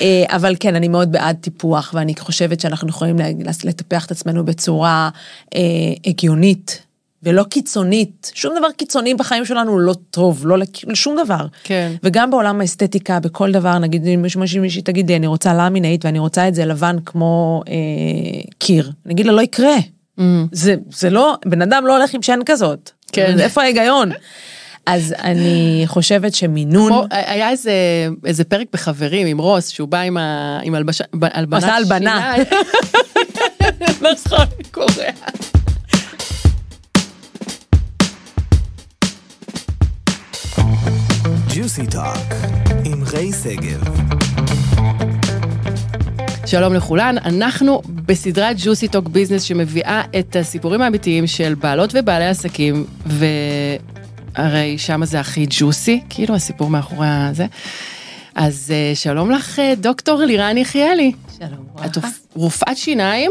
אה, 0.00 0.24
אבל 0.28 0.54
כן, 0.60 0.76
אני 0.76 0.88
מאוד 0.88 1.12
בעד 1.12 1.36
טיפוח, 1.40 1.90
ואני 1.94 2.14
חושבת 2.18 2.60
שאנחנו 2.60 2.88
יכולים 2.88 3.16
לטפח 3.64 4.06
את 4.06 4.10
עצמנו 4.10 4.44
בצורה 4.44 5.10
אה, 5.54 5.60
הגיונית. 6.06 6.84
ולא 7.24 7.42
קיצונית. 7.42 8.32
שום 8.34 8.54
דבר 8.58 8.70
קיצוני 8.76 9.14
בחיים 9.14 9.44
שלנו 9.44 9.78
לא 9.78 9.94
טוב, 10.10 10.46
לא 10.46 10.56
לשום 10.86 11.16
דבר. 11.24 11.46
כן. 11.64 11.92
וגם 12.02 12.30
בעולם 12.30 12.60
האסתטיקה, 12.60 13.20
בכל 13.20 13.52
דבר, 13.52 13.78
נגיד, 13.78 14.06
אם 14.06 14.22
מישהי 14.36 14.60
מישהי 14.60 14.82
תגיד 14.82 15.08
לי, 15.08 15.16
אני 15.16 15.26
רוצה 15.26 15.54
למינאית 15.54 16.04
ואני 16.04 16.18
רוצה 16.18 16.48
את 16.48 16.54
זה 16.54 16.64
לבן 16.64 16.96
כמו 17.06 17.62
אה, 17.68 17.74
קיר. 18.58 18.92
אני 19.06 19.14
אגיד 19.14 19.26
לה, 19.26 19.32
לא 19.32 19.42
יקרה. 19.42 19.76
Mm. 20.18 20.22
זה, 20.52 20.74
זה 20.90 21.10
לא, 21.10 21.36
בן 21.46 21.62
אדם 21.62 21.86
לא 21.86 21.96
הולך 21.96 22.14
עם 22.14 22.22
שן 22.22 22.38
כזאת. 22.46 22.90
כן. 23.12 23.40
איפה 23.40 23.62
ההיגיון? 23.62 24.10
אז 24.86 25.14
אני 25.22 25.82
חושבת 25.86 26.34
שמינון... 26.34 26.88
כמו, 26.92 27.04
היה 27.10 27.50
איזה, 27.50 27.72
איזה 28.24 28.44
פרק 28.44 28.66
בחברים 28.72 29.26
עם 29.26 29.38
רוס, 29.38 29.68
שהוא 29.68 29.88
בא 29.88 30.00
עם, 30.00 30.16
ה, 30.16 30.58
עם 30.62 30.74
הלבשה, 30.74 31.04
הלבנת 31.22 31.62
עשה 31.62 31.74
הלבנה. 31.74 32.34
נכון, 34.12 34.46
קורע. 34.70 35.10
ג'וסי 41.54 41.86
טוק 41.86 42.34
עם 42.84 43.02
ריי 43.12 43.30
שגב. 43.32 43.84
שלום 46.46 46.74
לכולן, 46.74 47.14
אנחנו 47.24 47.82
בסדרת 47.86 48.56
Juicy 48.64 48.88
Talk 48.88 49.08
Business 49.08 49.42
שמביאה 49.42 50.02
את 50.18 50.36
הסיפורים 50.36 50.82
האמיתיים 50.82 51.26
של 51.26 51.54
בעלות 51.54 51.90
ובעלי 51.94 52.26
עסקים, 52.26 52.86
והרי 54.38 54.78
שם 54.78 55.04
זה 55.04 55.20
הכי 55.20 55.46
ג'וסי, 55.50 56.00
כאילו 56.10 56.34
הסיפור 56.34 56.70
מאחורי 56.70 57.08
הזה. 57.08 57.46
אז 58.34 58.72
אה, 58.74 58.94
שלום 58.94 59.30
לך, 59.30 59.58
אה, 59.58 59.74
דוקטור 59.76 60.22
לירן 60.22 60.56
יחיאלי. 60.56 61.12
שלום, 61.38 61.66
את 61.86 61.98
רופאת 62.34 62.76
שיניים, 62.76 63.30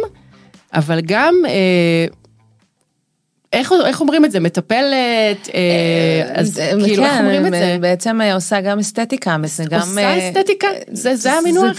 אבל 0.74 1.00
גם 1.02 1.36
אה, 1.48 2.06
איך, 3.54 3.72
איך 3.86 4.02
אומרים 4.02 4.26
את 4.26 4.32
זה? 4.32 4.40
מטפלת? 4.40 5.50
אה, 5.54 6.32
אז 6.34 6.62
כאילו, 6.84 7.04
כן, 7.04 7.10
איך 7.10 7.20
אומרים 7.20 7.46
את 7.46 7.52
זה? 7.52 7.78
בעצם 7.82 8.20
עושה 8.34 8.62
גם 8.62 8.80
אסתטיקה. 8.80 9.38
זה 9.44 9.64
גם... 9.70 9.80
עושה 9.80 10.30
אסתטיקה? 10.30 10.68
זה, 10.92 11.16
זה 11.16 11.34
המינוח? 11.34 11.78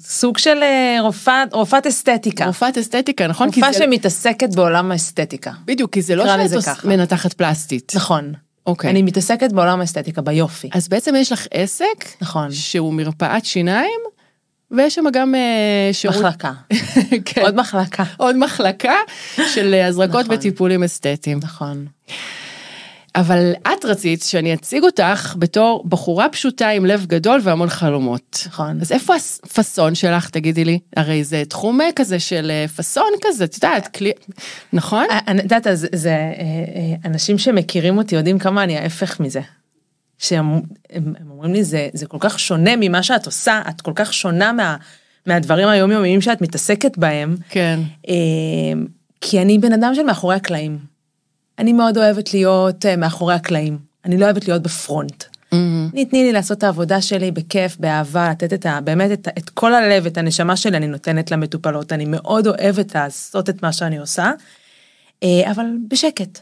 סוג 0.00 0.38
של 0.38 0.58
רופאת, 1.00 1.54
רופאת 1.54 1.86
אסתטיקה. 1.86 2.46
רופאת 2.46 2.78
אסתטיקה, 2.78 3.26
נכון? 3.26 3.48
רופאה 3.48 3.72
שמתעסקת 3.72 4.54
בעולם 4.54 4.92
האסתטיקה. 4.92 5.50
בדיוק, 5.64 5.92
כי 5.92 6.02
זה 6.02 6.16
לא 6.16 6.24
שאת 6.60 6.84
מנתחת 6.84 7.32
פלסטית. 7.32 7.92
נכון. 7.96 8.32
אוקיי. 8.70 8.90
אני 8.90 9.02
מתעסקת 9.02 9.52
בעולם 9.52 9.80
האסתטיקה, 9.80 10.22
ביופי. 10.22 10.68
אז 10.72 10.88
בעצם 10.88 11.14
יש 11.16 11.32
לך 11.32 11.46
עסק, 11.50 12.04
נכון. 12.20 12.52
שהוא 12.52 12.94
מרפאת 12.94 13.44
שיניים, 13.44 14.00
ויש 14.70 14.94
שם 14.94 15.04
גם 15.12 15.34
uh, 15.34 15.94
שירות... 15.94 16.16
מחלקה. 16.16 16.52
כן. 17.24 17.40
עוד 17.42 17.54
מחלקה. 17.54 18.04
עוד 18.16 18.36
מחלקה 18.36 18.94
של 19.54 19.74
הזרקות 19.74 20.24
נכון. 20.24 20.36
וטיפולים 20.36 20.84
אסתטיים. 20.84 21.40
נכון. 21.42 21.86
אבל 23.14 23.52
את 23.62 23.84
רצית 23.84 24.22
שאני 24.22 24.54
אציג 24.54 24.82
אותך 24.82 25.34
בתור 25.38 25.84
בחורה 25.88 26.28
פשוטה 26.28 26.68
עם 26.68 26.86
לב 26.86 27.06
גדול 27.06 27.40
והמון 27.42 27.68
חלומות. 27.68 28.46
נכון. 28.46 28.80
אז 28.80 28.92
איפה 28.92 29.14
הפאסון 29.44 29.94
שלך, 29.94 30.30
תגידי 30.30 30.64
לי? 30.64 30.78
הרי 30.96 31.24
זה 31.24 31.42
תחום 31.48 31.80
כזה 31.96 32.20
של 32.20 32.50
אה, 32.50 32.68
פאסון 32.68 33.12
כזה, 33.22 33.44
את 33.44 33.54
יודעת, 33.54 33.88
כלי... 33.88 34.12
נכון? 34.72 35.06
אני 35.28 35.42
יודעת, 35.42 35.66
אז 35.66 35.86
זה 35.94 36.10
אה, 36.10 36.94
אנשים 37.04 37.38
שמכירים 37.38 37.98
אותי 37.98 38.14
יודעים 38.14 38.38
כמה 38.38 38.62
אני 38.64 38.78
ההפך 38.78 39.20
מזה. 39.20 39.40
שהם 40.18 40.60
הם, 40.90 41.14
הם 41.20 41.30
אומרים 41.30 41.52
לי 41.52 41.64
זה 41.64 41.88
זה 41.92 42.06
כל 42.06 42.16
כך 42.20 42.38
שונה 42.38 42.70
ממה 42.76 43.02
שאת 43.02 43.26
עושה 43.26 43.60
את 43.68 43.80
כל 43.80 43.92
כך 43.94 44.14
שונה 44.14 44.52
מה, 44.52 44.76
מהדברים 45.26 45.68
היומיומיים 45.68 46.20
שאת 46.20 46.40
מתעסקת 46.40 46.98
בהם. 46.98 47.36
כן. 47.48 47.80
כי 49.20 49.42
אני 49.42 49.58
בן 49.58 49.72
אדם 49.72 49.94
של 49.94 50.02
מאחורי 50.02 50.34
הקלעים. 50.34 50.78
אני 51.60 51.72
מאוד 51.72 51.98
אוהבת 51.98 52.34
להיות 52.34 52.86
מאחורי 52.86 53.34
הקלעים 53.34 53.78
אני 54.04 54.18
לא 54.18 54.24
אוהבת 54.24 54.48
להיות 54.48 54.62
בפרונט. 54.62 55.24
Mm-hmm. 55.24 56.04
תני 56.10 56.24
לי 56.24 56.32
לעשות 56.32 56.58
את 56.58 56.62
העבודה 56.62 57.02
שלי 57.02 57.30
בכיף 57.30 57.76
באהבה 57.76 58.30
לתת 58.30 58.52
את 58.52 58.66
ה, 58.66 58.80
באמת 58.80 59.12
את, 59.12 59.28
את 59.38 59.50
כל 59.50 59.74
הלב 59.74 60.06
את 60.06 60.18
הנשמה 60.18 60.56
שלי 60.56 60.76
אני 60.76 60.86
נותנת 60.86 61.30
למטופלות 61.30 61.92
אני 61.92 62.04
מאוד 62.04 62.46
אוהבת 62.46 62.94
לעשות 62.94 63.50
את 63.50 63.62
מה 63.62 63.72
שאני 63.72 63.98
עושה. 63.98 64.32
אבל 65.24 65.66
בשקט. 65.88 66.38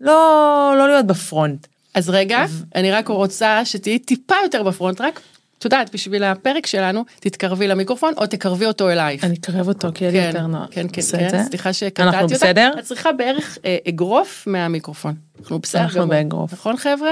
לא 0.00 0.74
לא 0.78 0.88
להיות 0.88 1.06
בפרונט. 1.06 1.66
אז 1.94 2.08
רגע, 2.08 2.44
אני 2.74 2.92
רק 2.92 3.08
רוצה 3.08 3.64
שתהיי 3.64 3.98
טיפה 3.98 4.34
יותר 4.42 4.62
בפרונט, 4.62 5.00
רק, 5.00 5.20
את 5.58 5.64
יודעת, 5.64 5.94
בשביל 5.94 6.24
הפרק 6.24 6.66
שלנו, 6.66 7.04
תתקרבי 7.20 7.68
למיקרופון 7.68 8.14
או 8.16 8.26
תקרבי 8.26 8.66
אותו 8.66 8.90
אלייך. 8.90 9.24
אני 9.24 9.34
אקרב 9.34 9.68
אותו 9.68 9.88
כי 9.94 10.04
יהיה 10.04 10.12
לי 10.12 10.26
יותר 10.26 10.46
נוח. 10.46 10.68
כן, 10.70 10.86
כן, 10.92 11.02
כן, 11.30 11.44
סליחה 11.44 11.72
שקטעתי 11.72 12.08
אותך. 12.08 12.14
אנחנו 12.14 12.28
בסדר? 12.28 12.72
את 12.78 12.84
צריכה 12.84 13.12
בערך 13.12 13.58
אה, 13.64 13.76
אגרוף 13.88 14.44
מהמיקרופון. 14.46 15.14
אנחנו 15.40 15.58
בסדר 15.58 15.82
אנחנו 15.82 16.08
באגרוף. 16.08 16.52
נכון 16.52 16.76
חבר'ה? 16.76 17.10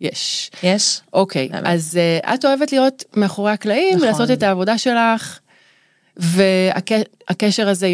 יש. 0.00 0.50
יש? 0.62 1.00
אוקיי, 1.12 1.48
אז 1.52 1.98
uh, 2.22 2.34
את 2.34 2.44
אוהבת 2.44 2.72
להיות 2.72 3.04
מאחורי 3.16 3.52
הקלעים, 3.52 3.96
נכון. 3.96 4.08
ולעשות 4.08 4.30
את 4.30 4.42
העבודה 4.42 4.78
שלך, 4.78 5.38
והקשר 6.16 7.68
הזה 7.68 7.86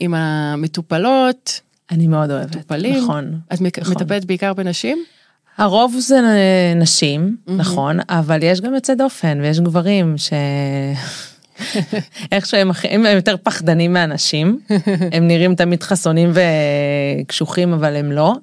עם 0.00 0.14
המטופלות. 0.14 1.60
אני 1.90 2.06
מאוד 2.06 2.30
אוהבת. 2.30 2.56
מטופלים. 2.56 3.04
נכון. 3.04 3.40
את 3.54 3.60
נכון. 3.78 3.94
מטפלת 3.94 4.24
בעיקר 4.24 4.52
בנשים? 4.52 5.04
הרוב 5.58 5.96
זה 5.98 6.20
נשים, 6.76 7.36
mm-hmm. 7.36 7.52
נכון, 7.52 7.98
אבל 8.08 8.42
יש 8.42 8.60
גם 8.60 8.74
יוצא 8.74 8.94
דופן 8.94 9.40
ויש 9.40 9.60
גברים 9.60 10.18
ש... 10.18 10.32
איך 12.32 12.46
שהם 12.46 12.70
הם 12.90 13.06
יותר 13.16 13.36
פחדנים 13.42 13.92
מהנשים, 13.92 14.60
הם 15.14 15.28
נראים 15.28 15.54
תמיד 15.54 15.82
חסונים 15.82 16.32
וקשוחים 17.22 17.72
אבל 17.72 17.96
הם 17.96 18.12
לא. 18.12 18.34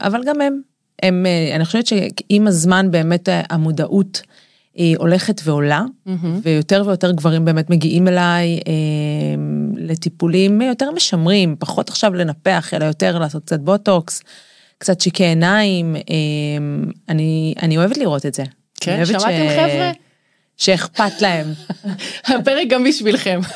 אבל 0.00 0.20
גם 0.26 0.40
הם, 0.40 0.60
הם, 1.02 1.26
אני 1.54 1.64
חושבת 1.64 1.86
שעם 1.86 2.46
הזמן 2.46 2.90
באמת 2.90 3.28
המודעות 3.50 4.22
היא 4.74 4.96
הולכת 4.98 5.40
ועולה, 5.44 5.82
mm-hmm. 6.08 6.10
ויותר 6.42 6.82
ויותר 6.86 7.12
גברים 7.12 7.44
באמת 7.44 7.70
מגיעים 7.70 8.08
אליי 8.08 8.60
לטיפולים 9.76 10.62
יותר 10.62 10.90
משמרים, 10.90 11.56
פחות 11.58 11.88
עכשיו 11.88 12.14
לנפח, 12.14 12.74
אלא 12.74 12.84
יותר 12.84 13.18
לעשות 13.18 13.44
קצת 13.44 13.60
בוטוקס. 13.60 14.22
קצת 14.78 15.00
שיקי 15.00 15.24
עיניים, 15.24 15.96
אני, 17.08 17.54
אני 17.62 17.76
אוהבת 17.76 17.96
לראות 17.96 18.26
את 18.26 18.34
זה. 18.34 18.44
כן, 18.80 19.06
שמעתם 19.06 19.48
ש... 19.48 19.52
חבר'ה? 19.52 19.92
שאכפת 20.58 21.20
להם. 21.20 21.52
הפרק 22.28 22.68
גם 22.68 22.84
בשבילכם. 22.84 23.40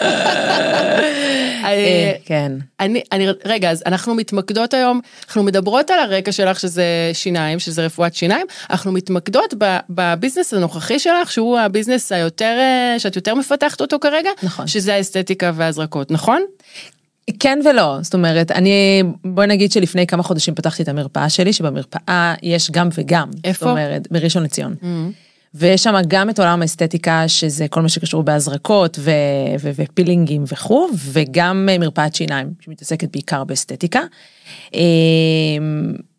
כן. 2.24 2.52
אני, 2.80 3.02
אני, 3.12 3.26
רגע, 3.44 3.70
אז 3.70 3.82
אנחנו 3.86 4.14
מתמקדות 4.14 4.74
היום, 4.74 5.00
אנחנו 5.26 5.42
מדברות 5.42 5.90
על 5.90 5.98
הרקע 5.98 6.32
שלך 6.32 6.60
שזה 6.60 6.84
שיניים, 7.12 7.58
שזה 7.58 7.84
רפואת 7.84 8.14
שיניים, 8.14 8.46
אנחנו 8.70 8.92
מתמקדות 8.92 9.54
בביזנס 9.90 10.54
הנוכחי 10.54 10.98
שלך, 10.98 11.32
שהוא 11.32 11.58
הביזנס 11.58 12.12
היותר, 12.12 12.58
שאת 12.98 13.16
יותר 13.16 13.34
מפתחת 13.34 13.80
אותו 13.80 14.00
כרגע, 14.00 14.30
נכון. 14.42 14.66
שזה 14.66 14.94
האסתטיקה 14.94 15.52
וההזרקות, 15.54 16.10
נכון? 16.10 16.42
כן 17.40 17.58
ולא, 17.64 17.98
זאת 18.02 18.14
אומרת, 18.14 18.50
אני, 18.50 19.02
בואי 19.24 19.46
נגיד 19.46 19.72
שלפני 19.72 20.06
כמה 20.06 20.22
חודשים 20.22 20.54
פתחתי 20.54 20.82
את 20.82 20.88
המרפאה 20.88 21.28
שלי, 21.28 21.52
שבמרפאה 21.52 22.34
יש 22.42 22.70
גם 22.70 22.88
וגם. 22.94 23.30
איפה? 23.44 23.64
זאת 23.64 23.70
אומרת, 23.70 24.08
בראשון 24.10 24.42
לציון. 24.42 24.74
Mm-hmm. 24.82 25.32
ויש 25.54 25.82
שם 25.82 25.94
גם 26.08 26.30
את 26.30 26.38
עולם 26.38 26.62
האסתטיקה, 26.62 27.28
שזה 27.28 27.68
כל 27.68 27.82
מה 27.82 27.88
שקשור 27.88 28.22
בהזרקות 28.22 28.98
ו- 29.00 29.10
ו- 29.60 29.70
ופילינגים 29.76 30.44
וכו', 30.52 30.88
וגם 30.98 31.68
מרפאת 31.80 32.14
שיניים, 32.14 32.52
שמתעסקת 32.60 33.12
בעיקר 33.12 33.44
באסתטיקה. 33.44 34.00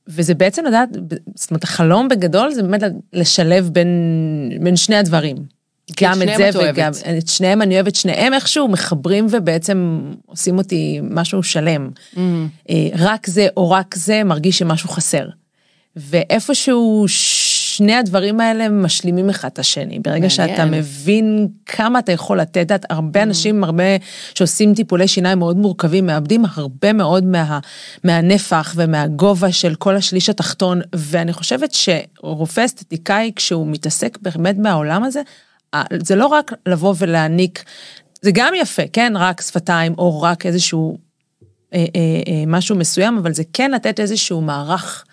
וזה 0.08 0.34
בעצם 0.34 0.66
לדעת, 0.66 0.90
זאת 1.36 1.52
אומרת, 1.52 1.64
החלום 1.64 2.08
בגדול 2.08 2.54
זה 2.54 2.64
באמת 2.64 2.82
לשלב 3.14 3.70
בין, 3.74 3.88
בין 4.62 4.76
שני 4.76 4.96
הדברים. 4.96 5.36
גם 6.02 6.22
את 6.22 6.28
זה 6.38 6.50
וגם 6.60 6.92
את 7.18 7.28
שניהם 7.28 7.62
אני 7.62 7.76
אוהבת 7.76 7.96
שניהם 7.96 8.34
איכשהו 8.34 8.68
מחברים 8.68 9.28
ובעצם 9.30 10.02
עושים 10.26 10.58
אותי 10.58 11.00
משהו 11.04 11.44
שלם. 11.44 11.90
Mm. 12.16 12.20
רק 12.98 13.28
זה 13.28 13.48
או 13.58 13.72
רק 13.72 13.96
זה 13.96 14.24
מרגיש 14.24 14.60
שמשהו 14.60 14.90
חסר. 14.90 15.26
ואיפשהו 15.96 17.06
שני 17.08 17.96
הדברים 17.96 18.40
האלה 18.40 18.70
משלימים 18.70 19.30
אחד 19.30 19.50
את 19.54 19.60
השני 19.60 20.00
ברגע 20.00 20.30
שאתה 20.30 20.66
מבין 20.66 21.48
כמה 21.66 22.00
אתה 22.00 22.12
יכול 22.12 22.40
לתת 22.40 22.72
את 22.72 22.86
הרבה 22.90 23.24
אנשים 23.24 23.64
הרבה 23.64 23.84
שעושים 24.36 24.74
טיפולי 24.74 25.08
שיניים 25.08 25.40
מאוד 25.40 25.58
מורכבים 25.58 26.06
מאבדים 26.06 26.44
הרבה 26.56 26.94
מאוד 26.94 27.24
מה, 27.26 27.60
מהנפח 28.04 28.74
ומהגובה 28.76 29.52
של 29.52 29.76
כל 29.76 29.96
השליש 29.96 30.30
התחתון 30.30 30.82
ואני 30.96 31.34
חושבת 31.34 31.74
שרופא 31.74 32.66
אסתטיקאי 32.66 33.32
כשהוא 33.36 33.68
מתעסק 33.68 34.18
באמת 34.22 34.58
מהעולם 34.58 35.04
הזה 35.04 35.22
זה 36.04 36.16
לא 36.16 36.26
רק 36.26 36.52
לבוא 36.66 36.96
ולהעניק, 36.98 37.64
זה 38.22 38.32
גם 38.34 38.54
יפה, 38.58 38.84
כן, 38.94 39.14
רק 39.16 39.42
שפתיים 39.42 39.96
או 39.98 40.22
רק 40.22 40.46
איזשהו 40.46 40.98
אה, 41.74 41.80
אה, 41.80 41.86
אה, 42.28 42.44
משהו 42.48 42.76
מסוים, 42.76 43.18
אבל 43.18 43.34
זה 43.34 43.44
כן 43.54 43.72
לתת 43.72 44.00
איזשהו 44.00 44.42
מערך 44.42 45.06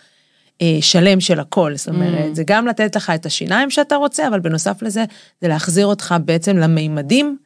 אה, 0.62 0.78
שלם 0.80 1.20
של 1.20 1.40
הכל, 1.40 1.76
זאת 1.76 1.88
אומרת, 1.88 2.30
mm. 2.32 2.34
זה 2.34 2.42
גם 2.46 2.66
לתת 2.66 2.96
לך 2.96 3.10
את 3.14 3.26
השיניים 3.26 3.70
שאתה 3.70 3.96
רוצה, 3.96 4.28
אבל 4.28 4.40
בנוסף 4.40 4.82
לזה, 4.82 5.04
זה 5.40 5.48
להחזיר 5.48 5.86
אותך 5.86 6.14
בעצם 6.24 6.56
למימדים 6.56 7.38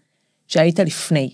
שהיית 0.49 0.79
לפני. 0.79 1.31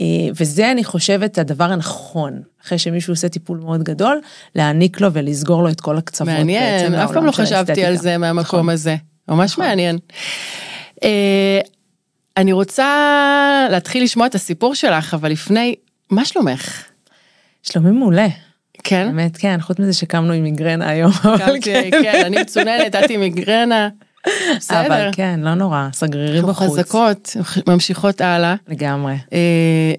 אה, 0.00 0.06
וזה, 0.40 0.70
אני 0.70 0.84
חושבת, 0.84 1.38
הדבר 1.38 1.64
הנכון, 1.64 2.42
אחרי 2.64 2.78
שמישהו 2.78 3.12
עושה 3.12 3.28
טיפול 3.28 3.58
מאוד 3.58 3.82
גדול, 3.82 4.20
להעניק 4.54 5.00
לו 5.00 5.12
ולסגור 5.12 5.62
לו 5.62 5.68
את 5.68 5.80
כל 5.80 5.98
הקצוות. 5.98 6.28
מעניין, 6.28 6.94
אף 6.94 7.12
פעם 7.12 7.26
לא 7.26 7.32
חשבתי 7.32 7.84
על 7.84 7.96
זה 7.96 8.18
מהמקום 8.18 8.60
נכון. 8.60 8.68
הזה, 8.68 8.96
ממש 9.28 9.52
נכון. 9.52 9.64
מעניין. 9.64 9.98
אה, 11.02 11.60
אני 12.36 12.52
רוצה 12.52 12.88
להתחיל 13.70 14.02
לשמוע 14.02 14.26
את 14.26 14.34
הסיפור 14.34 14.74
שלך, 14.74 15.14
אבל 15.14 15.30
לפני, 15.30 15.74
מה 16.10 16.24
שלומך? 16.24 16.82
שלומי 17.62 17.90
מעולה. 17.90 18.26
כן? 18.84 19.06
באמת, 19.06 19.36
כן, 19.36 19.60
חוץ 19.60 19.78
מזה 19.78 19.92
שקמנו 19.92 20.32
עם 20.32 20.42
מיגרנה 20.42 20.88
היום. 20.88 21.12
קמתי, 21.38 21.60
כן. 21.60 21.90
כן, 21.90 22.22
אני 22.26 22.40
מצוננת, 22.40 22.94
את 22.94 23.10
עם 23.10 23.20
מיגרנה. 23.20 23.88
בסדר. 24.56 24.86
אבל 24.86 25.08
כן, 25.12 25.40
לא 25.42 25.54
נורא, 25.54 25.88
סגרירי 25.92 26.42
בחוץ. 26.42 26.58
אנחנו 26.60 26.74
חזקות, 26.74 27.36
ממשיכות 27.68 28.20
הלאה. 28.20 28.54
לגמרי. 28.68 29.14
אה, 29.32 29.92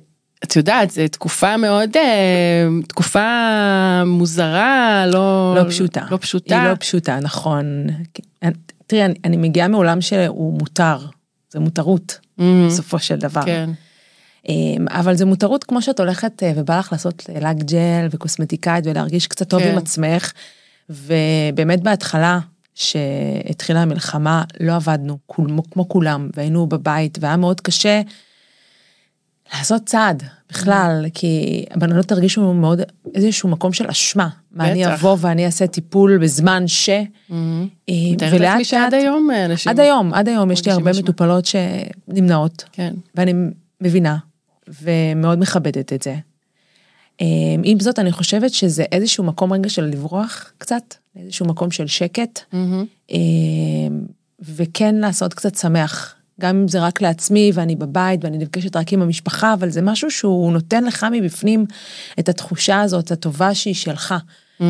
את 0.43 0.55
יודעת, 0.55 0.91
זו 0.91 1.01
תקופה 1.11 1.57
מאוד, 1.57 1.97
אה, 1.97 2.67
תקופה 2.87 3.29
מוזרה, 4.05 5.05
לא... 5.07 5.55
לא 5.57 5.69
פשוטה. 5.69 6.01
לא 6.11 6.17
פשוטה. 6.21 6.61
היא 6.61 6.69
לא 6.69 6.75
פשוטה, 6.79 7.19
נכון. 7.19 7.87
תראי, 8.87 9.05
אני, 9.05 9.13
אני 9.23 9.37
מגיעה 9.37 9.67
מעולם 9.67 10.01
שהוא 10.01 10.53
מותר, 10.53 10.97
זה 11.49 11.59
מותרות, 11.59 12.19
mm-hmm. 12.21 12.43
בסופו 12.67 12.99
של 12.99 13.15
דבר. 13.15 13.45
כן. 13.45 13.69
אמ, 14.49 14.85
אבל 14.89 15.15
זה 15.15 15.25
מותרות 15.25 15.63
כמו 15.63 15.81
שאת 15.81 15.99
הולכת 15.99 16.43
אה, 16.43 16.51
ובא 16.55 16.79
לך 16.79 16.91
לעשות 16.91 17.29
לק 17.41 17.57
ג'ל 17.57 18.07
וקוסמטיקאית 18.11 18.87
ולהרגיש 18.87 19.27
קצת 19.27 19.49
טוב 19.49 19.59
כן. 19.59 19.71
עם 19.71 19.77
עצמך. 19.77 20.31
ובאמת 20.89 21.83
בהתחלה, 21.83 22.39
שהתחילה 22.73 23.81
המלחמה, 23.81 24.43
לא 24.59 24.75
עבדנו 24.75 25.17
כמו, 25.27 25.69
כמו 25.71 25.89
כולם, 25.89 26.29
והיינו 26.35 26.67
בבית, 26.67 27.17
והיה 27.21 27.37
מאוד 27.37 27.61
קשה 27.61 28.01
לעשות 29.53 29.85
צעד 29.85 30.23
בכלל, 30.49 31.05
כי 31.13 31.65
הבנות 31.71 32.11
הרגישו 32.11 32.53
מאוד 32.53 32.81
איזשהו 33.15 33.49
מקום 33.49 33.73
של 33.73 33.87
אשמה. 33.87 34.29
מה 34.51 34.71
אני 34.71 34.93
אבוא 34.93 35.17
ואני 35.19 35.45
אעשה 35.45 35.67
טיפול 35.67 36.17
בזמן 36.17 36.67
ש... 36.67 36.89
Mm-hmm. 36.89 37.33
ולאט 38.31 38.41
לאט... 38.41 38.63
שעד 38.63 38.93
היום 38.93 39.31
אה, 39.31 39.45
אנשים... 39.45 39.69
עד 39.69 39.79
היום, 39.79 40.13
עד 40.13 40.27
היום 40.27 40.51
יש 40.51 40.65
לי 40.65 40.71
הרבה 40.71 40.91
מטופלות 40.99 41.45
שנמנעות. 41.45 42.63
כן. 42.71 42.93
ואני 43.15 43.33
מבינה, 43.81 44.17
ומאוד 44.81 45.39
מכבדת 45.39 45.93
את 45.93 46.01
זה. 46.01 46.15
אמ, 47.21 47.61
עם 47.63 47.79
זאת, 47.79 47.99
אני 47.99 48.11
חושבת 48.11 48.53
שזה 48.53 48.83
איזשהו 48.91 49.23
מקום 49.23 49.53
רגע 49.53 49.69
של 49.69 49.83
לברוח 49.85 50.51
קצת, 50.57 50.95
איזשהו 51.15 51.45
מקום 51.45 51.71
של 51.71 51.87
שקט, 51.87 52.39
mm-hmm. 52.53 53.15
וכן 54.39 54.95
לעשות 54.95 55.33
קצת 55.33 55.55
שמח, 55.55 56.15
גם 56.41 56.55
אם 56.55 56.67
זה 56.67 56.79
רק 56.79 57.01
לעצמי 57.01 57.51
ואני 57.53 57.75
בבית 57.75 58.23
ואני 58.23 58.37
נפגשת 58.37 58.75
רק 58.75 58.93
עם 58.93 59.01
המשפחה, 59.01 59.53
אבל 59.53 59.69
זה 59.69 59.81
משהו 59.81 60.11
שהוא 60.11 60.51
נותן 60.51 60.83
לך 60.83 61.05
מבפנים 61.11 61.65
את 62.19 62.29
התחושה 62.29 62.81
הזאת 62.81 63.11
הטובה 63.11 63.55
שהיא 63.55 63.75
שלך. 63.75 64.15
Mm. 64.59 64.63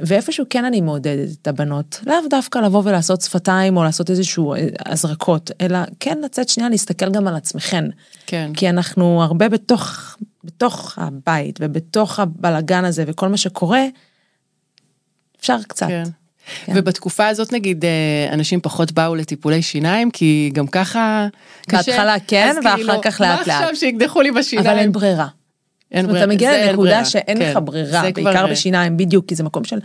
ואיפשהו 0.00 0.44
כן 0.50 0.64
אני 0.64 0.80
מעודדת 0.80 1.28
את 1.42 1.48
הבנות, 1.48 2.00
לאו 2.06 2.14
דווקא 2.30 2.58
לבוא 2.58 2.82
ולעשות 2.84 3.20
שפתיים 3.20 3.76
או 3.76 3.84
לעשות 3.84 4.10
איזשהו 4.10 4.54
אה, 4.54 4.66
הזרקות, 4.86 5.50
אלא 5.60 5.78
כן 6.00 6.18
לצאת 6.24 6.48
שנייה 6.48 6.70
להסתכל 6.70 7.10
גם 7.10 7.28
על 7.28 7.34
עצמכן. 7.36 7.84
כן. 8.26 8.50
כי 8.54 8.68
אנחנו 8.68 9.22
הרבה 9.22 9.48
בתוך, 9.48 10.16
בתוך 10.44 10.98
הבית 10.98 11.58
ובתוך 11.62 12.20
הבלגן 12.20 12.84
הזה 12.84 13.04
וכל 13.06 13.28
מה 13.28 13.36
שקורה, 13.36 13.82
אפשר 15.40 15.56
קצת. 15.68 15.88
כן. 15.88 16.04
כן. 16.64 16.72
ובתקופה 16.76 17.26
הזאת 17.26 17.52
נגיד 17.52 17.84
אה, 17.84 18.34
אנשים 18.34 18.60
פחות 18.60 18.92
באו 18.92 19.14
לטיפולי 19.14 19.62
שיניים 19.62 20.10
כי 20.10 20.50
גם 20.54 20.66
ככה 20.66 21.26
קשה. 21.68 21.76
בהתחלה 21.76 22.16
כן 22.26 22.56
ואחר 22.64 22.76
כאילו, 22.76 22.94
כך 23.02 23.20
לאט 23.20 23.30
לאט. 23.30 23.48
מה 23.48 23.58
עכשיו 23.58 23.76
שיקדחו 23.76 24.22
לי 24.22 24.30
בשיניים? 24.30 24.66
אבל 24.70 24.78
אין 24.78 24.92
ברירה. 24.92 25.26
אין 25.92 26.06
ברירה. 26.06 26.24
אתה 26.24 26.32
מגיע 26.32 26.66
לנקודה 26.66 27.04
שאין 27.04 27.38
כן. 27.38 27.50
לך 27.50 27.58
ברירה, 27.64 28.02
בעיקר 28.02 28.32
כבר... 28.32 28.46
בשיניים, 28.46 28.96
בדיוק, 28.96 29.28
כי 29.28 29.34
זה 29.34 29.42
מקום 29.42 29.64
של... 29.64 29.78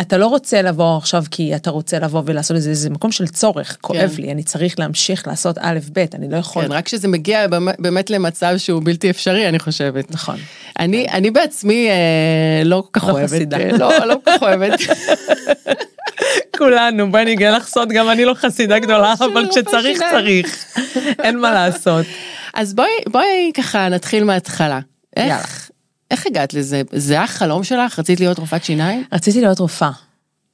אתה 0.00 0.16
לא 0.16 0.26
רוצה 0.26 0.62
לבוא 0.62 0.96
עכשיו 0.96 1.24
כי 1.30 1.56
אתה 1.56 1.70
רוצה 1.70 1.98
לבוא 1.98 2.22
ולעשות 2.26 2.56
את 2.56 2.62
זה, 2.62 2.74
זה 2.74 2.90
מקום 2.90 3.12
של 3.12 3.26
צורך, 3.26 3.76
כואב 3.80 4.10
כן. 4.16 4.22
לי, 4.22 4.32
אני 4.32 4.42
צריך 4.42 4.78
להמשיך 4.78 5.28
לעשות 5.28 5.58
א', 5.60 5.78
ב', 5.92 6.04
אני 6.14 6.28
לא 6.30 6.36
יכול. 6.36 6.64
כן, 6.64 6.72
רק 6.72 6.88
שזה 6.88 7.08
מגיע 7.08 7.46
באמת 7.78 8.10
למצב 8.10 8.54
שהוא 8.56 8.82
בלתי 8.84 9.10
אפשרי, 9.10 9.48
אני 9.48 9.58
חושבת. 9.58 10.10
נכון. 10.10 10.36
אני, 10.78 11.06
אני 11.12 11.30
בעצמי 11.30 11.88
אה, 11.90 12.62
לא 12.64 12.82
כל 12.90 13.00
כך 13.00 13.08
לא 13.08 13.12
אוהבת. 13.12 13.52
אה, 13.52 13.72
לא, 13.78 14.06
לא 14.06 14.14
כל 14.24 14.30
כך 14.30 14.42
אוהבת. 14.42 14.80
כולנו, 16.58 17.10
בואי 17.10 17.22
אני 17.22 17.34
אגלה 17.34 17.56
לך 17.56 17.66
סוד, 17.66 17.92
גם 17.92 18.10
אני 18.10 18.24
לא 18.24 18.34
חסידה 18.34 18.78
גדולה, 18.78 19.14
אבל 19.32 19.48
כשצריך 19.50 20.02
צריך, 20.10 20.74
אין 21.22 21.38
מה 21.38 21.52
לעשות. 21.52 22.06
אז 22.54 22.74
בואי, 22.74 22.88
בואי 23.06 23.50
ככה 23.54 23.88
נתחיל 23.88 24.24
מההתחלה. 24.24 24.80
איך, 25.16 25.70
איך 26.10 26.26
הגעת 26.26 26.54
לזה? 26.54 26.82
זה 26.92 27.14
היה 27.14 27.26
חלום 27.26 27.64
שלך? 27.64 27.98
רצית 27.98 28.20
להיות 28.20 28.38
רופאת 28.38 28.64
שיניים? 28.64 29.04
רציתי 29.12 29.40
להיות 29.40 29.58
רופאה, 29.58 29.90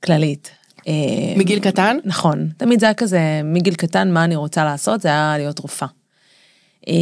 כללית. 0.04 0.50
אה, 0.88 0.92
מגיל 1.36 1.60
קטן? 1.60 1.96
נכון, 2.04 2.48
תמיד 2.56 2.80
זה 2.80 2.86
היה 2.86 2.94
כזה, 2.94 3.20
מגיל 3.44 3.74
קטן 3.74 4.10
מה 4.10 4.24
אני 4.24 4.36
רוצה 4.36 4.64
לעשות, 4.64 5.00
זה 5.00 5.08
היה 5.08 5.34
להיות 5.38 5.58
רופאה. 5.58 5.88
אה, 6.88 6.94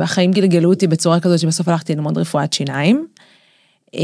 החיים 0.00 0.30
גלגלו 0.30 0.70
אותי 0.70 0.86
בצורה 0.86 1.20
כזאת 1.20 1.38
שבסוף 1.38 1.68
הלכתי 1.68 1.94
ללמוד 1.94 2.18
רפואת 2.18 2.52
שיניים. 2.52 3.06
אה, 3.94 4.00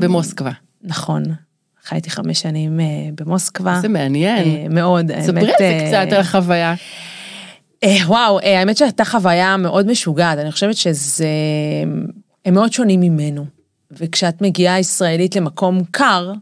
במוסקבה. 0.00 0.50
נכון, 0.82 1.22
חייתי 1.84 2.10
חמש 2.10 2.40
שנים 2.40 2.80
במוסקבה. 3.14 3.78
זה 3.82 3.88
מעניין. 3.88 4.74
מאוד, 4.74 5.10
האמת. 5.10 5.24
ספרי 5.24 5.50
על 5.50 5.54
זה 5.58 5.86
קצת 5.86 6.12
על 6.12 6.20
החוויה. 6.20 6.74
וואו, 8.06 8.40
האמת 8.40 8.76
שהייתה 8.76 9.04
חוויה 9.04 9.56
מאוד 9.56 9.86
משוגעת, 9.86 10.38
אני 10.38 10.52
חושבת 10.52 10.76
שזה... 10.76 11.26
הם 12.44 12.54
מאוד 12.54 12.72
שונים 12.72 13.00
ממנו. 13.00 13.46
וכשאת 13.90 14.42
מגיעה 14.42 14.78
ישראלית 14.78 15.36
למקום 15.36 15.84
קר, 15.90 16.32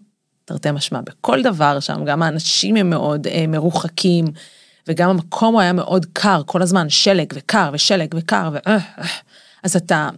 תרתי 0.45 0.71
משמע, 0.71 1.01
בכל 1.01 1.43
דבר 1.43 1.81
שם, 1.81 2.05
גם 2.05 2.23
האנשים 2.23 2.77
הם 2.77 2.91
מאוד 2.91 3.27
אה, 3.27 3.45
מרוחקים, 3.49 4.25
וגם 4.89 5.11
המקום 5.11 5.55
הוא 5.55 5.61
היה 5.61 5.73
מאוד 5.73 6.07
קר, 6.13 6.43
כל 6.47 6.63
הזמן 6.63 6.89
שלג 6.89 7.33
וקר 7.35 7.71
ושלג 7.73 8.15
וקר, 8.15 8.51
ו... 8.53 8.57
אה, 8.67 8.79
אה. 8.99 9.07
אז 9.63 9.77
אתה, 9.77 10.09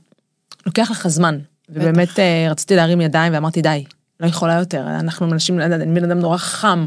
לוקח 0.66 0.90
לך 0.90 1.08
זמן. 1.08 1.38
ובאמת 1.68 2.18
אה, 2.18 2.48
רציתי 2.50 2.76
להרים 2.76 3.00
ידיים 3.00 3.34
ואמרתי, 3.34 3.62
די, 3.62 3.84
לא 4.20 4.26
יכולה 4.26 4.54
יותר, 4.54 4.86
אנחנו 4.86 5.32
אנשים, 5.32 5.60
אני 5.60 6.00
בן 6.00 6.04
אדם 6.04 6.18
נורא 6.18 6.36
חם. 6.36 6.86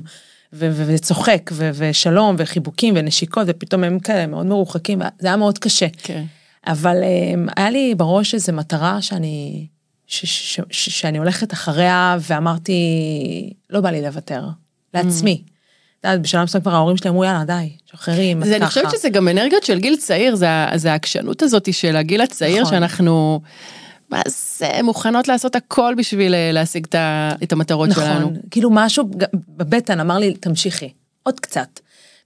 וצוחק 0.56 1.51
ושלום 1.54 2.36
וחיבוקים 2.39 2.94
ונשיקות 2.98 3.44
ופתאום 3.50 3.84
הם 3.84 4.00
כאלה 4.00 4.28
מאוד 4.28 4.46
מרוחקים 4.46 5.01
זה 5.19 5.28
היה 5.28 5.38
מאוד 5.38 5.57
קשה. 5.57 5.88
כן. 5.98 6.24
אבל 6.67 7.03
אמ, 7.03 7.48
היה 7.58 7.70
לי 7.70 7.96
בראש 7.96 8.34
איזה 8.34 8.51
מטרה 8.51 9.01
שאני 9.01 9.67
ש, 10.08 10.25
ש, 10.25 10.60
ש, 10.70 10.89
שאני 10.89 11.17
הולכת 11.17 11.53
אחריה 11.53 12.17
ואמרתי 12.20 12.74
לא 13.70 13.82
בא 13.82 13.89
לי 13.89 14.01
לוותר 14.01 14.46
לעצמי. 14.93 15.43
את 16.00 16.05
יודעת, 16.05 16.22
בשלב 16.22 16.43
מסוים 16.43 16.62
כבר 16.62 16.74
ההורים 16.74 16.98
שלי 16.98 17.10
אמרו 17.10 17.25
יאללה 17.25 17.43
די, 17.46 17.70
שחררים, 17.91 18.43
אני 18.43 18.65
חושבת 18.65 18.91
שזה 18.91 19.10
גם 19.10 19.27
אנרגיות 19.27 19.63
של 19.63 19.79
גיל 19.79 19.96
צעיר, 19.96 20.36
זה, 20.36 20.48
זה 20.75 20.91
העקשנות 20.91 21.41
הזאת 21.41 21.74
של 21.74 21.96
הגיל 21.96 22.22
הצעיר 22.22 22.62
נכון. 22.62 22.74
שאנחנו 22.74 23.41
מה 24.10 24.22
זה 24.58 24.79
מוכנות 24.84 25.27
לעשות 25.27 25.55
הכל 25.55 25.93
בשביל 25.98 26.34
אה, 26.34 26.51
להשיג 26.51 26.88
את 27.43 27.51
המטרות 27.51 27.89
נכון, 27.89 28.03
שלנו. 28.03 28.20
נכון, 28.20 28.38
כאילו 28.51 28.70
משהו 28.74 29.10
בבטן 29.48 30.00
אמר 30.00 30.17
לי 30.17 30.34
תמשיכי, 30.34 30.93
עוד 31.24 31.39
קצת. 31.39 31.79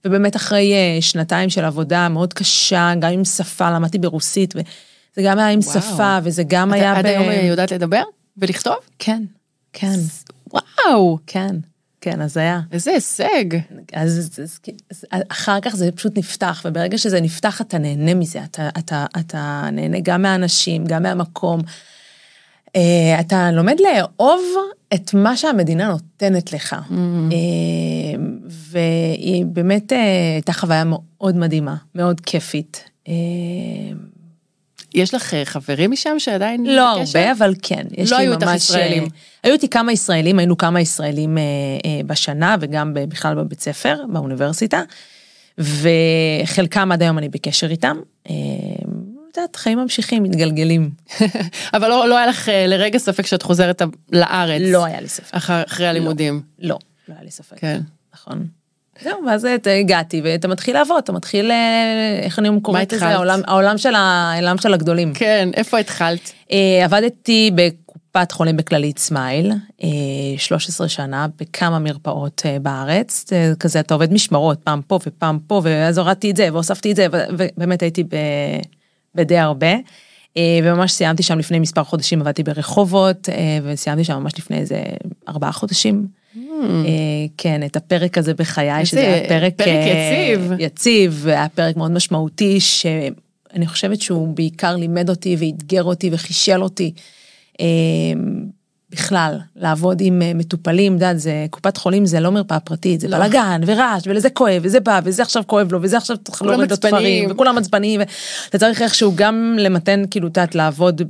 ובאמת 0.04 0.36
אחרי 0.36 0.72
אה, 0.72 1.02
שנתיים 1.02 1.50
של 1.50 1.64
עבודה 1.64 2.08
מאוד 2.08 2.32
קשה, 2.32 2.92
גם 3.00 3.12
עם 3.12 3.24
שפה, 3.24 3.70
למדתי 3.70 3.98
ברוסית, 3.98 4.54
וזה 4.54 5.22
גם 5.24 5.38
היה 5.38 5.48
עם 5.48 5.60
וואו. 5.60 5.80
שפה, 5.80 6.18
וזה 6.22 6.42
גם 6.46 6.72
היה 6.72 6.94
ב... 6.94 6.98
עד 6.98 7.06
היום 7.06 7.28
אה, 7.28 7.42
יודעת 7.44 7.72
לדבר 7.72 8.02
ולכתוב? 8.36 8.76
כן, 8.98 9.22
כן. 9.72 9.98
וואו. 10.52 11.18
כן. 11.26 11.56
כן, 12.00 12.22
אז 12.22 12.36
היה. 12.36 12.60
איזה 12.72 12.90
הישג. 12.90 13.44
אז, 13.92 14.18
אז, 14.18 14.40
אז 14.42 14.58
אז 15.10 15.22
אחר 15.28 15.60
כך 15.60 15.76
זה 15.76 15.92
פשוט 15.92 16.18
נפתח, 16.18 16.62
וברגע 16.64 16.98
שזה 16.98 17.20
נפתח 17.20 17.60
אתה 17.60 17.78
נהנה 17.78 18.14
מזה, 18.14 18.44
אתה, 18.44 18.68
אתה, 18.78 19.06
אתה 19.18 19.68
נהנה 19.72 19.98
גם 20.02 20.22
מהאנשים, 20.22 20.84
גם 20.86 21.02
מהמקום. 21.02 21.60
Uh, 22.68 23.20
אתה 23.20 23.50
לומד 23.52 23.76
לאהוב 23.80 24.42
את 24.94 25.14
מה 25.14 25.36
שהמדינה 25.36 25.88
נותנת 25.88 26.52
לך. 26.52 26.72
Mm-hmm. 26.72 26.92
Uh, 27.32 28.18
והיא 28.48 29.44
באמת 29.46 29.92
uh, 29.92 29.96
הייתה 30.34 30.52
חוויה 30.52 30.84
מאוד 30.84 31.36
מדהימה, 31.36 31.76
מאוד 31.94 32.20
כיפית. 32.20 32.84
יש 34.94 35.14
לך 35.14 35.34
אה, 35.34 35.44
חברים 35.44 35.90
משם 35.90 36.18
שעדיין... 36.18 36.66
לא 36.66 36.90
הרבה, 36.90 37.32
אבל 37.32 37.54
כן. 37.62 37.86
יש 37.96 38.12
לא 38.12 38.16
היו 38.16 38.32
איתך 38.32 38.50
ישראלים. 38.54 39.02
אה, 39.02 39.08
היו 39.42 39.52
איתי 39.52 39.68
כמה 39.68 39.92
ישראלים, 39.92 40.38
היינו 40.38 40.56
כמה 40.56 40.80
ישראלים 40.80 41.38
אה, 41.38 41.42
בשנה 42.06 42.56
וגם 42.60 42.92
בכלל 42.94 43.34
בבית 43.34 43.60
ספר, 43.60 44.02
באוניברסיטה, 44.12 44.82
וחלקם 45.58 46.92
עד 46.92 47.02
היום 47.02 47.18
אני 47.18 47.28
בקשר 47.28 47.70
איתם. 47.70 47.96
את 49.32 49.36
יודעת, 49.36 49.56
חיים 49.56 49.78
ממשיכים, 49.78 50.22
מתגלגלים. 50.22 50.90
אבל 51.74 51.88
לא, 51.88 52.08
לא 52.08 52.18
היה 52.18 52.26
לך 52.26 52.48
אה, 52.48 52.66
לרגע 52.66 52.98
ספק 52.98 53.26
שאת 53.26 53.42
חוזרת 53.42 53.82
לארץ. 54.12 54.62
לא 54.64 54.84
היה 54.84 55.00
לי 55.00 55.08
ספק. 55.08 55.34
אחר, 55.34 55.62
אחרי 55.66 55.86
הלימודים. 55.86 56.42
לא, 56.58 56.78
לא 57.08 57.14
היה 57.14 57.24
לי 57.24 57.30
ספק. 57.30 57.58
כן. 57.58 57.80
נכון. 58.14 58.46
זהו, 59.02 59.20
ואז 59.26 59.46
הגעתי, 59.80 60.20
ואתה 60.24 60.48
מתחיל 60.48 60.74
לעבוד, 60.74 60.98
אתה 61.04 61.12
מתחיל, 61.12 61.50
אה, 61.50 62.20
איך 62.22 62.38
אני 62.38 62.48
קוראת 62.62 62.92
לזה, 62.92 63.06
העולם, 63.06 63.40
העולם, 63.46 63.78
של 63.78 63.94
העולם 63.94 64.58
של 64.58 64.74
הגדולים. 64.74 65.14
כן, 65.14 65.48
איפה 65.54 65.78
התחלת? 65.78 66.32
אה, 66.52 66.84
עבדתי 66.84 67.50
בקופת 67.54 68.32
חולים 68.32 68.56
בכללית 68.56 68.98
סמייל, 68.98 69.52
13 70.36 70.88
שנה, 70.88 71.26
בכמה 71.40 71.78
מרפאות 71.78 72.42
בארץ, 72.62 73.24
כזה 73.60 73.80
אתה 73.80 73.94
עובד 73.94 74.12
משמרות, 74.12 74.58
פעם 74.64 74.80
פה 74.86 74.98
ופעם 75.06 75.38
פה, 75.46 75.60
ואז 75.64 75.98
הורדתי 75.98 76.30
את 76.30 76.36
זה, 76.36 76.48
והוספתי 76.52 76.90
את 76.90 76.96
זה, 76.96 77.06
ובאמת 77.38 77.82
הייתי 77.82 78.04
בדי 79.18 79.38
הרבה. 79.38 79.74
וממש 80.38 80.92
סיימתי 80.92 81.22
שם 81.22 81.38
לפני 81.38 81.58
מספר 81.58 81.84
חודשים, 81.84 82.20
עבדתי 82.20 82.42
ברחובות, 82.42 83.28
וסיימתי 83.62 84.04
שם 84.04 84.14
ממש 84.14 84.32
לפני 84.38 84.58
איזה 84.58 84.82
ארבעה 85.28 85.52
חודשים. 85.52 86.06
Mm. 86.34 86.38
כן, 87.36 87.62
את 87.66 87.76
הפרק 87.76 88.18
הזה 88.18 88.34
בחיי, 88.34 88.86
שזה 88.86 89.00
היה 89.00 89.28
פרק... 89.28 89.54
פרק 89.56 89.68
יציב. 89.68 90.52
יציב, 90.58 91.26
היה 91.28 91.48
פרק 91.48 91.76
מאוד 91.76 91.90
משמעותי, 91.90 92.60
שאני 92.60 93.66
חושבת 93.66 94.00
שהוא 94.00 94.36
בעיקר 94.36 94.76
לימד 94.76 95.10
אותי 95.10 95.36
ואתגר 95.38 95.82
אותי 95.82 96.10
וחישל 96.12 96.62
אותי. 96.62 96.92
בכלל, 98.90 99.38
לעבוד 99.56 100.00
עם 100.00 100.22
מטופלים, 100.34 100.96
את 100.96 101.00
יודעת, 101.00 101.18
זה 101.20 101.46
קופת 101.50 101.76
חולים 101.76 102.06
זה 102.06 102.20
לא 102.20 102.32
מרפאה 102.32 102.60
פרטית, 102.60 103.00
זה 103.00 103.08
לא. 103.08 103.16
בלאגן 103.16 103.60
ורעש 103.66 104.06
ולזה 104.06 104.30
כואב 104.30 104.60
וזה 104.62 104.80
בא 104.80 105.00
וזה 105.04 105.22
עכשיו 105.22 105.42
כואב 105.46 105.72
לו 105.72 105.82
וזה 105.82 105.96
עכשיו 105.96 106.16
צריך 106.16 106.42
להוריד 106.42 106.70
לו 106.70 106.76
תפרים 106.76 107.30
וכולם 107.30 107.58
עצבניים, 107.58 108.00
אתה 108.48 108.58
צריך 108.58 108.82
איכשהו 108.82 109.12
גם 109.14 109.56
למתן 109.58 110.02
כאילו, 110.10 110.28
את 110.28 110.36
יודעת, 110.36 110.54
לעבוד 110.54 111.02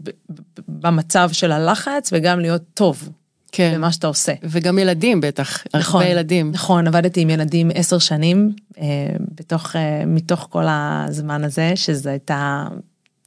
במצב 0.68 1.30
של 1.32 1.52
הלחץ 1.52 2.10
וגם 2.12 2.40
להיות 2.40 2.62
טוב. 2.74 3.08
כן. 3.52 3.72
במה 3.74 3.92
שאתה 3.92 4.06
עושה. 4.06 4.32
וגם 4.42 4.78
ילדים 4.78 5.20
בטח, 5.20 5.64
נכון, 5.76 6.00
הרבה 6.00 6.12
ילדים. 6.12 6.50
נכון, 6.52 6.86
עבדתי 6.86 7.20
עם 7.20 7.30
ילדים 7.30 7.70
עשר 7.74 7.98
שנים, 7.98 8.52
אה, 8.80 8.84
בתוך, 9.34 9.76
אה, 9.76 10.02
מתוך 10.06 10.46
כל 10.50 10.64
הזמן 10.68 11.44
הזה, 11.44 11.72
שזו 11.74 12.10
הייתה 12.10 12.66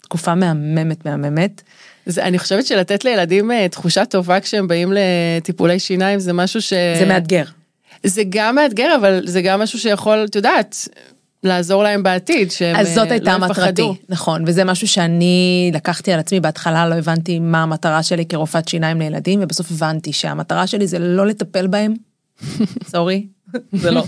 תקופה 0.01 0.35
מהממת 0.35 1.05
מהממת. 1.05 1.61
זה, 2.05 2.23
אני 2.23 2.39
חושבת 2.39 2.65
שלתת 2.65 3.05
לילדים 3.05 3.51
אה, 3.51 3.67
תחושה 3.67 4.05
טובה 4.05 4.39
כשהם 4.39 4.67
באים 4.67 4.93
לטיפולי 4.95 5.79
שיניים 5.79 6.19
זה 6.19 6.33
משהו 6.33 6.61
ש... 6.61 6.73
זה 6.73 7.05
מאתגר. 7.07 7.43
זה 8.03 8.23
גם 8.29 8.55
מאתגר, 8.55 8.95
אבל 8.99 9.21
זה 9.25 9.41
גם 9.41 9.59
משהו 9.59 9.79
שיכול, 9.79 10.25
את 10.29 10.35
יודעת, 10.35 10.87
לעזור 11.43 11.83
להם 11.83 12.03
בעתיד, 12.03 12.51
שהם 12.51 12.75
אז 12.75 12.93
זאת 12.93 13.11
הייתה 13.11 13.37
לא 13.37 13.47
מטרתי, 13.47 13.87
נכון, 14.09 14.43
וזה 14.47 14.63
משהו 14.63 14.87
שאני 14.87 15.71
לקחתי 15.73 16.13
על 16.13 16.19
עצמי, 16.19 16.39
בהתחלה 16.39 16.89
לא 16.89 16.95
הבנתי 16.95 17.39
מה 17.39 17.63
המטרה 17.63 18.03
שלי 18.03 18.25
כרופאת 18.25 18.67
שיניים 18.67 18.99
לילדים, 18.99 19.39
ובסוף 19.43 19.71
הבנתי 19.71 20.13
שהמטרה 20.13 20.67
שלי 20.67 20.87
זה 20.87 20.99
לא 20.99 21.27
לטפל 21.27 21.67
בהם, 21.67 21.93
סורי, 22.91 23.27
זה 23.71 23.91
לא. 23.91 24.03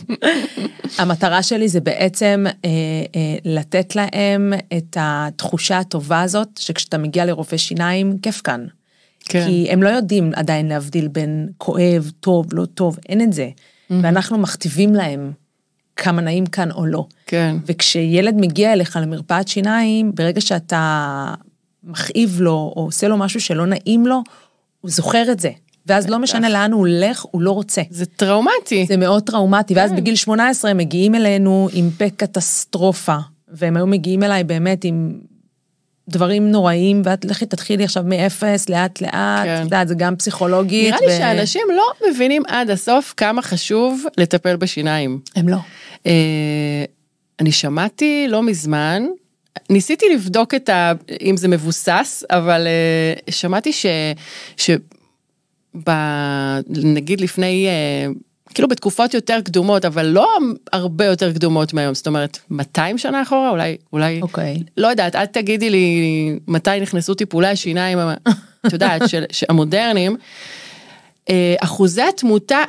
המטרה 0.97 1.43
שלי 1.43 1.67
זה 1.67 1.79
בעצם 1.79 2.45
אה, 2.47 2.69
אה, 3.15 3.35
לתת 3.45 3.95
להם 3.95 4.53
את 4.77 4.97
התחושה 4.99 5.79
הטובה 5.79 6.21
הזאת, 6.21 6.47
שכשאתה 6.59 6.97
מגיע 6.97 7.25
לרופא 7.25 7.57
שיניים, 7.57 8.17
כיף 8.21 8.41
כאן. 8.43 8.65
כן. 9.19 9.45
כי 9.45 9.67
הם 9.69 9.83
לא 9.83 9.89
יודעים 9.89 10.31
עדיין 10.35 10.67
להבדיל 10.67 11.07
בין 11.07 11.49
כואב, 11.57 12.11
טוב, 12.19 12.53
לא 12.53 12.65
טוב, 12.65 12.99
אין 13.09 13.21
את 13.21 13.33
זה. 13.33 13.49
Mm-hmm. 13.53 13.93
ואנחנו 14.03 14.37
מכתיבים 14.37 14.95
להם 14.95 15.31
כמה 15.95 16.21
נעים 16.21 16.45
כאן 16.45 16.71
או 16.71 16.85
לא. 16.85 17.05
כן. 17.27 17.55
וכשילד 17.65 18.35
מגיע 18.37 18.73
אליך 18.73 18.99
למרפאת 19.01 19.47
שיניים, 19.47 20.11
ברגע 20.15 20.41
שאתה 20.41 21.33
מכאיב 21.83 22.41
לו, 22.41 22.73
או 22.75 22.83
עושה 22.83 23.07
לו 23.07 23.17
משהו 23.17 23.41
שלא 23.41 23.65
נעים 23.65 24.07
לו, 24.07 24.23
הוא 24.81 24.91
זוכר 24.91 25.31
את 25.31 25.39
זה. 25.39 25.51
ואז 25.85 26.09
לא 26.09 26.19
משנה 26.19 26.49
לאן 26.49 26.71
הוא 26.71 26.79
הולך, 26.79 27.25
הוא 27.31 27.41
לא 27.41 27.51
רוצה. 27.51 27.81
זה 27.89 28.05
טראומטי. 28.05 28.85
זה 28.87 28.97
מאוד 28.97 29.23
טראומטי, 29.23 29.73
ואז 29.73 29.89
כן. 29.89 29.95
בגיל 29.95 30.15
18 30.15 30.71
הם 30.71 30.77
מגיעים 30.77 31.15
אלינו 31.15 31.69
עם 31.73 31.89
פה 31.97 32.09
קטסטרופה, 32.09 33.17
והם 33.47 33.77
היו 33.77 33.87
מגיעים 33.87 34.23
אליי 34.23 34.43
באמת 34.43 34.83
עם 34.83 35.19
דברים 36.09 36.51
נוראים, 36.51 37.01
ואת 37.05 37.25
לכי 37.25 37.45
תתחילי 37.45 37.83
עכשיו 37.83 38.03
מאפס, 38.05 38.69
לאט 38.69 39.01
לאט, 39.01 39.43
כן. 39.43 39.55
את 39.57 39.63
יודעת, 39.63 39.87
זה 39.87 39.95
גם 39.95 40.15
פסיכולוגית. 40.15 40.93
נראה 40.93 41.07
לי 41.07 41.17
שאנשים 41.17 41.61
לא 41.75 42.09
מבינים 42.09 42.43
עד 42.47 42.69
הסוף 42.69 43.13
כמה 43.17 43.41
חשוב 43.41 44.05
לטפל 44.17 44.55
בשיניים. 44.55 45.19
הם 45.35 45.47
לא. 45.47 45.57
אה, 46.05 46.85
אני 47.39 47.51
שמעתי 47.51 48.25
לא 48.29 48.43
מזמן, 48.43 49.03
ניסיתי 49.69 50.05
לבדוק 50.13 50.53
את 50.53 50.69
ה... 50.69 50.91
אם 51.21 51.37
זה 51.37 51.47
מבוסס, 51.47 52.23
אבל 52.29 52.67
אה, 52.67 53.31
שמעתי 53.31 53.73
ש... 53.73 53.85
ש... 54.57 54.69
ב... 55.87 55.91
נגיד 56.69 57.21
לפני 57.21 57.67
אה, 57.67 58.11
כאילו 58.53 58.67
בתקופות 58.67 59.13
יותר 59.13 59.39
קדומות, 59.41 59.85
אבל 59.85 60.05
לא 60.05 60.37
הרבה 60.73 61.05
יותר 61.05 61.33
קדומות 61.33 61.73
מהיום, 61.73 61.93
זאת 61.93 62.07
אומרת, 62.07 62.39
200 62.49 62.97
שנה 62.97 63.21
אחורה, 63.21 63.49
אולי, 63.49 63.77
אולי, 63.93 64.21
אוקיי. 64.21 64.55
Okay. 64.55 64.69
לא 64.77 64.87
יודעת, 64.87 65.15
את 65.15 65.33
תגידי 65.33 65.69
לי 65.69 66.39
מתי 66.47 66.79
נכנסו 66.81 67.13
טיפולי 67.13 67.47
השיניים, 67.47 67.97
את 68.67 68.73
יודעת, 68.73 69.09
של, 69.09 69.23
של 69.31 69.45
המודרניים. 69.49 70.17
אה, 71.29 71.55
אחוזי 71.59 72.01
התמותה 72.01 72.63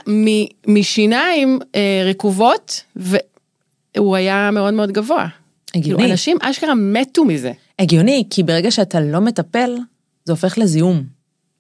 משיניים 0.67 1.59
אה, 1.75 2.03
רקובות, 2.11 2.83
והוא 2.97 4.17
היה 4.17 4.51
מאוד 4.53 4.75
מאוד 4.75 4.93
גבוה. 4.93 5.27
הגיוני. 5.75 5.99
כאילו, 5.99 6.13
אנשים 6.13 6.37
אשכרה 6.43 6.75
מתו 6.75 7.25
מזה. 7.25 7.53
הגיוני, 7.79 8.25
כי 8.31 8.43
ברגע 8.43 8.71
שאתה 8.71 9.01
לא 9.01 9.21
מטפל, 9.21 9.77
זה 10.25 10.33
הופך 10.33 10.59
לזיהום. 10.59 11.14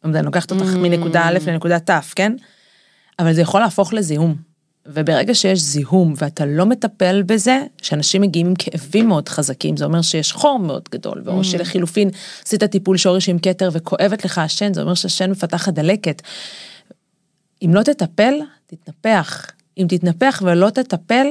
אני 0.04 0.22
לוקחת 0.26 0.50
אותך 0.50 0.74
mm. 0.74 0.76
מנקודה 0.76 1.28
א' 1.28 1.38
לנקודה 1.46 1.78
ת', 1.78 1.90
כן? 2.14 2.32
אבל 3.18 3.32
זה 3.32 3.40
יכול 3.40 3.60
להפוך 3.60 3.92
לזיהום. 3.92 4.36
וברגע 4.86 5.34
שיש 5.34 5.60
זיהום 5.60 6.14
ואתה 6.16 6.46
לא 6.46 6.66
מטפל 6.66 7.22
בזה, 7.22 7.62
שאנשים 7.82 8.22
מגיעים 8.22 8.46
עם 8.46 8.54
כאבים 8.54 9.08
מאוד 9.08 9.28
חזקים, 9.28 9.76
זה 9.76 9.84
אומר 9.84 10.02
שיש 10.02 10.32
חור 10.32 10.58
מאוד 10.58 10.88
גדול, 10.92 11.22
או 11.26 11.40
mm. 11.40 11.44
שלחילופין 11.44 12.10
עשית 12.44 12.64
טיפול 12.64 12.96
שורש 12.96 13.28
עם 13.28 13.38
כתר 13.38 13.70
וכואבת 13.72 14.24
לך 14.24 14.38
השן, 14.38 14.74
זה 14.74 14.82
אומר 14.82 14.94
שהשן 14.94 15.30
מפתחת 15.30 15.72
דלקת. 15.72 16.22
אם 17.64 17.74
לא 17.74 17.82
תטפל, 17.82 18.34
תתנפח. 18.66 19.50
אם 19.78 19.86
תתנפח 19.88 20.42
ולא 20.44 20.70
תטפל, 20.70 21.26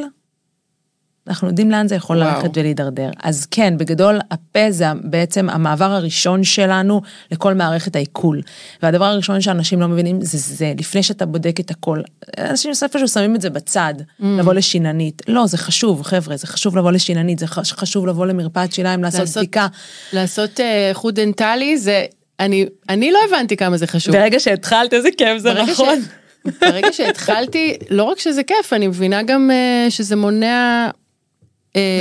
אנחנו 1.27 1.47
יודעים 1.47 1.71
לאן 1.71 1.87
זה 1.87 1.95
יכול 1.95 2.17
ללכת 2.17 2.57
ולהידרדר. 2.57 3.09
אז 3.23 3.45
כן, 3.45 3.77
בגדול, 3.77 4.19
הפה 4.31 4.71
זה 4.71 4.85
בעצם 5.03 5.49
המעבר 5.49 5.91
הראשון 5.91 6.43
שלנו 6.43 7.01
לכל 7.31 7.53
מערכת 7.53 7.95
העיכול. 7.95 8.41
והדבר 8.83 9.05
הראשון 9.05 9.41
שאנשים 9.41 9.81
לא 9.81 9.87
מבינים 9.87 10.21
זה 10.21 10.37
זה, 10.37 10.73
לפני 10.79 11.03
שאתה 11.03 11.25
בודק 11.25 11.59
את 11.59 11.71
הכל. 11.71 12.01
אנשים 12.37 12.71
בסופו 12.71 12.99
של 12.99 13.07
שמים 13.07 13.35
את 13.35 13.41
זה 13.41 13.49
בצד, 13.49 13.93
mm. 13.99 14.23
לבוא 14.23 14.53
לשיננית. 14.53 15.21
לא, 15.27 15.47
זה 15.47 15.57
חשוב, 15.57 16.01
חבר'ה, 16.03 16.37
זה 16.37 16.47
חשוב 16.47 16.77
לבוא 16.77 16.91
לשיננית, 16.91 17.39
זה 17.39 17.47
חשוב 17.47 18.07
לבוא 18.07 18.25
למרפאת 18.25 18.73
שיניים, 18.73 19.03
לעשות, 19.03 19.19
לעשות 19.19 19.37
בדיקה. 19.37 19.67
לעשות 20.13 20.59
חוט 20.93 21.19
אה, 21.19 21.25
דנטלי 21.25 21.77
זה, 21.77 22.05
אני, 22.39 22.65
אני 22.89 23.11
לא 23.11 23.19
הבנתי 23.29 23.57
כמה 23.57 23.77
זה 23.77 23.87
חשוב. 23.87 24.15
ברגע 24.15 24.39
שהתחלת, 24.39 24.93
איזה 24.93 25.09
כיף 25.17 25.37
זה, 25.37 25.53
נכון. 25.53 25.99
ש... 26.01 26.23
ברגע 26.61 26.87
שהתחלתי, 26.91 27.77
לא 27.89 28.03
רק 28.03 28.19
שזה 28.19 28.43
כיף, 28.43 28.73
אני 28.73 28.87
מבינה 28.87 29.23
גם 29.23 29.51
uh, 29.51 29.91
שזה 29.91 30.15
מונע 30.15 30.89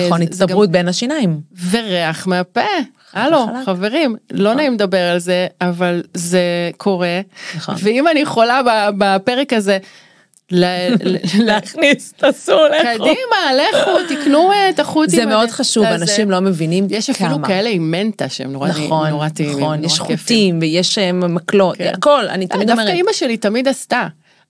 נכון, 0.06 0.22
הצטברות 0.22 0.70
בין 0.70 0.88
השיניים. 0.88 1.40
וריח 1.70 2.26
מהפה. 2.26 2.60
הלו, 3.12 3.46
חברים, 3.64 4.16
לא 4.30 4.54
נעים 4.54 4.74
לדבר 4.74 5.10
על 5.10 5.18
זה, 5.18 5.46
אבל 5.60 6.02
זה 6.14 6.70
קורה. 6.76 7.20
נכון. 7.56 7.74
ואם 7.78 8.08
אני 8.08 8.24
חולה 8.24 8.60
בפרק 8.98 9.52
הזה, 9.52 9.78
להכניס, 11.46 12.12
תעשו, 12.16 12.52
לכו. 12.52 13.04
קדימה, 13.04 13.36
לכו, 13.56 13.90
תקנו 14.08 14.52
אה, 14.52 14.68
את 14.68 14.78
החוטים. 14.78 15.20
זה 15.20 15.26
מאוד 15.26 15.50
חשוב, 15.50 15.84
אנשים 15.84 16.30
לא 16.30 16.40
מבינים 16.40 16.88
כמה. 16.88 16.96
יש 16.96 17.10
אפילו 17.10 17.42
כאלה 17.42 17.68
עם 17.68 17.90
מנטה 17.90 18.28
שהם 18.28 18.52
נורא 18.52 18.68
נכון, 18.68 19.28
טעימים. 19.28 19.58
נכון, 19.58 19.84
יש 19.84 19.98
חוטים 19.98 20.58
ויש 20.60 20.98
אה, 20.98 21.12
מקלות, 21.12 21.76
כן. 21.76 21.92
הכל, 21.94 22.28
אני 22.28 22.46
תמיד 22.46 22.70
אומרת. 22.70 22.86
דווקא 22.86 22.96
אימא 22.96 23.12
שלי 23.12 23.36
תמיד 23.36 23.68
עשתה, 23.68 24.06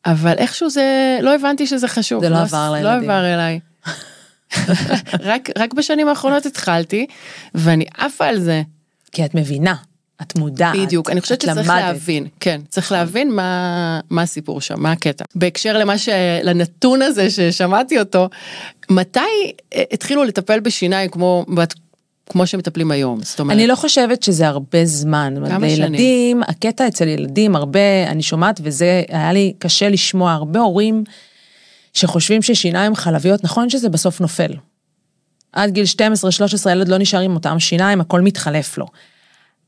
אבל 0.06 0.34
איכשהו 0.38 0.70
זה, 0.70 1.18
לא 1.22 1.34
הבנתי 1.34 1.66
שזה 1.66 1.88
חשוב. 1.88 2.24
זה 2.24 2.28
לא, 2.28 2.36
לא 2.36 2.42
עבר 2.42 2.72
לילדים. 2.72 3.08
לא 3.08 3.12
עבר 3.12 3.34
אליי. 3.34 3.60
רק, 5.30 5.48
רק 5.58 5.74
בשנים 5.74 6.08
האחרונות 6.08 6.46
התחלתי, 6.46 7.06
ואני 7.54 7.84
עפה 7.98 8.26
על 8.26 8.40
זה. 8.40 8.62
כי 9.12 9.24
את 9.24 9.34
מבינה, 9.34 9.74
את 10.22 10.38
מודעת, 10.38 10.76
בדיוק, 10.76 11.10
אני 11.10 11.20
חושבת 11.20 11.40
שצריך 11.40 11.68
למדת. 11.68 11.80
להבין, 11.80 12.26
כן, 12.40 12.60
צריך 12.68 12.92
להבין 12.92 13.32
מה, 13.32 14.00
מה 14.10 14.22
הסיפור 14.22 14.60
שם, 14.60 14.74
מה 14.82 14.92
הקטע. 14.92 15.24
בהקשר 15.34 15.78
למה 15.78 15.98
ש... 15.98 16.08
לנתון 16.42 17.02
הזה 17.02 17.30
ששמעתי 17.30 17.98
אותו, 17.98 18.28
מתי 18.90 19.20
התחילו 19.92 20.24
לטפל 20.24 20.60
בשיניים 20.60 21.10
כמו... 21.10 21.44
כמו 22.26 22.46
שמטפלים 22.46 22.90
היום, 22.90 23.22
זאת 23.22 23.40
אומרת. 23.40 23.56
אני 23.56 23.66
לא 23.66 23.74
חושבת 23.74 24.22
שזה 24.22 24.48
הרבה 24.48 24.84
זמן. 24.84 25.34
כמה 25.48 25.68
שנים? 25.68 25.94
ילדים, 25.94 26.42
הקטע 26.42 26.88
אצל 26.88 27.08
ילדים, 27.08 27.56
הרבה, 27.56 28.06
אני 28.08 28.22
שומעת, 28.22 28.60
וזה 28.62 29.02
היה 29.08 29.32
לי 29.32 29.52
קשה 29.58 29.88
לשמוע, 29.88 30.32
הרבה 30.32 30.60
הורים 30.60 31.04
שחושבים 31.92 32.42
ששיניים 32.42 32.94
חלביות, 32.94 33.44
נכון 33.44 33.70
שזה 33.70 33.88
בסוף 33.88 34.20
נופל. 34.20 34.52
עד 35.52 35.70
גיל 35.70 35.84
12-13 36.66 36.70
ילד 36.70 36.88
לא 36.88 36.98
נשאר 36.98 37.20
עם 37.20 37.34
אותם 37.34 37.60
שיניים, 37.60 38.00
הכל 38.00 38.20
מתחלף 38.20 38.78
לו. 38.78 38.86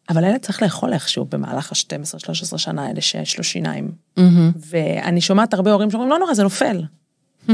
אבל 0.08 0.24
הילד 0.24 0.40
צריך 0.40 0.62
לאכול 0.62 0.92
איכשהו 0.92 1.24
במהלך 1.24 1.72
ה-12-13 1.72 2.58
שנה 2.58 2.86
האלה 2.86 3.00
שיש 3.00 3.38
לו 3.38 3.44
שיניים. 3.44 3.92
ואני 4.70 5.20
שומעת 5.20 5.54
הרבה 5.54 5.72
הורים 5.72 5.90
שאומרים, 5.90 6.10
לא 6.10 6.18
נורא, 6.18 6.34
זה 6.34 6.42
נופל. 6.42 6.82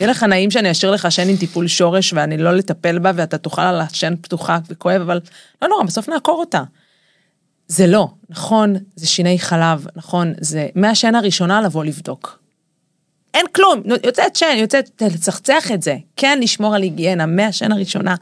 יהיה 0.00 0.10
לך 0.10 0.22
נעים 0.22 0.50
שאני 0.50 0.70
אשאיר 0.70 0.92
לך 0.92 1.12
שן 1.12 1.28
עם 1.28 1.36
טיפול 1.36 1.68
שורש 1.68 2.12
ואני 2.12 2.38
לא 2.38 2.52
לטפל 2.52 2.98
בה 2.98 3.12
ואתה 3.14 3.38
תאכל 3.38 3.62
על 3.62 3.80
השן 3.80 4.14
פתוחה 4.20 4.58
וכואב, 4.68 5.00
אבל 5.00 5.20
לא 5.62 5.68
נורא, 5.68 5.84
בסוף 5.84 6.08
נעקור 6.08 6.40
אותה. 6.40 6.62
זה 7.68 7.86
לא, 7.86 8.08
נכון, 8.30 8.74
זה 8.96 9.06
שיני 9.06 9.38
חלב, 9.38 9.86
נכון, 9.96 10.32
זה 10.40 10.68
מהשן 10.74 11.14
הראשונה 11.14 11.60
לבוא 11.60 11.84
לבדוק. 11.84 12.45
אין 13.36 13.46
כלום, 13.52 13.82
יוצאת 14.04 14.36
שן, 14.36 14.54
יוצאת, 14.56 15.02
לצחצח 15.02 15.72
את 15.74 15.82
זה. 15.82 15.96
כן, 16.16 16.38
לשמור 16.42 16.74
על 16.74 16.82
היגיינה 16.82 17.26
מהשן 17.26 17.72
הראשונה. 17.72 18.14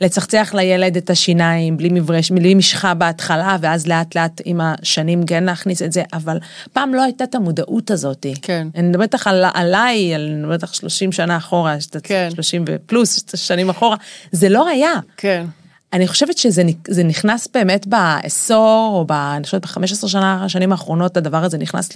לצחצח 0.00 0.54
לילד 0.54 0.96
את 0.96 1.10
השיניים 1.10 1.76
בלי 1.76 1.88
מברש, 1.92 2.30
בלי 2.30 2.54
משחה 2.54 2.94
בהתחלה, 2.94 3.56
ואז 3.60 3.86
לאט 3.86 4.16
לאט 4.16 4.40
עם 4.44 4.60
השנים 4.60 5.26
כן 5.26 5.44
להכניס 5.44 5.82
את 5.82 5.92
זה, 5.92 6.02
אבל 6.12 6.38
פעם 6.72 6.94
לא 6.94 7.02
הייתה 7.02 7.24
את 7.24 7.34
המודעות 7.34 7.90
הזאת. 7.90 8.26
כן. 8.42 8.68
אני 8.74 8.88
מדברת 8.88 9.14
לך 9.14 9.26
על, 9.26 9.44
עליי, 9.54 10.16
אני 10.16 10.34
מדברת 10.34 10.62
לך 10.62 10.74
30 10.74 11.12
שנה 11.12 11.36
אחורה, 11.36 11.76
כן. 12.02 12.28
30 12.34 12.64
ופלוס 12.66 13.24
שנים 13.34 13.70
אחורה, 13.70 13.96
זה 14.32 14.48
לא 14.48 14.68
היה. 14.68 14.94
כן. 15.16 15.46
אני 15.92 16.08
חושבת 16.08 16.38
שזה 16.38 17.04
נכנס 17.04 17.48
באמת 17.54 17.86
בעשור, 17.86 18.90
או 18.92 19.04
ב, 19.04 19.12
אני 19.12 19.44
חושבת 19.44 19.66
ב-15 19.66 20.08
שנה, 20.08 20.44
השנים 20.44 20.72
האחרונות, 20.72 21.16
הדבר 21.16 21.44
הזה 21.44 21.58
נכנס 21.58 21.88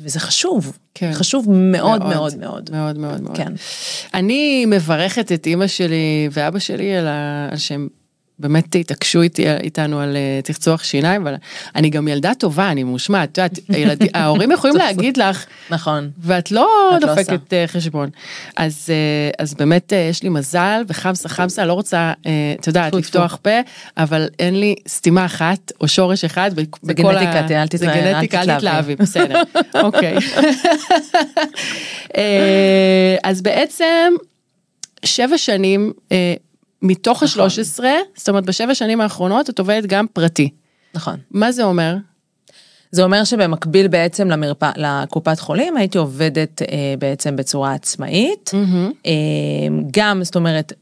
וזה 0.00 0.20
חשוב, 0.20 0.78
כן. 0.94 1.10
חשוב 1.12 1.46
מאוד 1.50 2.04
מאוד 2.04 2.36
מאוד 2.36 2.70
מאוד. 2.70 2.98
מאוד 2.98 3.20
מאוד. 3.20 3.36
כן. 3.36 3.52
אני 4.14 4.66
מברכת 4.66 5.32
את 5.32 5.46
אימא 5.46 5.66
שלי 5.66 6.28
ואבא 6.32 6.58
שלי 6.58 6.96
על, 6.96 7.06
ה... 7.06 7.48
על 7.50 7.56
שהם 7.56 7.88
באמת 8.40 8.74
התעקשו 8.74 9.22
איתי, 9.22 9.50
איתנו 9.50 10.00
על 10.00 10.16
uh, 10.16 10.46
תחצוח 10.46 10.84
שיניים, 10.84 11.26
אבל 11.26 11.34
אני 11.76 11.90
גם 11.90 12.08
ילדה 12.08 12.34
טובה, 12.34 12.70
אני 12.70 12.84
מושמעת, 12.84 13.32
את 13.32 13.38
יודעת, 13.38 13.58
הילד, 13.68 13.98
ההורים 14.14 14.50
יכולים 14.50 14.76
להגיד 14.76 15.16
לך, 15.16 15.44
נכון, 15.70 16.10
ואת 16.18 16.50
לא 16.50 16.68
לא 16.92 16.98
דופקת 16.98 17.52
לא 17.52 17.66
חשבון. 17.66 18.10
אז, 18.56 18.86
uh, 18.86 19.42
אז 19.42 19.54
באמת 19.54 19.92
יש 20.10 20.22
לי 20.22 20.28
מזל, 20.28 20.82
וחמסה 20.88 21.28
חמסה, 21.28 21.64
לא 21.64 21.72
רוצה, 21.72 22.12
את 22.60 22.66
יודעת, 22.66 22.94
לפתוח 22.94 23.38
פה, 23.42 23.60
אבל 23.96 24.28
אין 24.38 24.60
לי 24.60 24.74
סתימה 24.88 25.24
אחת, 25.24 25.72
או 25.80 25.88
שורש 25.88 26.24
אחד, 26.24 26.50
זה 26.82 26.94
גנטיקה. 26.94 27.62
אל 27.62 27.66
תתלהבי. 27.66 27.78
זה 27.78 27.86
גנטיקה, 27.86 28.40
אל 28.40 28.56
תתלהבי, 28.56 28.96
בסדר, 28.96 29.42
אוקיי. 29.84 30.16
אז 33.28 33.42
בעצם, 33.42 34.14
שבע 35.04 35.38
שנים, 35.38 35.92
מתוך 36.82 37.22
נכון. 37.22 37.44
ה-13, 37.44 37.84
זאת 38.16 38.28
אומרת 38.28 38.46
בשבע 38.46 38.74
שנים 38.74 39.00
האחרונות 39.00 39.50
את 39.50 39.58
עובדת 39.58 39.86
גם 39.86 40.06
פרטי. 40.12 40.50
נכון. 40.94 41.16
מה 41.30 41.52
זה 41.52 41.64
אומר? 41.64 41.96
זה 42.90 43.04
אומר 43.04 43.24
שבמקביל 43.24 43.88
בעצם 43.88 44.28
למרפ... 44.28 44.62
לקופת 44.76 45.40
חולים 45.40 45.76
הייתי 45.76 45.98
עובדת 45.98 46.62
אה, 46.62 46.94
בעצם 46.98 47.36
בצורה 47.36 47.72
עצמאית. 47.74 48.50
Mm-hmm. 48.54 48.92
אה, 49.06 49.12
גם, 49.90 50.24
זאת 50.24 50.36
אומרת, 50.36 50.72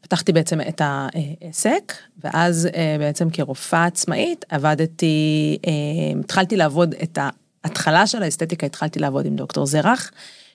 פתחתי 0.00 0.32
בעצם 0.32 0.60
את 0.60 0.82
העסק, 0.84 1.92
ואז 2.24 2.68
אה, 2.74 2.96
בעצם 2.98 3.30
כרופאה 3.30 3.84
עצמאית 3.84 4.44
עבדתי, 4.48 5.58
אה, 5.66 6.20
התחלתי 6.20 6.56
לעבוד 6.56 6.94
את 7.02 7.18
ההתחלה 7.64 8.06
של 8.06 8.22
האסתטיקה, 8.22 8.66
התחלתי 8.66 8.98
לעבוד 8.98 9.26
עם 9.26 9.36
דוקטור 9.36 9.66
זרח. 9.66 10.10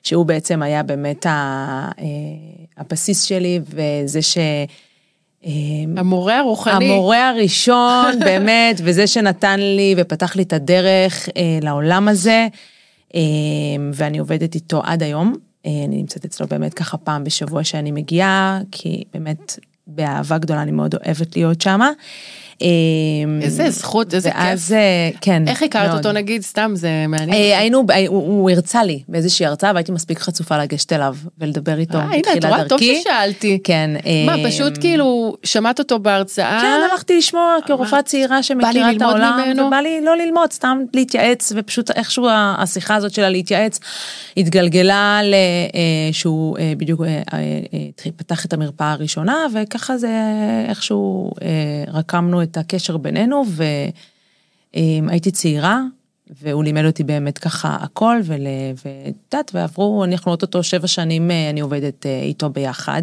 שהוא 0.05 0.25
בעצם 0.25 0.61
היה 0.61 0.83
באמת 0.83 1.25
אה, 1.25 1.89
הבסיס 2.77 3.23
שלי 3.23 3.59
וזה 3.65 4.21
ש... 4.21 4.37
אה, 5.45 5.51
המורה 5.97 6.39
הרוחני. 6.39 6.85
המורה 6.85 7.29
הראשון 7.29 8.19
באמת, 8.25 8.81
וזה 8.83 9.07
שנתן 9.07 9.59
לי 9.59 9.95
ופתח 9.97 10.35
לי 10.35 10.43
את 10.43 10.53
הדרך 10.53 11.29
אה, 11.37 11.59
לעולם 11.61 12.07
הזה, 12.07 12.47
ואני 13.93 14.17
עובדת 14.17 14.55
איתו 14.55 14.81
עד 14.83 15.03
היום. 15.03 15.35
אני 15.65 15.87
נמצאת 15.87 16.25
אצלו 16.25 16.47
באמת 16.47 16.73
ככה 16.73 16.97
פעם 16.97 17.23
בשבוע 17.23 17.63
שאני 17.63 17.91
מגיעה, 17.91 18.59
כי 18.71 19.03
באמת 19.13 19.59
באהבה 19.87 20.37
גדולה 20.37 20.61
אני 20.61 20.71
מאוד 20.71 20.95
אוהבת 20.95 21.35
להיות 21.35 21.61
שמה. 21.61 21.89
אמ, 21.89 21.93
איזה 23.41 23.69
זכות, 23.69 24.13
איזה 24.13 24.31
כיף. 24.31 24.39
ואז, 24.39 24.73
אה, 24.73 25.09
כן. 25.21 25.47
איך 25.47 25.63
הכרת 25.63 25.97
אותו 25.97 26.11
נגיד, 26.11 26.41
סתם, 26.41 26.71
זה 26.75 27.05
מעניין. 27.07 27.33
אה, 27.33 27.59
היינו, 27.59 27.85
הוא 28.07 28.51
הרצה 28.51 28.83
לי 28.83 29.03
באיזושהי 29.07 29.45
הרצאה 29.45 29.71
והייתי 29.73 29.91
מספיק 29.91 30.19
חצופה 30.19 30.57
לגשת 30.57 30.93
אליו 30.93 31.15
ולדבר 31.39 31.79
איתו 31.79 31.97
בתחילת 31.97 32.25
דרכי. 32.25 32.29
הנה, 32.29 32.37
את 32.37 32.45
רואה, 32.45 32.69
טוב 32.69 32.79
ששאלתי. 32.79 33.59
כן. 33.63 33.91
מה, 34.25 34.33
פשוט 34.47 34.77
כאילו, 34.79 35.35
שמעת 35.43 35.79
אותו 35.79 35.99
בהרצאה? 35.99 36.61
כן, 36.61 36.81
הלכתי 36.91 37.17
לשמוע 37.17 37.55
כרופאה 37.65 38.01
צעירה 38.01 38.43
שמכירה 38.43 38.91
את 38.91 39.01
העולם. 39.01 39.53
ובא 39.67 39.77
לי 39.77 40.01
לא 40.01 40.17
ללמוד, 40.17 40.51
סתם 40.51 40.81
להתייעץ, 40.93 41.51
ופשוט 41.55 41.91
איכשהו 41.91 42.27
השיחה 42.31 42.95
הזאת 42.95 43.13
שלה 43.13 43.29
להתייעץ, 43.29 43.79
התגלגלה 44.37 45.19
שהוא 46.11 46.57
אה, 46.57 46.73
בדיוק 46.77 47.01
פתח 48.15 48.45
את 48.45 48.53
המרפאה 48.53 48.91
הראשונה, 48.91 49.37
וככה 49.53 49.97
זה 49.97 50.11
איכשהו 50.69 51.31
רקמנו 51.93 52.41
את 52.45 52.57
הקשר 52.57 52.97
בינינו, 52.97 53.43
והייתי 54.73 55.31
צעירה, 55.31 55.81
והוא 56.41 56.63
לימד 56.63 56.85
אותי 56.85 57.03
באמת 57.03 57.37
ככה 57.37 57.77
הכל, 57.81 58.21
ואת 58.25 59.15
יודעת, 59.33 59.51
ועברו, 59.53 60.03
אנחנו 60.03 60.31
אוטוטו 60.31 60.63
שבע 60.63 60.87
שנים, 60.87 61.31
אה, 61.31 61.49
אני 61.49 61.59
עובדת 61.59 62.05
אה, 62.05 62.21
איתו 62.21 62.49
ביחד. 62.49 63.01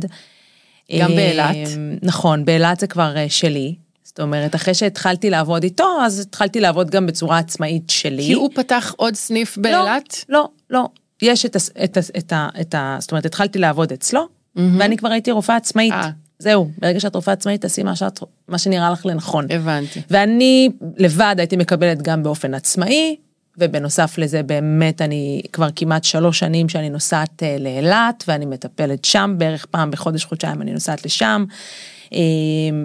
גם 0.98 1.10
אה, 1.10 1.16
באילת? 1.16 1.56
נכון, 2.02 2.44
באילת 2.44 2.80
זה 2.80 2.86
כבר 2.86 3.14
שלי. 3.28 3.74
זאת 4.04 4.20
אומרת, 4.20 4.54
אחרי 4.54 4.74
שהתחלתי 4.74 5.30
לעבוד 5.30 5.62
איתו, 5.62 5.86
אז 6.02 6.20
התחלתי 6.20 6.60
לעבוד 6.60 6.90
גם 6.90 7.06
בצורה 7.06 7.38
עצמאית 7.38 7.90
שלי. 7.90 8.22
כי 8.22 8.32
הוא 8.32 8.50
פתח 8.54 8.94
עוד 8.96 9.14
סניף 9.14 9.56
לא, 9.56 9.62
באילת? 9.62 10.24
לא, 10.28 10.48
לא, 10.70 10.80
לא. 10.80 10.88
יש 11.22 11.46
את 11.46 11.56
ה... 11.56 11.58
את 11.84 11.96
ה, 11.96 12.00
את 12.18 12.32
ה, 12.32 12.48
את 12.60 12.74
ה 12.74 12.96
זאת 13.00 13.10
אומרת, 13.10 13.26
התחלתי 13.26 13.58
לעבוד 13.58 13.92
אצלו, 13.92 14.20
mm-hmm. 14.20 14.60
ואני 14.78 14.96
כבר 14.96 15.08
הייתי 15.08 15.30
רופאה 15.30 15.56
עצמאית. 15.56 15.92
아. 15.92 16.21
זהו, 16.42 16.70
ברגע 16.78 17.00
שאת 17.00 17.14
רופאה 17.14 17.34
עצמאית, 17.34 17.60
תעשי 17.60 17.82
מה, 17.82 17.96
שאת, 17.96 18.20
מה 18.48 18.58
שנראה 18.58 18.90
לך 18.90 19.06
לנכון. 19.06 19.46
הבנתי. 19.50 20.02
ואני 20.10 20.68
לבד 20.96 21.34
הייתי 21.38 21.56
מקבלת 21.56 22.02
גם 22.02 22.22
באופן 22.22 22.54
עצמאי, 22.54 23.16
ובנוסף 23.58 24.18
לזה 24.18 24.42
באמת 24.42 25.02
אני 25.02 25.42
כבר 25.52 25.68
כמעט 25.76 26.04
שלוש 26.04 26.38
שנים 26.38 26.68
שאני 26.68 26.90
נוסעת 26.90 27.42
אה, 27.42 27.56
לאילת, 27.58 28.24
ואני 28.28 28.46
מטפלת 28.46 29.04
שם, 29.04 29.34
בערך 29.38 29.66
פעם 29.66 29.90
בחודש, 29.90 30.24
חודשיים 30.24 30.62
אני 30.62 30.72
נוסעת 30.72 31.04
לשם. 31.04 31.44
אה, 32.12 32.18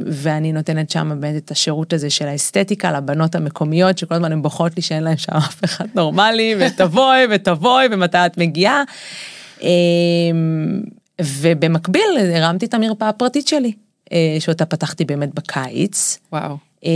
ואני 0.06 0.52
נותנת 0.52 0.90
שם 0.90 1.18
באמת 1.20 1.44
את 1.46 1.52
השירות 1.52 1.94
הזה 1.94 2.10
של 2.10 2.28
האסתטיקה 2.28 2.92
לבנות 2.92 3.36
המקומיות 3.36 3.98
שכל 3.98 4.16
הזמן 4.16 4.32
הן 4.32 4.42
בוכות 4.42 4.76
לי 4.76 4.82
שאין 4.82 5.04
להן 5.04 5.18
שם 5.18 5.32
אף 5.32 5.64
אחד 5.64 5.86
נורמלי 5.96 6.56
ותבואי 6.60 7.26
ותבואי 7.32 7.88
ומתי 7.92 8.18
את 8.26 8.38
מגיעה. 8.38 8.84
ובמקביל 11.22 12.18
הרמתי 12.36 12.66
את 12.66 12.74
המרפאה 12.74 13.10
הפרטית 13.10 13.48
שלי, 13.48 13.72
אה, 14.12 14.38
שאותה 14.40 14.66
פתחתי 14.66 15.06
באמת 15.06 15.34
בקיץ. 15.34 16.20
וואו. 16.32 16.58
אה, 16.86 16.92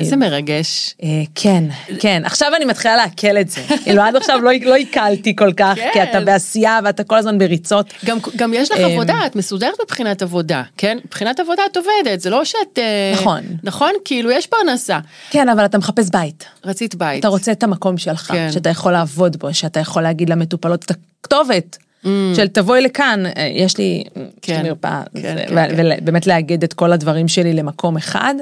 איזה 0.00 0.16
מרגש. 0.16 0.94
אה, 1.02 1.08
כן, 1.34 1.64
כן, 2.00 2.22
עכשיו 2.24 2.52
אני 2.56 2.64
מתחילה 2.64 2.96
לעכל 2.96 3.38
את 3.40 3.50
זה. 3.50 3.60
כאילו 3.84 4.02
עד 4.02 4.16
עכשיו 4.16 4.40
לא, 4.40 4.50
לא 4.62 4.74
עיכלתי 4.74 5.36
כל 5.36 5.52
כך, 5.52 5.74
כי 5.92 6.02
אתה 6.02 6.12
כן. 6.12 6.24
בעשייה 6.24 6.78
ואתה 6.84 7.04
כל 7.04 7.16
הזמן 7.16 7.38
בריצות. 7.38 7.94
גם 8.36 8.54
יש 8.54 8.70
לך 8.70 8.78
עבודה, 8.78 9.26
את 9.26 9.36
מסודרת 9.36 9.74
מבחינת 9.82 10.22
עבודה, 10.22 10.62
כן? 10.76 10.98
מבחינת 11.04 11.40
עבודה 11.40 11.62
את 11.72 11.76
עובדת, 11.76 12.20
זה 12.20 12.30
לא 12.30 12.44
שאת... 12.44 12.78
נכון. 13.14 13.40
נכון? 13.62 13.90
כאילו 14.04 14.30
יש 14.30 14.46
פרנסה. 14.46 14.98
כן, 15.30 15.48
אבל 15.48 15.64
אתה 15.64 15.78
מחפש 15.78 16.10
בית. 16.10 16.44
רצית 16.64 16.94
בית. 16.94 17.20
אתה 17.20 17.28
רוצה 17.28 17.52
את 17.52 17.62
המקום 17.62 17.98
שלך, 17.98 18.20
כן. 18.20 18.52
שאתה 18.52 18.68
יכול 18.68 18.92
לעבוד 18.92 19.36
בו, 19.36 19.54
שאתה 19.54 19.80
יכול 19.80 20.02
להגיד 20.02 20.30
למטופלות 20.30 20.84
את 20.84 20.90
הכתובת. 20.90 21.76
Mm. 22.04 22.08
של 22.36 22.48
תבואי 22.48 22.80
לכאן, 22.80 23.26
אה, 23.26 23.50
יש 23.54 23.78
לי, 23.78 24.04
כן, 24.42 24.62
מרפאה, 24.66 25.02
כן, 25.14 25.20
כן, 25.22 25.76
כן. 25.76 25.98
ובאמת 26.02 26.26
להגיד 26.26 26.64
את 26.64 26.72
כל 26.72 26.92
הדברים 26.92 27.28
שלי 27.28 27.52
למקום 27.52 27.96
אחד. 27.96 28.34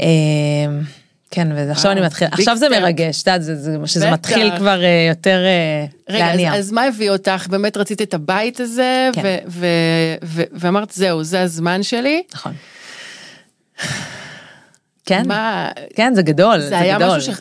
אה, 0.00 0.06
כן, 1.30 1.48
ועכשיו 1.54 1.92
אני 1.92 2.00
מתחיל, 2.00 2.28
עכשיו 2.32 2.56
זה 2.56 2.68
מרגש, 2.68 3.22
את 3.22 3.26
יודעת, 3.26 3.42
שזה 3.86 4.10
מתחיל 4.10 4.56
כבר 4.56 4.84
אה, 4.84 5.06
יותר 5.08 5.38
להניע. 6.08 6.50
רגע, 6.50 6.58
אז 6.58 6.72
מה 6.72 6.84
הביא 6.84 7.10
אותך? 7.10 7.46
באמת 7.50 7.76
רצית 7.76 8.02
את 8.02 8.14
הבית 8.14 8.60
הזה, 8.60 9.10
כן. 9.12 9.38
ואמרת, 10.52 10.90
זהו, 10.90 11.24
זה 11.24 11.42
הזמן 11.42 11.82
שלי. 11.82 12.22
נכון. 12.34 12.52
כן. 15.06 15.22
כן, 15.94 16.14
זה 16.14 16.22
גדול, 16.22 16.60
זה, 16.60 16.68
זה 16.68 16.78
היה 16.78 16.98
גדול. 16.98 17.16
משהו 17.16 17.32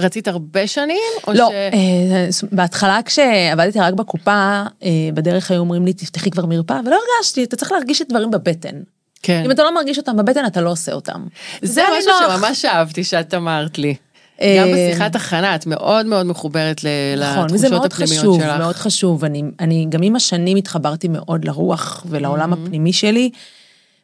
שרצית 0.00 0.28
הרבה 0.28 0.66
שנים? 0.66 0.96
לא, 1.28 1.48
ש... 1.50 1.52
אה, 1.52 2.28
בהתחלה 2.52 3.00
כשעבדתי 3.04 3.80
רק 3.80 3.94
בקופה, 3.94 4.62
אה, 4.82 4.88
בדרך 5.14 5.50
היו 5.50 5.60
אומרים 5.60 5.84
לי, 5.84 5.92
תפתחי 5.92 6.30
כבר 6.30 6.46
מרפאה, 6.46 6.80
ולא 6.86 6.98
הרגשתי, 7.16 7.44
אתה 7.44 7.56
צריך 7.56 7.72
להרגיש 7.72 8.02
את 8.02 8.08
דברים 8.08 8.30
בבטן. 8.30 8.80
כן. 9.22 9.42
אם 9.44 9.50
אתה 9.50 9.62
לא 9.62 9.74
מרגיש 9.74 9.98
אותם 9.98 10.16
בבטן, 10.16 10.46
אתה 10.46 10.60
לא 10.60 10.70
עושה 10.70 10.92
אותם. 10.92 11.26
זה 11.62 11.82
משהו 11.98 12.10
נוח. 12.20 12.36
שממש 12.36 12.64
אהבתי 12.64 13.04
שאת 13.04 13.34
אמרת 13.34 13.78
לי. 13.78 13.94
גם 14.40 14.46
אה, 14.68 14.72
בשיחת 14.90 15.16
הכנה 15.16 15.54
את 15.54 15.66
מאוד 15.66 16.06
מאוד 16.06 16.26
מחוברת 16.26 16.84
ל- 16.84 16.88
נכון, 17.32 17.44
וזה 17.44 17.68
לתחושות 17.68 17.72
מאוד 17.72 17.92
הפנימיות 17.92 18.18
חשוב, 18.18 18.40
שלך. 18.40 18.58
מאוד 18.58 18.76
חשוב. 18.76 19.24
אני, 19.24 19.42
אני 19.60 19.86
גם 19.88 20.02
עם 20.02 20.16
השנים 20.16 20.56
התחברתי 20.56 21.08
מאוד 21.08 21.44
לרוח 21.44 22.06
ולעולם 22.08 22.52
הפנימי 22.52 22.92
שלי, 22.92 23.30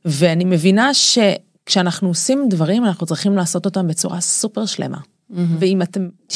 ואני 0.04 0.44
מבינה 0.44 0.90
שכשאנחנו 0.94 2.08
עושים 2.08 2.46
דברים, 2.50 2.84
אנחנו 2.84 3.06
צריכים 3.06 3.36
לעשות 3.36 3.64
אותם 3.64 3.88
בצורה 3.88 4.20
סופר 4.20 4.66
שלמה. 4.66 4.98
ואם 5.30 5.82
אתם 5.82 6.08
99.9 6.32 6.34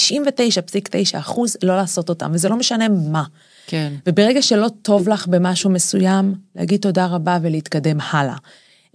אחוז, 1.18 1.56
לא 1.62 1.76
לעשות 1.76 2.08
אותם, 2.08 2.30
וזה 2.34 2.48
לא 2.48 2.56
משנה 2.56 2.86
מה. 2.88 3.24
כן. 3.66 3.92
וברגע 4.06 4.42
שלא 4.42 4.68
טוב 4.82 5.08
לך 5.08 5.26
במשהו 5.26 5.70
מסוים, 5.70 6.34
להגיד 6.56 6.80
תודה 6.80 7.06
רבה 7.06 7.38
ולהתקדם 7.42 7.98
הלאה. 8.10 8.36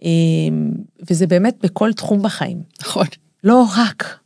אמ, 0.03 0.71
וזה 1.09 1.27
באמת 1.27 1.55
בכל 1.63 1.93
תחום 1.93 2.21
בחיים, 2.23 2.57
נכון. 2.81 3.05
לא 3.43 3.65
רק 3.77 4.17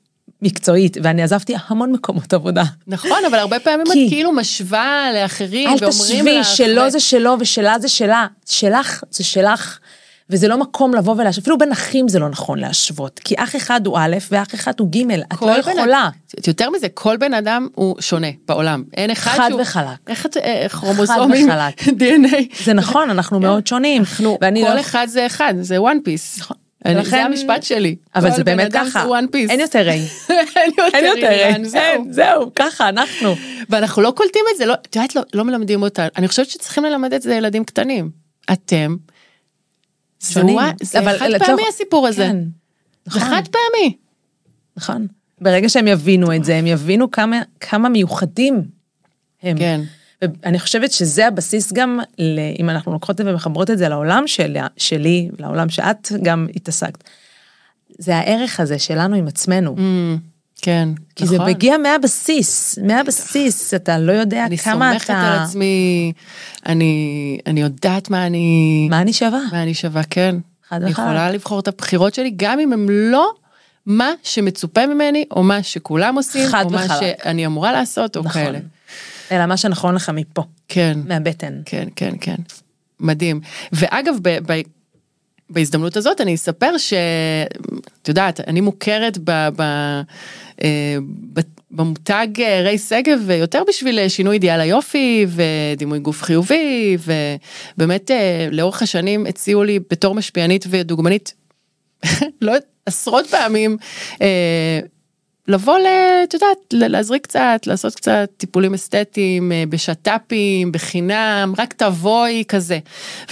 מקצועית, 0.42 0.98
ואני 1.04 1.24
עזבתי 1.24 1.54
המון 1.68 1.92
מקומות 1.92 2.34
עבודה. 2.34 2.64
נכון, 2.88 3.12
אבל 3.30 3.38
הרבה 3.40 3.60
פעמים 3.60 3.86
כי- 3.94 4.06
את 4.06 4.10
כאילו 4.10 4.32
משווה 4.32 5.10
לאחרים, 5.14 5.70
אל 5.70 5.76
ואומרים 5.82 6.26
לך... 6.40 6.46
שלו 6.48 6.90
זה 6.90 7.00
שלו 7.00 7.36
ושלה 7.40 7.80
זה 7.80 7.88
שלה, 7.88 8.28
שלך 8.46 9.04
זה 9.12 9.24
שלך, 9.24 9.80
וזה 10.32 10.48
לא 10.48 10.58
מקום 10.58 10.94
לבוא 10.96 11.15
ולהשוות, 11.17 11.44
אפילו 11.44 11.58
בין 11.58 11.72
אחים 11.72 12.08
זה 12.08 12.20
לא 12.20 12.30
נכון 12.30 12.60
להשוות, 12.60 13.20
כי 13.24 13.36
אח 13.38 13.56
אחד 13.56 13.88
הוא 13.88 13.98
א' 13.98 14.15
ואח 14.32 14.48
אחד 14.56 14.74
הוא 14.80 14.88
ג', 14.91 14.98
את 15.12 15.41
לא 15.41 15.52
יכולה. 15.52 16.10
יותר 16.48 16.70
מזה, 16.70 16.89
כל 16.89 17.17
בן 17.17 17.34
אדם 17.34 17.67
הוא 17.76 17.96
שונה 18.00 18.28
בעולם. 18.48 18.84
אין 18.98 19.12
אחד 19.12 19.32
חד 19.32 19.50
שהוא... 19.50 19.62
וחלק. 19.62 19.86
איך 20.08 20.26
את... 20.26 20.38
אה, 20.38 20.70
כרומוזומים. 20.70 21.50
DNA. 21.88 22.36
זה 22.65 22.74
נכון, 22.74 23.10
אנחנו 23.10 23.39
מאוד 23.39 23.67
שונים. 23.67 24.02
אנחנו, 24.02 24.38
כל 24.39 24.74
לא- 24.76 24.80
אחד 24.80 25.08
זה 25.10 25.26
אחד, 25.26 25.54
זה 25.62 25.78
one 25.78 26.08
piece. 26.08 26.46
אני- 26.86 26.94
זה 26.94 27.00
ולכן- 27.00 27.26
המשפט 27.26 27.63
שלי. 27.63 27.96
אבל 28.15 28.32
זה 28.32 28.44
באמת 28.44 28.74
ככה. 28.74 29.04
זה. 29.34 29.52
אין 29.52 29.60
יותר 29.60 29.80
ריי. 29.80 30.08
אין 30.94 31.06
יותר 31.06 31.28
ריי. 31.28 31.65
זהו. 31.65 32.06
זהו, 32.10 32.52
ככה 32.56 32.89
אנחנו. 32.89 33.36
ואנחנו 33.70 34.02
לא 34.02 34.12
קולטים 34.15 34.41
את 34.52 34.58
זה, 34.58 34.65
לא, 34.65 34.74
את 34.74 34.96
יודעת, 34.96 35.15
לא, 35.15 35.22
לא 35.34 35.44
מלמדים 35.44 35.82
אותה, 35.84 36.08
אני 36.17 36.28
חושבת 36.28 36.50
שצריכים 36.50 36.84
ללמד 36.86 37.13
את 37.13 37.22
זה 37.22 37.36
ילדים 37.36 37.63
קטנים. 37.63 38.10
אתם, 38.52 38.96
זה, 38.96 39.21
שונים. 40.24 40.60
זה 40.82 41.00
אבל 41.00 41.20
חד 41.20 41.26
לצורך- 41.30 41.50
פעמי 41.50 41.62
הסיפור 41.70 42.08
הזה. 42.08 42.24
כן, 42.32 42.38
זה 43.06 43.20
נכון. 43.20 43.30
חד 43.30 43.42
פעמי. 43.48 43.98
נכון. 44.78 45.08
ברגע 45.42 45.70
שהם 45.70 45.88
יבינו 45.88 46.36
את 46.36 46.44
זה, 46.44 46.56
הם 46.56 46.68
יבינו 46.68 47.12
כמה, 47.12 47.42
כמה 47.60 47.90
מיוחדים 47.90 48.62
הם. 49.44 49.58
כן. 49.58 49.82
ואני 50.22 50.60
חושבת 50.60 50.92
שזה 50.92 51.28
הבסיס 51.28 51.74
גם, 51.74 52.00
ל, 52.20 52.40
אם 52.60 52.70
אנחנו 52.70 52.92
לוקחות 52.94 53.22
את 53.22 53.26
זה 53.26 53.32
ומחברות 53.32 53.70
את 53.70 53.78
זה 53.78 53.90
לעולם 53.90 54.24
שלי, 54.28 54.60
שלי, 54.78 55.30
לעולם 55.40 55.70
שאת 55.70 56.12
גם 56.24 56.48
התעסקת. 56.56 57.04
זה 57.98 58.16
הערך 58.18 58.60
הזה 58.60 58.80
שלנו 58.80 59.16
עם 59.16 59.28
עצמנו. 59.28 59.76
Mm, 59.78 59.82
כן, 60.62 60.89
כי 61.15 61.26
זה 61.26 61.36
נכון. 61.36 61.50
מגיע 61.50 61.78
מהבסיס, 61.78 62.80
מהבסיס, 62.84 63.74
אתה 63.74 64.00
לא 64.00 64.12
יודע 64.12 64.45
אני 64.45 64.58
כמה 64.58 64.91
סומכת 64.91 65.06
אתה... 65.06 65.34
על 65.34 65.39
עצמי, 65.39 66.13
אני, 66.65 67.38
אני 67.47 67.62
יודעת 67.62 68.10
מה 68.10 68.26
אני, 68.28 68.88
מה 68.89 69.02
אני 69.02 69.13
שווה? 69.13 69.39
מה 69.52 69.63
אני 69.63 69.74
שווה, 69.74 70.02
כן. 70.10 70.36
חד 70.69 70.76
אני 70.76 70.91
וחלק. 70.91 71.06
יכולה 71.06 71.32
לבחור 71.32 71.60
את 71.60 71.67
הבחירות 71.67 72.13
שלי, 72.13 72.34
גם 72.36 72.60
אם 72.60 72.74
הם 72.74 72.89
לא 72.89 73.32
מה 73.86 74.12
שמצופה 74.24 74.88
ממני, 74.88 75.26
או 75.32 75.43
מה 75.43 75.63
שכולם 75.63 76.15
עושים, 76.15 76.45
או 76.63 76.69
מה 76.69 76.86
וחלק. 76.86 77.00
שאני 77.24 77.45
אמורה 77.45 77.71
לעשות, 77.71 78.17
או 78.17 78.21
נכון. 78.21 78.41
כאלה. 78.41 78.60
אלא 79.32 79.45
מה 79.45 79.58
שנכון 79.58 79.95
לך 79.95 80.10
מפה, 80.10 80.43
כן. 80.67 81.00
מהבטן. 81.06 81.62
כן, 81.65 81.88
כן, 81.95 82.13
כן. 82.21 82.36
מדהים. 83.00 83.41
ואגב, 83.71 84.15
ב, 84.21 84.52
ב, 84.52 84.62
בהזדמנות 85.52 85.98
הזאת 85.98 86.22
אני 86.22 86.36
אספר 86.36 86.78
שאת 86.78 88.08
יודעת, 88.08 88.40
אני 88.48 88.62
מוכרת 88.62 89.18
ב, 89.18 89.32
ב, 89.56 89.62
אה, 90.64 90.98
ב, 91.34 91.40
במותג 91.72 92.28
אה, 92.40 92.62
ריי 92.62 92.78
שגב 92.78 93.30
יותר 93.30 93.64
בשביל 93.68 94.00
אה, 94.00 94.10
שינוי 94.10 94.34
אידיאל 94.34 94.60
היופי 94.60 95.26
ודימוי 95.30 96.00
גוף 96.00 96.24
חיובי, 96.24 96.98
ובאמת 97.78 98.12
לאורך 98.52 98.82
השנים 98.82 99.26
הציעו 99.26 99.64
לי 99.64 99.80
בתור 99.90 100.16
משפיענית 100.16 100.66
ודוגמנית, 100.70 101.34
לא 102.42 102.54
עשרות 102.86 103.28
פעמים, 103.28 103.78
לבוא, 105.48 105.80
ל, 105.80 105.86
את 106.24 106.34
יודעת, 106.34 106.58
להזריק 106.72 107.24
קצת, 107.24 107.62
לעשות 107.68 107.96
קצת 107.96 108.30
טיפולים 108.38 108.74
אסתטיים, 108.74 109.52
אה, 109.52 109.64
בשת"פים, 109.70 110.72
בחינם, 110.72 111.54
רק 111.58 111.74
תבואי 111.74 112.44
כזה. 112.48 112.80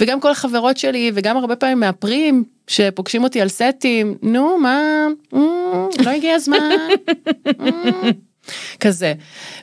וגם 0.00 0.20
כל 0.20 0.30
החברות 0.30 0.76
שלי, 0.76 1.12
וגם 1.14 1.36
הרבה 1.36 1.56
פעמים 1.56 1.80
מאפרים, 1.80 2.44
שפוגשים 2.66 3.24
אותי 3.24 3.40
על 3.40 3.48
סטים, 3.48 4.16
נו, 4.22 4.58
מה, 4.58 5.06
mm, 5.34 5.36
לא 6.04 6.10
הגיע 6.10 6.34
הזמן, 6.34 6.70
mm, 7.48 7.62
כזה. 8.80 9.14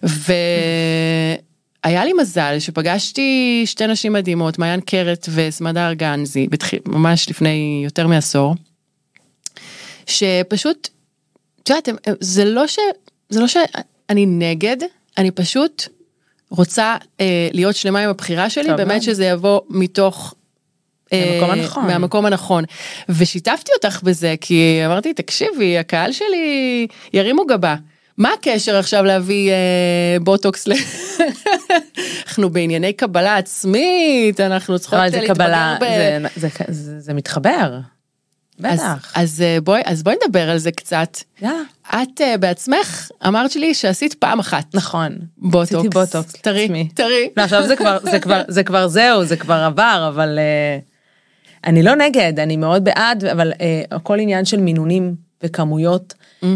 והיה 0.04 2.06
לי 2.06 2.14
מזל 2.14 2.60
שפגשתי 2.60 3.64
שתי 3.66 3.88
נשים 3.88 4.14
מדהימות, 4.14 4.60
מעיין 4.60 4.82
קרת 4.82 5.30
וסמדה 5.34 5.88
ארגנזי, 5.88 6.48
בתחיל, 6.50 6.80
ממש 6.86 7.30
לפני 7.30 7.82
יותר 7.86 8.08
מעשור, 8.08 8.56
שפשוט 10.06 10.90
את 11.68 11.88
יודעת, 11.88 11.90
זה 12.20 12.46
לא 12.46 12.68
ש... 12.68 12.80
זה 13.30 13.40
לא 13.40 13.48
שאני 13.48 14.26
נגד, 14.26 14.78
אני 15.18 15.32
פשוט 15.32 15.84
רוצה 16.50 16.96
אה, 17.20 17.50
להיות 17.54 17.76
שלמה 17.76 18.00
עם 18.00 18.10
הבחירה 18.10 18.50
שלי, 18.50 18.68
טוב 18.68 18.76
באמת 18.78 18.88
מאוד. 18.88 19.02
שזה 19.02 19.26
יבוא 19.26 19.62
מתוך... 19.70 20.34
אה, 21.14 21.40
מהמקום 21.40 21.52
הנכון. 21.60 21.86
מהמקום 21.88 22.26
הנכון. 22.26 22.64
ושיתפתי 23.10 23.72
אותך 23.76 24.02
בזה, 24.04 24.36
כי 24.42 24.82
אמרתי, 24.86 25.14
תקשיבי, 25.14 25.78
הקהל 25.78 26.12
שלי 26.12 26.88
ירימו 27.14 27.46
גבה. 27.46 27.76
מה 28.18 28.30
הקשר 28.40 28.76
עכשיו 28.76 29.04
להביא 29.04 29.52
אה, 29.52 29.56
בוטוקס 30.22 30.68
ל... 30.68 30.74
אנחנו 32.28 32.50
בענייני 32.50 32.94
קבלה 32.94 33.38
עצמית, 33.38 34.40
אנחנו 34.40 34.80
צריכות 34.80 35.00
זה 35.12 35.20
להתבגר 35.22 35.34
קבלה, 35.34 35.78
ב... 35.82 35.86
זה- 36.36 36.48
זה- 36.50 36.74
זה- 36.74 37.00
זה 37.00 37.14
מתחבר. 37.14 37.78
אז, 38.64 38.80
בטח. 38.80 39.12
אז 39.16 39.42
אה, 39.42 39.58
בואי, 39.64 39.82
אז 39.86 40.04
בואי 40.04 40.16
נדבר 40.26 40.50
על 40.50 40.58
זה 40.58 40.72
קצת. 40.72 41.18
יאללה. 41.42 41.58
את 41.90 42.22
אה, 42.22 42.38
בעצמך 42.38 43.10
אמרת 43.28 43.56
לי 43.56 43.74
שעשית 43.74 44.14
פעם 44.14 44.40
אחת 44.40 44.76
נכון. 44.76 45.18
בוטוקס. 45.38 45.74
עשיתי 45.74 45.90
בוטוקס. 45.90 46.32
טרי. 46.34 46.88
טרי. 46.94 47.30
לא, 47.38 47.42
עכשיו 47.44 47.68
זה 47.68 47.76
כבר, 47.76 47.98
זה 48.12 48.20
כבר, 48.20 48.42
זה 48.48 48.64
כבר 48.64 48.88
זהו, 48.88 49.26
זה 49.26 49.38
כבר 49.38 49.54
עבר, 49.66 50.10
אבל 50.14 50.40
אה, 50.40 50.80
אני 51.66 51.84
לא 51.84 51.96
נגד, 51.96 52.40
אני 52.40 52.58
מאוד 52.58 52.84
בעד, 52.84 53.26
אבל 53.26 53.52
אה, 53.62 53.82
הכל 53.92 54.20
עניין 54.20 54.46
של 54.46 54.60
מינונים 54.60 55.16
וכמויות, 55.44 56.14
אה, 56.44 56.48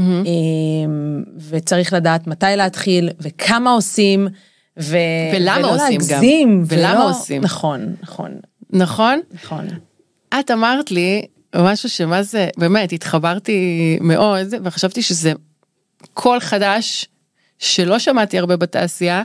וצריך 1.50 1.94
לדעת 1.94 2.28
מתי 2.28 2.46
להתחיל 2.58 3.10
וכמה 3.20 3.72
עושים, 3.72 4.28
ו... 4.80 4.98
ולמה 5.36 5.58
ולא 5.58 5.76
עושים 5.76 6.00
גם. 6.02 6.08
להגזים, 6.10 6.64
ולמה 6.68 6.94
ולא- 7.00 7.10
עושים. 7.10 7.42
נכון, 7.42 7.96
נכון, 8.04 8.32
נכון? 8.70 9.20
נכון. 9.34 9.68
את 10.40 10.52
אמרת 10.52 10.92
לי 10.92 11.22
משהו 11.56 11.90
שמה 11.90 12.24
זה, 12.24 12.48
באמת, 12.58 12.92
התחברתי 12.94 13.98
מאוד, 14.02 14.48
וחשבתי 14.64 15.02
שזה 15.02 15.34
קול 16.14 16.40
חדש 16.40 17.06
שלא 17.60 18.00
שמעתי 18.00 18.40
הרבה 18.40 18.56
בתעשייה, 18.58 19.24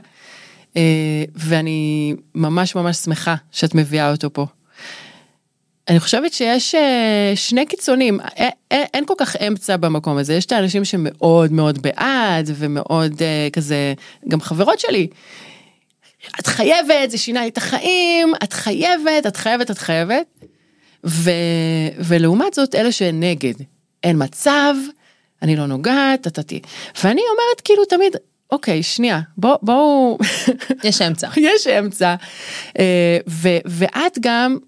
אה, 0.77 1.25
ואני 1.35 2.15
ממש 2.35 2.75
ממש 2.75 2.97
שמחה 2.97 3.35
שאת 3.53 3.75
מביאה 3.75 4.11
אותו 4.11 4.33
פה. 4.33 4.47
אני 5.89 6.01
חושבת 6.01 6.33
שיש 6.33 6.75
אה, 6.75 7.33
שני 7.35 7.67
קיצונים, 7.67 8.21
אין, 8.71 9.05
כל 9.07 9.15
כך 9.19 9.37
אמצע 9.37 9.77
במקום 9.77 10.19
הזה, 10.19 10.35
יש 10.35 10.47
את 10.47 10.53
האנשים 10.53 10.85
שמאוד 10.85 11.53
מאוד 11.53 11.83
בעד 11.83 12.51
ומאוד 12.55 13.23
אה, 13.23 13.49
כזה, 13.53 13.95
גם 14.29 14.41
חברות 14.41 14.81
שלי. 14.81 15.07
את 16.41 16.47
חייבת, 16.47 17.11
זה 17.11 17.19
שינה 17.19 17.41
לי 17.41 17.49
את 17.49 17.57
החיים, 17.57 18.33
את 18.43 18.53
חייבת, 18.53 19.27
את 19.27 19.37
חייבת, 19.37 19.71
את 19.71 19.79
חייבת. 19.79 20.27
ו, 21.07 21.31
ולעומת 21.99 22.55
זאת, 22.55 22.75
אלה 22.75 22.93
שהן 22.93 23.23
נגד, 23.23 23.55
אין 24.03 24.17
מצב, 24.25 24.75
אני 25.43 25.57
לא 25.57 25.67
נוגעת, 25.67 26.23
טטטי. 26.23 26.61
ואני 27.05 27.21
אומרת 27.21 27.61
כאילו 27.65 27.85
תמיד, 27.85 28.17
אוקיי, 28.51 28.83
שנייה, 28.83 29.21
בוא, 29.37 29.57
בואו, 29.63 30.19
יש 30.85 31.03
אמצע. 31.03 31.29
יש 31.37 31.67
אמצע. 31.67 32.15
אה, 32.79 33.19
ו, 33.29 33.49
ואת 33.67 34.19
גם 34.21 34.59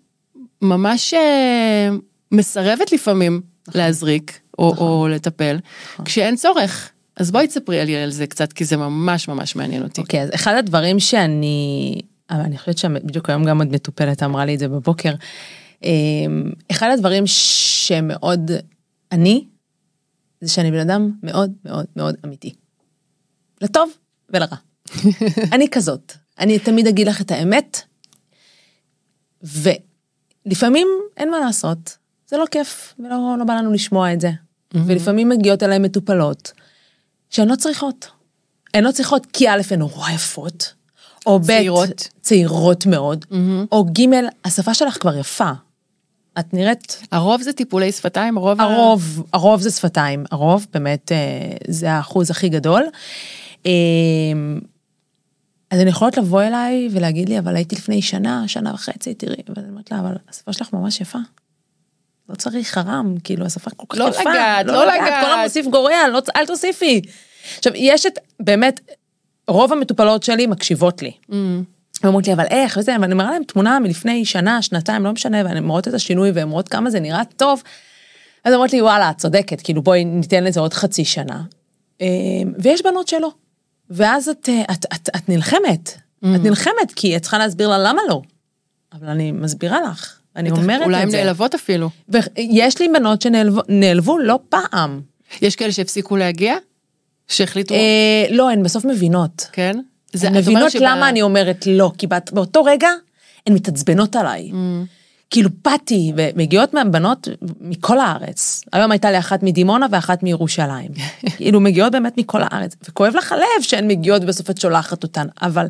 ממש 0.63 1.15
אה, 1.15 1.89
מסרבת 2.33 2.93
לפעמים 2.93 3.41
להזריק 3.75 4.39
או, 4.59 4.75
או 4.79 5.09
לטפל, 5.09 5.59
כשאין 6.05 6.37
צורך. 6.37 6.91
אז 7.17 7.31
בואי 7.31 7.47
תספרי 7.47 7.87
לי 7.87 7.97
על 7.97 8.11
זה 8.11 8.27
קצת, 8.27 8.53
כי 8.53 8.65
זה 8.65 8.77
ממש 8.77 9.29
ממש 9.29 9.57
מעניין 9.57 9.83
אותי. 9.83 10.01
אוקיי, 10.01 10.23
אז 10.23 10.31
אחד 10.35 10.55
הדברים 10.55 11.01
שאני, 11.01 12.01
אבל 12.31 12.41
אני 12.41 12.59
חושבת 12.59 12.79
שבדיוק 12.79 13.31
היום 13.31 13.45
גם 13.45 13.59
עוד 13.59 13.73
מטופלת 13.73 14.23
אמרה 14.23 14.45
לי 14.45 14.55
את 14.55 14.59
זה 14.59 14.69
בבוקר, 14.69 15.13
אחד 16.71 16.91
הדברים 16.95 17.25
שמאוד 17.27 18.51
אני, 19.13 19.45
זה 20.41 20.53
שאני 20.53 20.71
בן 20.71 20.91
אדם 20.91 21.13
מאוד 21.23 21.53
מאוד 21.65 21.87
מאוד 21.97 22.15
אמיתי. 22.25 22.55
לטוב 23.61 23.91
ולרע. 24.31 24.57
אני 25.55 25.69
כזאת, 25.71 26.13
אני 26.39 26.59
תמיד 26.59 26.87
אגיד 26.87 27.09
לך 27.09 27.21
את 27.21 27.31
האמת, 27.31 27.83
ולפעמים 29.43 30.89
אין 31.17 31.31
מה 31.31 31.41
לעשות, 31.41 31.97
זה 32.27 32.37
לא 32.37 32.45
כיף, 32.51 32.95
ולא 32.99 33.37
לא 33.39 33.45
בא 33.45 33.55
לנו 33.55 33.73
לשמוע 33.73 34.13
את 34.13 34.21
זה. 34.21 34.31
ולפעמים 34.87 35.29
מגיעות 35.29 35.63
אליי 35.63 35.79
מטופלות, 35.79 36.53
שהן 37.31 37.49
לא 37.49 37.57
צריכות. 37.57 38.11
הן 38.75 38.85
לא 38.85 38.93
צריכות 38.93 39.27
כי 39.33 39.49
א', 39.49 39.61
הן 39.71 39.79
נורא 39.79 40.11
יפות, 40.11 40.75
או 41.27 41.39
ב', 41.39 41.47
צעירות. 41.47 42.09
צעירות 42.21 42.87
מאוד, 42.87 43.25
או 43.73 43.85
ג', 43.85 44.01
השפה 44.45 44.75
שלך 44.75 45.01
כבר 45.01 45.17
יפה. 45.17 45.51
את 46.39 46.55
נראית, 46.55 47.03
הרוב 47.13 47.43
זה 47.43 47.53
טיפולי 47.53 47.93
שפתיים, 47.93 48.37
הרוב... 48.37 48.61
הרוב, 48.61 49.27
הרוב 49.33 49.61
זה 49.61 49.71
שפתיים, 49.71 50.25
הרוב 50.31 50.67
באמת 50.73 51.13
אה, 51.13 51.17
זה 51.69 51.93
האחוז 51.93 52.31
הכי 52.31 52.49
גדול. 52.49 52.83
אה, 53.67 53.73
אז 55.71 55.81
הן 55.81 55.89
יכולות 55.89 56.17
לבוא 56.17 56.43
אליי 56.43 56.89
ולהגיד 56.93 57.29
לי, 57.29 57.39
אבל 57.39 57.57
הייתי 57.57 57.77
לפני 57.77 58.03
שנה, 58.03 58.49
שנה 58.49 58.75
וחצי, 58.75 59.15
תראי, 59.15 59.37
ואני 59.57 59.69
אומרת 59.69 59.91
לה, 59.91 59.99
אבל 60.01 60.13
השפה 60.29 60.53
שלך 60.53 60.73
ממש 60.73 61.01
יפה. 61.01 61.19
לא 62.29 62.35
צריך 62.35 62.69
חרם, 62.69 63.15
כאילו, 63.25 63.47
השפה 63.47 63.71
כל 63.71 63.87
כך 63.89 63.99
לא 63.99 64.09
יפה. 64.09 64.31
לגעת, 64.31 64.67
לא 64.67 64.87
לגעת. 64.87 65.25
כל 65.25 65.33
המוסיף 65.33 65.67
גורע, 65.67 66.09
לא, 66.13 66.23
אל 66.37 66.47
תוסיפי. 66.47 67.01
עכשיו, 67.59 67.73
יש 67.77 68.07
את, 68.07 68.19
באמת, 68.41 68.81
רוב 69.49 69.73
המטופלות 69.73 70.23
שלי 70.23 70.47
מקשיבות 70.47 71.03
לי. 71.03 71.13
Mm. 71.31 71.35
ואומרות 72.03 72.27
לי, 72.27 72.33
אבל 72.33 72.45
איך, 72.51 72.77
וזה, 72.81 72.97
ואני 73.01 73.15
מראה 73.15 73.31
להם 73.31 73.45
תמונה 73.45 73.79
מלפני 73.79 74.25
שנה, 74.25 74.63
שנתיים, 74.63 75.05
לא 75.05 75.13
משנה, 75.13 75.39
והן 75.45 75.69
רואות 75.69 75.89
את 75.89 75.95
השינוי 75.95 76.31
והן 76.31 76.51
רואות 76.51 76.69
כמה 76.69 76.91
זה 76.91 77.01
נראה 77.01 77.23
טוב. 77.37 77.63
אז 78.45 78.55
אומרות 78.55 78.73
לי, 78.73 78.83
וואלה, 78.83 79.11
את 79.11 79.17
צודקת, 79.17 79.61
כאילו 79.61 79.83
בואי 79.83 80.05
ניתן 80.05 80.45
לזה 80.45 80.61
עוד 80.61 80.75
חצי 80.75 81.05
שנה. 81.05 81.43
אה, 82.01 82.07
ויש 82.59 82.83
בנות 82.83 83.09
שלא. 83.09 83.31
ואז 83.91 84.29
את, 84.29 84.49
אה, 84.49 84.63
את, 84.73 84.87
את, 84.95 85.09
את 85.17 85.29
נלחמת, 85.29 85.99
את 86.19 86.41
נלחמת, 86.43 86.93
כי 86.97 87.17
את 87.17 87.23
צריכה 87.23 87.39
להסביר 87.39 87.69
לה 87.69 87.79
למה 87.79 88.03
לא. 88.09 88.23
אבל 88.93 89.09
אני 89.09 89.33
מסבירה 89.33 89.81
לך, 89.81 90.19
אני 90.37 90.51
אומרת 90.51 90.83
אולי 90.83 90.97
הן 90.97 91.07
את 91.07 91.11
זה. 91.11 91.17
נעלבות 91.17 91.55
אפילו. 91.55 91.91
ויש 92.09 92.81
לי 92.81 92.89
בנות 92.89 93.23
שנעלבו 93.23 93.61
נעלבו 93.69 94.19
לא 94.19 94.39
פעם. 94.49 95.01
יש 95.43 95.57
כאלה 95.57 95.73
שהפסיקו 95.73 96.17
להגיע? 96.17 96.57
שהחליטו... 97.29 97.75
אה, 97.75 98.27
לא, 98.31 98.51
הן 98.51 98.63
בסוף 98.63 98.85
מבינות. 98.85 99.47
כן? 99.53 99.81
הן 100.15 100.33
את 100.37 100.43
מבינות 100.43 100.71
שב- 100.71 100.79
למה 100.83 101.09
אני 101.09 101.23
אומרת 101.23 101.67
לא, 101.67 101.93
כי 101.99 102.07
באת- 102.07 102.33
באותו 102.33 102.65
רגע 102.65 102.89
הן 103.47 103.55
מתעצבנות 103.55 104.17
עליי. 104.17 104.51
כאילו 105.31 105.51
באתי, 105.65 106.13
ומגיעות 106.17 106.75
מהבנות 106.75 107.29
מכל 107.61 107.99
הארץ. 108.01 108.65
היום 108.73 108.91
הייתה 108.91 109.11
לי 109.11 109.19
אחת 109.19 109.43
מדימונה 109.43 109.87
ואחת 109.91 110.23
מירושלים. 110.23 110.91
כאילו 111.37 111.61
מגיעות 111.61 111.93
באמת 111.93 112.19
מכל 112.19 112.41
הארץ, 112.43 112.77
וכואב 112.89 113.17
לך 113.17 113.33
הלב 113.33 113.43
שהן 113.63 113.89
מגיעות 113.89 114.23
ובסוף 114.23 114.51
את 114.51 114.61
שולחת 114.61 115.03
אותן, 115.03 115.27
אבל 115.43 115.67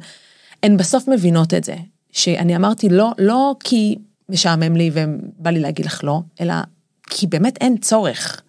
הן 0.62 0.76
בסוף 0.76 1.08
מבינות 1.08 1.54
את 1.54 1.64
זה. 1.64 1.74
שאני 2.12 2.56
אמרתי 2.56 2.88
לא, 2.88 3.10
לא 3.18 3.54
כי 3.64 3.96
משעמם 4.28 4.76
לי 4.76 4.90
ובא 4.92 5.50
לי 5.50 5.60
להגיד 5.60 5.86
לך 5.86 6.04
לא, 6.04 6.20
אלא 6.40 6.54
כי 7.10 7.26
באמת 7.26 7.58
אין 7.60 7.76
צורך. 7.76 8.40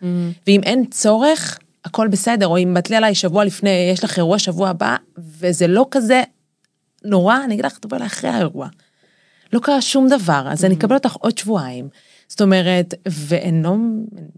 ואם 0.48 0.62
אין 0.64 0.86
צורך, 0.92 1.60
הכל 1.90 2.08
בסדר, 2.08 2.48
או 2.48 2.58
אם 2.58 2.74
בטלי 2.74 2.96
עליי 2.96 3.16
שבוע 3.16 3.46
לפני, 3.46 3.90
יש 3.94 4.04
לך 4.04 4.18
אירוע 4.18 4.40
שבוע 4.40 4.70
הבא, 4.70 4.96
וזה 5.18 5.68
לא 5.68 5.86
כזה 5.92 6.24
נורא, 7.04 7.38
אני 7.44 7.54
אגיד 7.54 7.66
לך, 7.66 7.78
תבואי 7.78 7.98
אליי 7.98 8.08
אחרי 8.08 8.30
האירוע. 8.30 8.68
לא 9.54 9.60
קרה 9.60 9.82
שום 9.82 10.08
דבר, 10.10 10.48
אז 10.50 10.66
אני 10.66 10.76
אקבל 10.76 10.96
אותך 10.96 11.14
עוד 11.14 11.38
שבועיים. 11.38 11.90
זאת 12.28 12.42
אומרת, 12.42 12.94
והן 13.06 13.62
לא 13.64 13.76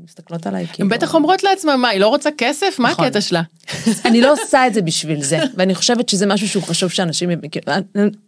מסתכלות 0.04 0.48
עליי 0.48 0.68
כאילו... 0.68 0.90
הן 0.90 0.96
בטח 0.96 1.16
אומרות 1.16 1.44
לעצמן, 1.44 1.76
מה, 1.80 1.90
היא 1.90 2.00
לא 2.00 2.08
רוצה 2.08 2.30
כסף? 2.38 2.76
מה 2.80 2.92
נכון. 2.92 3.06
הקטע 3.06 3.22
שלה? 3.22 3.42
אני 4.06 4.22
לא 4.22 4.34
עושה 4.34 4.68
את 4.68 4.74
זה 4.74 4.82
בשביל 4.82 5.24
זה, 5.24 5.40
ואני 5.58 5.76
חושבת 5.76 6.10
שזה 6.10 6.26
משהו 6.26 6.50
שהוא 6.50 6.64
חשוב 6.64 6.90
שאנשים, 6.90 7.30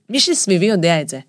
מי 0.10 0.20
שסביבי 0.20 0.66
יודע 0.66 1.02
את 1.02 1.10
זה. 1.10 1.20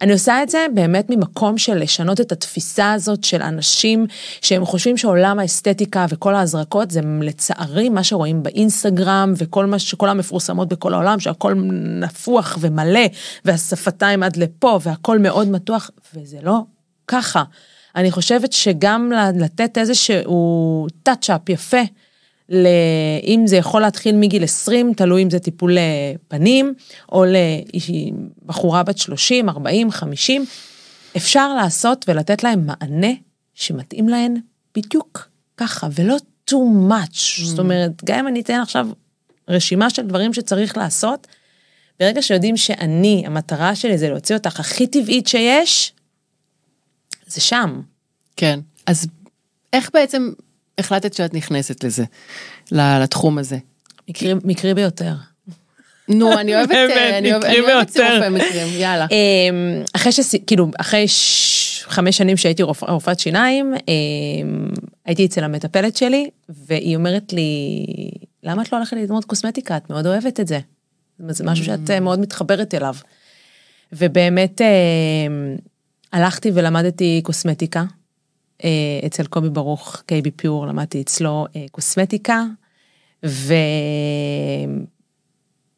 אני 0.00 0.12
עושה 0.12 0.42
את 0.42 0.48
זה 0.48 0.66
באמת 0.74 1.10
ממקום 1.10 1.58
של 1.58 1.74
לשנות 1.74 2.20
את 2.20 2.32
התפיסה 2.32 2.92
הזאת 2.92 3.24
של 3.24 3.42
אנשים 3.42 4.06
שהם 4.40 4.64
חושבים 4.64 4.96
שעולם 4.96 5.38
האסתטיקה 5.38 6.06
וכל 6.08 6.34
ההזרקות 6.34 6.90
זה 6.90 7.00
לצערי 7.20 7.88
מה 7.88 8.04
שרואים 8.04 8.42
באינסטגרם 8.42 9.34
וכל 9.36 9.66
מה 9.66 9.78
שכל 9.78 10.08
המפורסמות 10.08 10.68
בכל 10.68 10.94
העולם 10.94 11.20
שהכל 11.20 11.54
נפוח 12.00 12.58
ומלא 12.60 13.06
והשפתיים 13.44 14.22
עד 14.22 14.36
לפה 14.36 14.78
והכל 14.82 15.18
מאוד 15.18 15.48
מתוח 15.48 15.90
וזה 16.14 16.38
לא 16.42 16.60
ככה. 17.08 17.42
אני 17.96 18.10
חושבת 18.10 18.52
שגם 18.52 19.12
לתת 19.34 19.78
איזשהו 19.78 20.86
טאצ'אפ 21.02 21.48
יפה 21.48 21.80
ל... 22.48 22.66
אם 23.24 23.42
זה 23.46 23.56
יכול 23.56 23.82
להתחיל 23.82 24.16
מגיל 24.16 24.44
20, 24.44 24.94
תלוי 24.94 25.22
אם 25.22 25.30
זה 25.30 25.38
טיפול 25.38 25.78
אה, 25.78 26.12
פנים, 26.28 26.74
או 27.12 27.24
לבחורה 28.44 28.82
בת 28.82 28.98
30, 28.98 29.48
40, 29.48 29.90
50, 29.90 30.44
אפשר 31.16 31.54
לעשות 31.54 32.04
ולתת 32.08 32.42
להם 32.42 32.66
מענה 32.66 33.12
שמתאים 33.54 34.08
להן 34.08 34.36
בדיוק 34.76 35.28
ככה, 35.56 35.88
ולא 35.94 36.16
too 36.50 36.90
much. 36.90 37.44
זאת 37.44 37.58
אומרת, 37.58 38.04
גם 38.04 38.18
אם 38.18 38.28
אני 38.28 38.40
אתן 38.40 38.60
עכשיו 38.60 38.88
רשימה 39.48 39.90
של 39.90 40.06
דברים 40.06 40.34
שצריך 40.34 40.76
לעשות, 40.76 41.26
ברגע 42.00 42.22
שיודעים 42.22 42.56
שאני, 42.56 43.22
המטרה 43.26 43.74
שלי 43.74 43.98
זה 43.98 44.08
להוציא 44.08 44.36
אותך 44.36 44.60
הכי 44.60 44.86
טבעית 44.86 45.26
שיש, 45.26 45.92
זה 47.26 47.40
שם. 47.40 47.80
כן. 48.36 48.60
אז 48.86 49.06
איך 49.72 49.90
בעצם 49.94 50.32
החלטת 50.78 51.14
שאת 51.14 51.34
נכנסת 51.34 51.84
לזה, 51.84 52.04
לתחום 52.72 53.38
הזה? 53.38 53.56
מקרי, 54.08 54.34
מקרי 54.44 54.74
ביותר. 54.74 55.12
נו, 56.08 56.38
אני 56.40 56.56
אוהבת, 56.56 56.68
באמת, 56.68 56.90
אה, 56.96 57.18
אני 57.18 57.32
אוהבת- 57.32 57.46
מקרי 57.46 57.58
אני 57.58 57.72
אוהבת 57.72 57.90
ביותר. 57.90 58.10
צירופי 58.20 58.28
מקרים, 58.28 58.80
יאללה. 58.80 59.06
אמ, 59.10 59.82
אחרי 59.96 60.12
ש... 60.12 60.20
כאילו, 60.46 60.66
אחרי 60.80 61.08
ש... 61.08 61.84
חמש 61.86 62.16
שנים 62.16 62.36
שהייתי 62.36 62.62
רופ... 62.62 62.82
רופאת 62.82 63.20
שיניים, 63.20 63.74
אמ, 63.88 64.68
הייתי 65.06 65.26
אצל 65.26 65.44
המטפלת 65.44 65.96
שלי, 65.96 66.30
והיא 66.48 66.96
אומרת 66.96 67.32
לי, 67.32 67.86
למה 68.42 68.62
את 68.62 68.72
לא 68.72 68.78
הולכת 68.78 68.96
ללמוד 68.96 69.24
קוסמטיקה? 69.24 69.76
את 69.76 69.90
מאוד 69.90 70.06
אוהבת 70.06 70.40
את 70.40 70.48
זה. 70.48 70.58
זה 71.28 71.44
משהו 71.44 71.64
שאת 71.64 71.90
אה, 71.90 72.00
מאוד 72.00 72.18
מתחברת 72.20 72.74
אליו. 72.74 72.94
ובאמת 73.92 74.60
אמ, 74.60 75.56
הלכתי 76.12 76.50
ולמדתי 76.54 77.20
קוסמטיקה. 77.24 77.84
אה, 78.64 79.06
אצל 79.06 79.26
קובי 79.26 79.48
ברוך, 79.48 80.02
קייבי 80.06 80.30
פיור, 80.30 80.66
למדתי 80.66 81.00
אצלו 81.00 81.46
אה, 81.56 81.64
קוסמטיקה, 81.70 82.44
ו... 83.26 83.54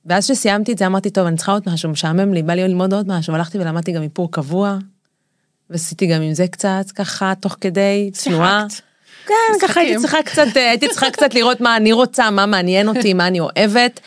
ואז 0.06 0.24
כשסיימתי 0.24 0.72
את 0.72 0.78
זה 0.78 0.86
אמרתי, 0.86 1.10
טוב, 1.10 1.26
אני 1.26 1.36
צריכה 1.36 1.52
עוד 1.52 1.62
משהו, 1.66 1.90
משעמם 1.90 2.34
לי, 2.34 2.42
בא 2.42 2.54
לי 2.54 2.68
ללמוד 2.68 2.92
עוד 2.92 3.08
משהו, 3.08 3.32
והלכתי 3.32 3.58
ולמדתי 3.58 3.92
גם 3.92 4.02
איפור 4.02 4.30
קבוע, 4.30 4.78
ועשיתי 5.70 6.06
גם 6.06 6.22
עם 6.22 6.34
זה 6.34 6.48
קצת, 6.48 6.84
ככה, 6.94 7.32
תוך 7.40 7.56
כדי 7.60 8.10
תנועה. 8.24 8.66
כן, 9.26 9.34
ככה 9.68 9.80
הייתי. 9.80 10.00
צריכה 10.00 10.22
קצת, 10.22 10.46
אה, 10.56 10.70
הייתי 10.70 10.88
צריכה 10.88 11.10
קצת 11.10 11.34
לראות 11.34 11.60
מה 11.60 11.76
אני 11.76 11.92
רוצה, 11.92 12.30
מה 12.30 12.46
מעניין 12.46 12.88
אותי, 12.88 13.14
מה 13.14 13.26
אני 13.26 13.40
אוהבת. 13.40 14.00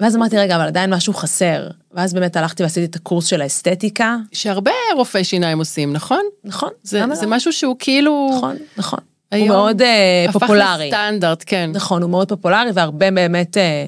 ואז 0.00 0.16
אמרתי, 0.16 0.38
רגע, 0.38 0.56
אבל 0.56 0.66
עדיין 0.66 0.94
משהו 0.94 1.14
חסר. 1.14 1.68
ואז 1.92 2.14
באמת 2.14 2.36
הלכתי 2.36 2.62
ועשיתי 2.62 2.86
את 2.86 2.96
הקורס 2.96 3.26
של 3.26 3.42
האסתטיקה. 3.42 4.16
שהרבה 4.32 4.70
רופאי 4.96 5.24
שיניים 5.24 5.58
עושים, 5.58 5.92
נכון? 5.92 6.22
נכון, 6.44 6.70
זה, 6.82 7.04
זה 7.12 7.26
לא? 7.26 7.36
משהו 7.36 7.52
שהוא 7.52 7.76
כאילו... 7.78 8.30
נכון, 8.36 8.56
נכון. 8.76 8.98
הוא 9.32 9.48
מאוד 9.48 9.82
אה, 9.82 10.26
פופולרי. 10.32 10.88
הפך 10.88 10.96
לסטנדרט, 10.96 11.44
כן. 11.46 11.70
נכון, 11.74 12.02
הוא 12.02 12.10
מאוד 12.10 12.28
פופולרי 12.28 12.70
והרבה 12.74 13.10
באמת 13.10 13.56
אה, 13.56 13.84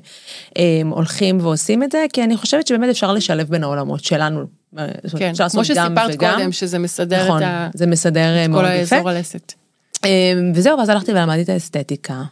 אה, 0.58 0.80
הולכים 0.90 1.38
ועושים 1.40 1.82
את 1.82 1.92
זה, 1.92 2.06
כי 2.12 2.24
אני 2.24 2.36
חושבת 2.36 2.66
שבאמת 2.66 2.90
אפשר 2.90 3.12
לשלב 3.12 3.48
בין 3.48 3.62
העולמות 3.62 4.04
שלנו. 4.04 4.44
כן, 5.18 5.32
כמו 5.50 5.64
שסיפרת 5.64 6.10
וגם. 6.14 6.34
קודם, 6.36 6.52
שזה 6.52 6.78
מסדר 6.78 7.24
נכון, 7.24 7.42
את, 7.42 7.48
ה... 7.48 7.68
זה 7.74 7.86
מסדר 7.86 8.44
את 8.44 8.50
מאוד 8.50 8.64
כל 8.64 8.70
יפה. 8.70 8.96
האזור 8.96 9.10
הלסת. 9.10 9.52
אה, 10.04 10.32
וזהו, 10.54 10.78
ואז 10.78 10.88
הלכתי 10.88 11.12
ולמדתי 11.12 11.42
את 11.42 11.48
האסתטיקה. 11.48 12.22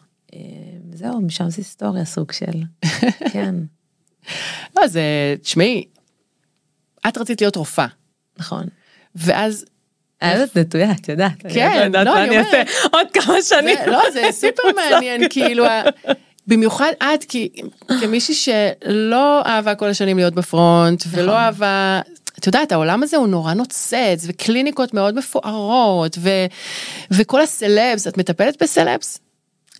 אה, 1.07 1.11
וזהו, 1.11 1.21
משם 1.21 1.51
זה 1.51 1.57
היסטוריה 1.59 2.05
סוג 2.05 2.33
של, 2.33 2.63
כן, 3.33 3.55
לא, 4.77 4.87
זה, 4.87 5.35
תשמעי, 5.43 5.85
את 7.09 7.19
רצית 7.19 7.41
להיות 7.41 7.57
רופאה, 7.57 7.87
נכון. 8.39 8.67
ואז, 9.15 9.65
האמת 10.21 10.57
נטויה, 10.57 10.93
את 10.93 11.09
יודעת. 11.09 11.33
כן, 11.49 11.93
לא, 11.93 12.25
אני 12.25 12.39
אומרת. 12.39 12.69
עוד 12.93 13.07
כמה 13.13 13.43
שנים. 13.43 13.79
לא, 13.87 14.03
זה 14.13 14.23
סופר 14.41 14.63
מעניין, 14.91 15.29
כאילו, 15.31 15.65
במיוחד 16.47 16.93
את, 17.03 17.25
כי 17.25 17.49
כמישהי 18.01 18.35
שלא 18.35 19.43
אהבה 19.47 19.75
כל 19.75 19.89
השנים 19.89 20.17
להיות 20.17 20.35
בפרונט, 20.35 21.05
ולא 21.11 21.27
נכון. 21.27 21.37
אהבה, 21.37 22.01
את 22.39 22.47
יודעת, 22.47 22.73
העולם 22.73 23.03
הזה 23.03 23.17
הוא 23.17 23.27
נורא 23.27 23.55
נוצץ, 23.55 24.25
וקליניקות 24.27 24.95
מאוד 24.95 25.15
מפוארות, 25.15 26.19
ו, 26.19 26.31
וכל 27.11 27.41
הסלבס, 27.41 28.07
את 28.07 28.19
מטפלת 28.19 28.63
בסלבס? 28.63 29.19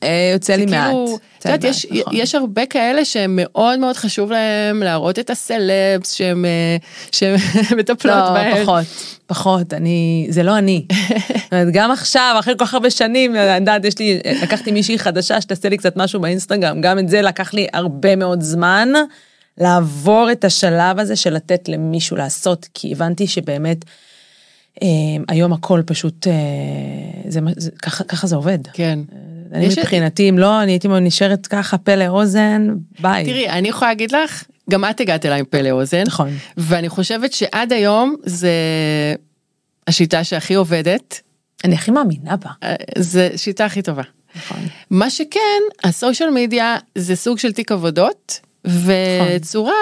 אה, 0.03 0.31
יוצא 0.33 0.55
לי 0.55 0.67
מעט. 0.67 0.87
כאילו, 0.87 1.19
את 1.39 1.45
יודעת, 1.45 1.65
יש, 1.65 1.87
נכון. 1.87 2.15
יש 2.17 2.35
הרבה 2.35 2.67
כאלה 2.67 3.05
שהם 3.05 3.39
מאוד 3.81 3.97
חשוב 3.97 4.33
להם 4.33 4.83
להראות 4.83 5.19
את 5.19 5.31
הסלבס 5.31 6.13
שהם, 6.13 6.45
אה, 6.45 6.77
שהם 7.13 7.37
מטפלות 7.79 8.17
לא, 8.17 8.33
בהם. 8.33 8.63
פחות, 8.65 8.85
פחות, 9.27 9.75
אני, 9.75 10.27
זה 10.31 10.43
לא 10.43 10.59
אני. 10.59 10.87
גם 11.73 11.91
עכשיו, 11.91 12.37
אחרי 12.39 12.55
כל 12.59 12.67
כך 12.67 12.75
הרבה 12.75 12.91
שנים, 12.91 13.37
אני 13.37 13.55
יודעת, 13.55 13.85
יש 13.85 13.99
לי, 13.99 14.21
לקחתי 14.43 14.73
מישהי 14.73 14.99
חדשה 14.99 15.41
שתעשה 15.41 15.69
לי 15.69 15.77
קצת 15.77 15.97
משהו 15.97 16.21
באינסטגרם, 16.21 16.81
גם 16.81 16.99
את 16.99 17.09
זה 17.09 17.23
לקח 17.23 17.55
לי 17.55 17.67
הרבה 17.73 18.17
מאוד 18.17 18.41
זמן 18.43 18.89
לעבור 19.59 20.29
את 20.33 20.45
השלב 20.45 20.99
הזה 20.99 21.17
של 21.17 21.35
לתת 21.35 21.69
למישהו 21.69 22.17
לעשות, 22.17 22.69
כי 22.75 22.93
הבנתי 22.93 23.27
שבאמת, 23.27 23.85
אה, 24.83 24.89
היום 25.29 25.53
הכל 25.53 25.83
פשוט, 25.87 26.27
זה, 27.29 27.41
זה, 27.57 27.71
ככה, 27.83 28.05
ככה 28.05 28.27
זה 28.27 28.37
עובד. 28.37 28.59
כן. 28.73 28.99
אני 29.53 29.69
מבחינתי, 29.69 30.29
אם 30.29 30.39
לא, 30.39 30.63
אני 30.63 30.73
הייתי 30.73 30.89
נשארת 30.89 31.47
ככה 31.47 31.79
פה 31.79 31.95
לאוזן, 31.95 32.69
ביי. 33.01 33.25
תראי, 33.25 33.49
אני 33.49 33.69
יכולה 33.69 33.91
להגיד 33.91 34.13
לך, 34.13 34.45
גם 34.71 34.85
את 34.85 35.01
הגעת 35.01 35.27
אליי 35.27 35.39
עם 35.39 35.45
פה 35.45 35.63
לאוזן. 35.63 36.03
נכון. 36.07 36.31
ואני 36.57 36.89
חושבת 36.89 37.33
שעד 37.33 37.73
היום 37.73 38.17
זה 38.25 38.51
השיטה 39.87 40.25
שהכי 40.25 40.55
עובדת. 40.55 41.21
אני 41.65 41.75
הכי 41.75 41.91
מאמינה 41.91 42.37
בה. 42.37 42.51
אה, 42.63 42.75
זה 42.99 43.31
שיטה 43.37 43.65
הכי 43.65 43.83
טובה. 43.83 44.03
נכון. 44.37 44.59
מה 44.91 45.11
שכן, 45.11 45.63
הסושיאל 45.85 46.31
מדיה 46.31 46.77
זה 46.95 47.17
סוג 47.17 47.39
של 47.39 47.53
תיק 47.53 47.73
עבודות, 47.73 48.41
וצורה 48.65 49.73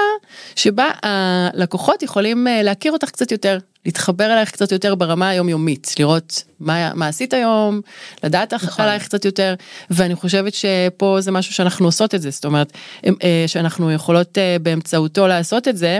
שבה 0.57 0.91
הלקוחות 1.03 2.03
יכולים 2.03 2.49
אה, 2.49 2.63
להכיר 2.63 2.93
אותך 2.93 3.11
קצת 3.11 3.33
יותר, 3.33 3.59
להתחבר 3.87 4.33
אלייך 4.33 4.51
קצת 4.51 4.73
יותר 4.73 4.95
ברמה 4.95 5.29
היומיומית, 5.29 5.95
לראות 5.99 6.45
מה, 6.61 6.95
מה 6.95 7.09
עשית 7.09 7.33
היום, 7.33 7.81
לדעת 8.25 8.55
נכון. 8.55 8.85
עלייך 8.85 9.05
קצת 9.05 9.25
יותר, 9.25 9.55
ואני 9.91 10.15
חושבת 10.15 10.55
שפה 10.55 11.17
זה 11.21 11.31
משהו 11.31 11.55
שאנחנו 11.55 11.87
עושות 11.87 12.15
את 12.15 12.23
זה, 12.23 12.31
זאת 12.31 12.45
אומרת, 12.45 12.73
אה, 13.07 13.45
שאנחנו 13.47 13.93
יכולות 13.93 14.39
אה, 14.39 14.57
באמצעותו 14.63 15.27
לעשות 15.27 15.69
את 15.69 15.77
זה. 15.77 15.99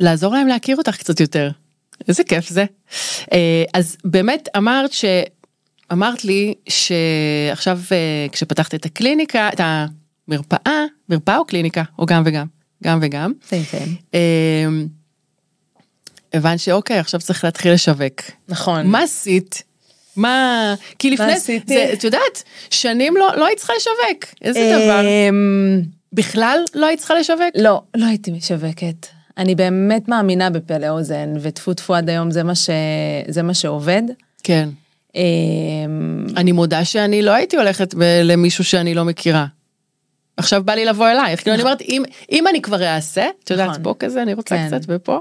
לעזור 0.00 0.34
להם 0.34 0.46
להכיר 0.46 0.76
אותך 0.76 0.96
קצת 0.96 1.20
יותר. 1.20 1.50
איזה 2.08 2.24
כיף 2.24 2.48
זה. 2.48 2.64
אז 3.74 3.96
באמת 4.04 4.48
אמרת 4.56 4.92
ש... 4.92 5.04
אמרת 5.92 6.24
לי 6.24 6.54
שעכשיו 6.68 7.80
אה, 7.92 8.26
כשפתחת 8.32 8.74
את 8.74 8.86
הקליניקה, 8.86 9.48
את 9.48 9.60
המרפאה, 9.60 10.84
מרפאה 11.08 11.38
או 11.38 11.44
קליניקה, 11.44 11.82
או 11.98 12.06
גם 12.06 12.22
וגם, 12.26 12.46
גם 12.82 12.98
וגם. 13.02 13.32
כן. 13.48 13.84
הבנת 16.34 16.58
שאוקיי, 16.58 16.98
עכשיו 16.98 17.20
צריך 17.20 17.44
להתחיל 17.44 17.72
לשווק. 17.72 18.20
נכון. 18.48 18.86
מה 18.86 19.02
עשית? 19.02 19.62
מה, 20.16 20.74
כי 20.98 21.10
לפני, 21.10 21.38
זה, 21.66 21.90
את 21.92 22.04
יודעת, 22.04 22.42
שנים 22.70 23.16
לא, 23.16 23.30
לא 23.36 23.46
היית 23.46 23.58
צריכה 23.58 23.72
לשווק, 23.76 24.34
איזה 24.42 24.72
דבר? 24.76 25.04
אמ, 25.06 25.82
בכלל 26.12 26.58
לא 26.74 26.86
היית 26.86 26.98
צריכה 26.98 27.14
לשווק? 27.14 27.54
לא, 27.54 27.82
לא 27.94 28.06
הייתי 28.06 28.30
משווקת. 28.30 29.06
אני 29.38 29.54
באמת 29.54 30.08
מאמינה 30.08 30.50
בפה 30.50 30.78
לאוזן, 30.78 31.34
וטפו 31.40 31.74
טפו 31.74 31.94
עד 31.94 32.08
היום 32.08 32.30
זה 32.30 32.42
מה, 32.42 32.54
ש... 32.54 32.70
זה 33.28 33.42
מה 33.42 33.54
שעובד. 33.54 34.02
כן. 34.42 34.68
אמ, 35.14 36.26
אני 36.36 36.52
מודה 36.52 36.84
שאני 36.84 37.22
לא 37.22 37.30
הייתי 37.30 37.56
הולכת 37.56 37.94
למישהו 38.24 38.64
שאני 38.64 38.94
לא 38.94 39.04
מכירה. 39.04 39.46
עכשיו 40.36 40.64
בא 40.64 40.72
לי 40.72 40.84
לבוא 40.84 41.08
אלייך, 41.08 41.40
כאילו 41.40 41.54
אני 41.54 41.62
נכון. 41.62 41.72
אומרת, 41.72 41.82
אם, 41.88 42.02
אם 42.32 42.48
אני 42.48 42.62
כבר 42.62 42.82
אעשה, 42.82 43.26
את 43.44 43.50
יודעת, 43.50 43.70
נכון. 43.70 43.82
פה 43.82 43.94
כזה, 43.98 44.22
אני 44.22 44.34
רוצה 44.34 44.56
כן. 44.56 44.68
קצת 44.68 44.80
ופה, 44.88 45.20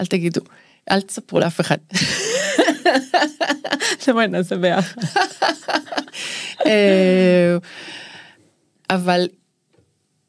אל 0.00 0.06
תגידו, 0.06 0.40
אל 0.90 1.00
תספרו 1.00 1.40
לאף 1.40 1.60
אחד. 1.60 1.76
בואי 4.12 4.26
נעשה 4.26 4.56
ביחד. 4.56 5.02
אה, 6.66 7.56
אבל 8.90 9.28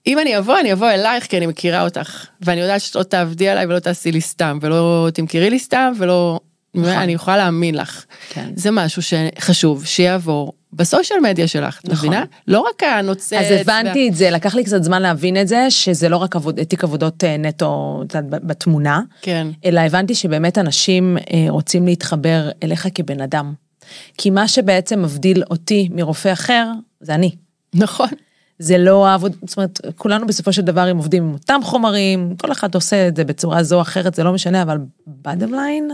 אם 0.08 0.20
אני 0.20 0.38
אבוא, 0.38 0.60
אני 0.60 0.74
אבוא 0.74 0.90
אלייך 0.90 1.26
כי 1.26 1.38
אני 1.38 1.48
מכירה 1.48 1.84
אותך, 1.84 2.26
ואני 2.42 2.62
יודעת 2.62 2.82
שאת 2.82 2.96
לא 2.96 3.04
תעבדי 3.04 3.50
עליי 3.50 3.66
ולא 3.66 3.80
תעשי 3.80 4.12
לי 4.12 4.22
סתם, 4.22 4.60
ולא 4.62 5.08
תמכרי 5.14 5.50
לי 5.50 5.60
סתם, 5.60 5.94
ולא 5.98 6.40
נכון. 6.76 6.90
אני 6.90 7.14
יכולה 7.14 7.38
להאמין 7.38 7.76
לך. 7.76 8.06
כן. 8.30 8.50
זה 8.56 8.72
משהו 8.72 9.02
שחשוב 9.02 9.86
שיעבור 9.86 10.54
בסושיאל 10.74 11.20
מדיה 11.20 11.48
שלך, 11.48 11.80
את 11.80 11.90
נכון. 11.90 12.10
מבינה? 12.10 12.26
לא 12.48 12.60
רק 12.60 12.84
הנוצץ. 12.84 13.34
אז 13.34 13.46
הבנתי 13.52 14.00
וה... 14.00 14.08
את 14.08 14.16
זה, 14.16 14.30
לקח 14.30 14.56
לי 14.56 14.64
קצת 14.64 14.84
זמן 14.84 15.02
להבין 15.02 15.42
את 15.42 15.48
זה, 15.48 15.66
שזה 15.70 16.10
לא 16.10 16.18
רק 16.18 16.36
עבוד, 16.36 16.64
תיק 16.64 16.84
עבודות 16.84 17.24
אה, 17.24 17.38
נטו 17.38 18.04
בתמונה, 18.30 19.02
כן. 19.22 19.48
אלא 19.66 19.80
הבנתי 19.80 20.16
שבאמת 20.16 20.58
אנשים 20.58 21.18
אה, 21.18 21.46
רוצים 21.50 21.86
להתחבר 21.86 22.50
אליך 22.64 22.88
כבן 22.96 23.22
אדם. 23.22 23.54
כי 24.18 24.30
מה 24.30 24.48
שבעצם 24.48 25.02
מבדיל 25.02 25.44
אותי 25.50 25.90
מרופא 25.92 26.34
אחר, 26.34 26.72
זה 27.02 27.16
אני. 27.16 27.36
נכון. 27.74 28.10
זה 28.60 28.78
לא 28.78 29.08
העבוד, 29.08 29.36
זאת 29.46 29.58
אומרת, 29.58 29.80
כולנו 29.98 30.28
בסופו 30.28 30.54
של 30.54 30.62
דבר 30.62 30.82
הם 30.82 30.98
עובדים 30.98 31.24
עם 31.24 31.34
אותם 31.34 31.60
חומרים, 31.64 32.36
כל 32.42 32.52
אחד 32.52 32.76
עושה 32.76 33.08
את 33.08 33.16
זה 33.16 33.24
בצורה 33.24 33.64
זו 33.64 33.76
או 33.76 33.82
אחרת, 33.82 34.16
זה 34.16 34.24
לא 34.24 34.34
משנה, 34.34 34.62
אבל 34.62 34.78
בדם 35.08 35.54
ליין, 35.54 35.92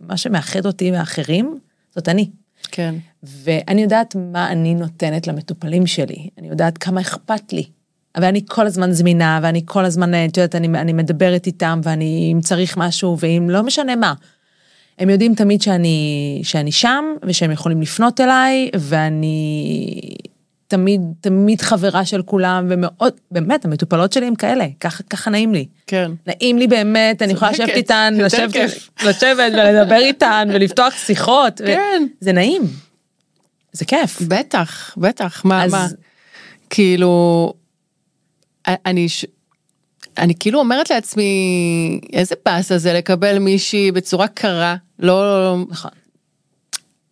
מה 0.00 0.16
שמאחד 0.16 0.66
אותי 0.66 0.90
מאחרים, 0.90 1.58
זאת 1.94 2.08
אני. 2.08 2.30
כן. 2.70 2.94
ואני 3.22 3.82
יודעת 3.82 4.16
מה 4.32 4.52
אני 4.52 4.74
נותנת 4.74 5.26
למטופלים 5.26 5.86
שלי, 5.86 6.28
אני 6.38 6.48
יודעת 6.48 6.78
כמה 6.78 7.00
אכפת 7.00 7.52
לי. 7.52 7.64
אבל 8.16 8.24
אני 8.24 8.40
כל 8.46 8.66
הזמן 8.66 8.92
זמינה, 8.92 9.40
ואני 9.42 9.62
כל 9.64 9.84
הזמן, 9.84 10.14
את 10.14 10.36
יודעת, 10.36 10.54
אני, 10.54 10.66
אני 10.66 10.92
מדברת 10.92 11.46
איתם, 11.46 11.80
ואני, 11.82 12.30
אם 12.32 12.40
צריך 12.40 12.76
משהו, 12.76 13.16
ואם 13.20 13.50
לא 13.50 13.62
משנה 13.62 13.96
מה. 13.96 14.14
הם 14.98 15.10
יודעים 15.10 15.34
תמיד 15.34 15.62
שאני, 15.62 16.40
שאני 16.44 16.72
שם, 16.72 17.04
ושהם 17.22 17.50
יכולים 17.50 17.80
לפנות 17.82 18.20
אליי, 18.20 18.70
ואני 18.78 20.00
תמיד, 20.74 21.00
תמיד 21.20 21.60
חברה 21.60 22.04
של 22.04 22.22
כולם, 22.22 22.66
ומאוד, 22.70 23.12
באמת, 23.30 23.64
המטופלות 23.64 24.12
שלי 24.12 24.26
הם 24.26 24.34
כאלה, 24.34 24.66
ככה, 24.80 25.02
ככה 25.02 25.30
נעים 25.30 25.54
לי. 25.54 25.66
כן. 25.86 26.12
נעים 26.26 26.58
לי 26.58 26.66
באמת, 26.66 27.22
אני 27.22 27.32
יכולה 27.32 27.50
לשבת 27.50 27.68
איתן, 27.68 28.14
לשבת, 28.18 28.54
לשבת 29.04 29.52
ולדבר 29.52 29.96
איתן, 29.96 30.48
ולפתוח 30.52 30.94
שיחות. 30.96 31.60
כן. 31.66 32.02
ו... 32.02 32.24
זה 32.24 32.32
נעים. 32.32 32.62
זה 33.72 33.84
כיף. 33.84 34.22
בטח, 34.28 34.94
בטח, 34.96 35.44
מה, 35.44 35.64
אז... 35.64 35.72
מה, 35.72 35.86
כאילו, 36.70 37.52
אני, 38.66 39.06
אני 40.18 40.34
כאילו 40.40 40.58
אומרת 40.58 40.90
לעצמי, 40.90 42.00
איזה 42.12 42.34
באסה 42.46 42.78
זה 42.78 42.92
לקבל 42.92 43.38
מישהי 43.38 43.92
בצורה 43.92 44.28
קרה, 44.28 44.76
לא, 44.98 45.56
נכון. 45.68 45.90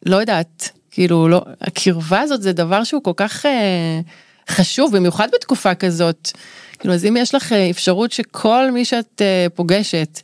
לא 0.07 0.17
יודעת. 0.17 0.71
כאילו, 0.93 1.29
לא, 1.29 1.43
הקרבה 1.61 2.21
הזאת 2.21 2.43
זה 2.43 2.53
דבר 2.53 2.85
שהוא 2.85 3.03
כל 3.03 3.13
כך 3.17 3.47
אה, 3.47 4.01
חשוב, 4.49 4.97
במיוחד 4.97 5.29
בתקופה 5.35 5.75
כזאת. 5.75 6.31
כאילו, 6.79 6.95
אז 6.95 7.05
אם 7.05 7.17
יש 7.17 7.35
לך 7.35 7.53
אה, 7.53 7.71
אפשרות 7.71 8.13
שכל 8.13 8.71
מי 8.71 8.85
שאת 8.85 9.23
אה, 9.23 9.47
פוגשת, 9.55 10.21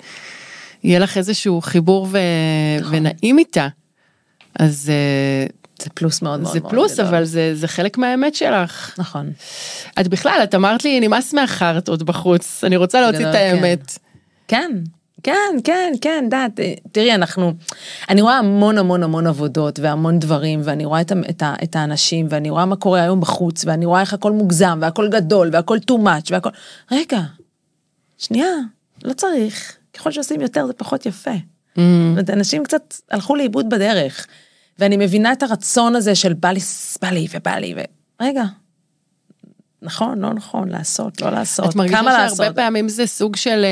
יהיה 0.84 0.98
לך 0.98 1.16
איזשהו 1.16 1.60
חיבור 1.60 2.08
ו... 2.10 2.18
נכון. 2.80 2.94
ונעים 2.96 3.38
איתה, 3.38 3.68
אז... 4.58 4.90
אה, 4.90 5.46
זה 5.82 5.90
פלוס 5.94 6.22
מאוד 6.22 6.40
מאוד 6.40 6.52
זה 6.52 6.60
מאוד 6.60 6.70
פלוס, 6.70 6.94
גדול. 6.94 7.06
אבל 7.06 7.24
זה, 7.24 7.54
זה 7.54 7.68
חלק 7.68 7.98
מהאמת 7.98 8.34
שלך. 8.34 8.94
נכון. 8.98 9.32
את 10.00 10.08
בכלל, 10.08 10.40
את 10.44 10.54
אמרת 10.54 10.84
לי, 10.84 11.00
נמאס 11.00 11.34
מהחרטות 11.34 12.02
בחוץ, 12.02 12.64
אני 12.64 12.76
רוצה 12.76 13.00
להוציא 13.00 13.30
את 13.30 13.34
האמת. 13.34 13.98
כן. 14.48 14.56
כן. 14.72 14.97
כן, 15.22 15.56
כן, 15.64 15.92
כן, 16.00 16.24
דעת, 16.30 16.60
תראי, 16.92 17.14
אנחנו, 17.14 17.52
אני 18.08 18.22
רואה 18.22 18.38
המון 18.38 18.78
המון 18.78 19.02
המון 19.02 19.26
עבודות 19.26 19.78
והמון 19.78 20.18
דברים, 20.18 20.60
ואני 20.64 20.84
רואה 20.84 21.00
את, 21.00 21.12
את, 21.30 21.42
את 21.62 21.76
האנשים, 21.76 22.26
ואני 22.30 22.50
רואה 22.50 22.66
מה 22.66 22.76
קורה 22.76 23.02
היום 23.02 23.20
בחוץ, 23.20 23.64
ואני 23.64 23.86
רואה 23.86 24.00
איך 24.00 24.14
הכל 24.14 24.32
מוגזם, 24.32 24.78
והכל 24.82 25.08
גדול, 25.08 25.50
והכל 25.52 25.78
too 25.90 25.94
much, 25.94 26.28
והכל... 26.30 26.48
רגע, 26.92 27.20
שנייה, 28.18 28.54
לא 29.04 29.12
צריך. 29.12 29.76
ככל 29.94 30.10
שעושים 30.10 30.40
יותר 30.40 30.66
זה 30.66 30.72
פחות 30.72 31.06
יפה. 31.06 31.34
Mm. 31.76 31.80
זאת 32.16 32.30
אנשים 32.30 32.64
קצת 32.64 32.94
הלכו 33.10 33.36
לאיבוד 33.36 33.68
בדרך, 33.68 34.26
ואני 34.78 34.96
מבינה 34.96 35.32
את 35.32 35.42
הרצון 35.42 35.96
הזה 35.96 36.14
של 36.14 36.32
בא 36.32 36.48
לי, 36.48 36.60
בא 37.02 37.08
לי 37.08 37.26
ובא 37.34 37.54
לי, 37.54 37.74
ו... 37.76 37.80
רגע, 38.20 38.44
נכון, 39.82 40.18
לא 40.18 40.34
נכון, 40.34 40.68
לעשות, 40.68 41.20
לא 41.20 41.30
לעשות, 41.30 41.72
כמה 41.72 41.84
לעשות. 41.84 42.00
את 42.00 42.06
מרגישה 42.06 42.36
שהרבה 42.36 42.54
פעמים 42.54 42.88
זה 42.88 43.06
סוג 43.06 43.36
של... 43.36 43.64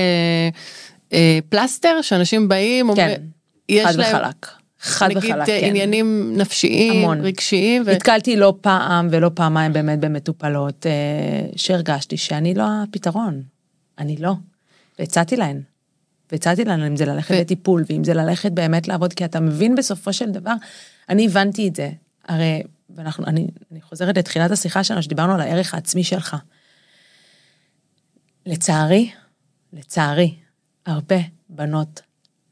אה, 1.12 1.38
פלסטר 1.49 2.03
שאנשים 2.03 2.49
באים, 2.49 2.95
כן, 2.97 3.23
יש 3.69 3.87
חד 3.87 3.95
להם, 3.95 4.16
וחלק. 4.16 4.47
חד 4.81 5.07
נגיד 5.11 5.31
וחלק, 5.31 5.47
כן. 5.47 5.61
עניינים 5.62 6.33
נפשיים, 6.37 6.92
המון. 6.92 7.21
רגשיים. 7.21 7.83
ו... 7.87 7.92
נתקלתי 7.92 8.37
לא 8.37 8.55
פעם 8.61 9.09
ולא 9.11 9.31
פעמיים 9.35 9.73
באמת 9.73 10.01
במטופלות 10.01 10.87
אה, 10.87 10.92
שהרגשתי 11.57 12.16
שאני 12.16 12.55
לא 12.55 12.64
הפתרון, 12.83 13.42
אני 13.99 14.16
לא. 14.16 14.33
והצעתי 14.99 15.37
להן. 15.37 15.61
והצעתי 16.33 16.64
להן 16.64 16.83
אם 16.83 16.97
זה 16.97 17.05
ללכת 17.05 17.35
ו... 17.35 17.40
לטיפול 17.40 17.85
ואם 17.88 18.05
זה 18.05 18.14
ללכת 18.14 18.53
באמת 18.53 18.88
לעבוד, 18.88 19.12
כי 19.12 19.25
אתה 19.25 19.40
מבין 19.40 19.75
בסופו 19.75 20.12
של 20.12 20.31
דבר, 20.31 20.55
אני 21.09 21.27
הבנתי 21.27 21.69
את 21.69 21.77
זה. 21.77 21.90
הרי, 22.29 22.62
ואנחנו, 22.97 23.27
אני, 23.27 23.47
אני 23.73 23.81
חוזרת 23.81 24.16
לתחילת 24.19 24.51
השיחה 24.51 24.85
שלנו, 24.85 25.03
שדיברנו 25.03 25.35
על 25.35 25.40
הערך 25.40 25.75
העצמי 25.75 26.05
שלך. 26.05 26.37
לצערי, 28.47 29.11
לצערי, 29.73 30.35
הרבה 30.87 31.16
בנות 31.49 32.01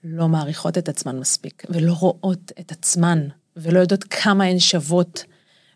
לא 0.04 0.28
מעריכות 0.28 0.78
את 0.78 0.88
עצמן 0.88 1.18
מספיק, 1.18 1.62
ולא 1.68 1.92
רואות 1.92 2.52
את 2.60 2.72
עצמן, 2.72 3.28
ולא 3.56 3.80
יודעות 3.80 4.04
כמה 4.04 4.44
הן 4.44 4.58
שוות, 4.58 5.24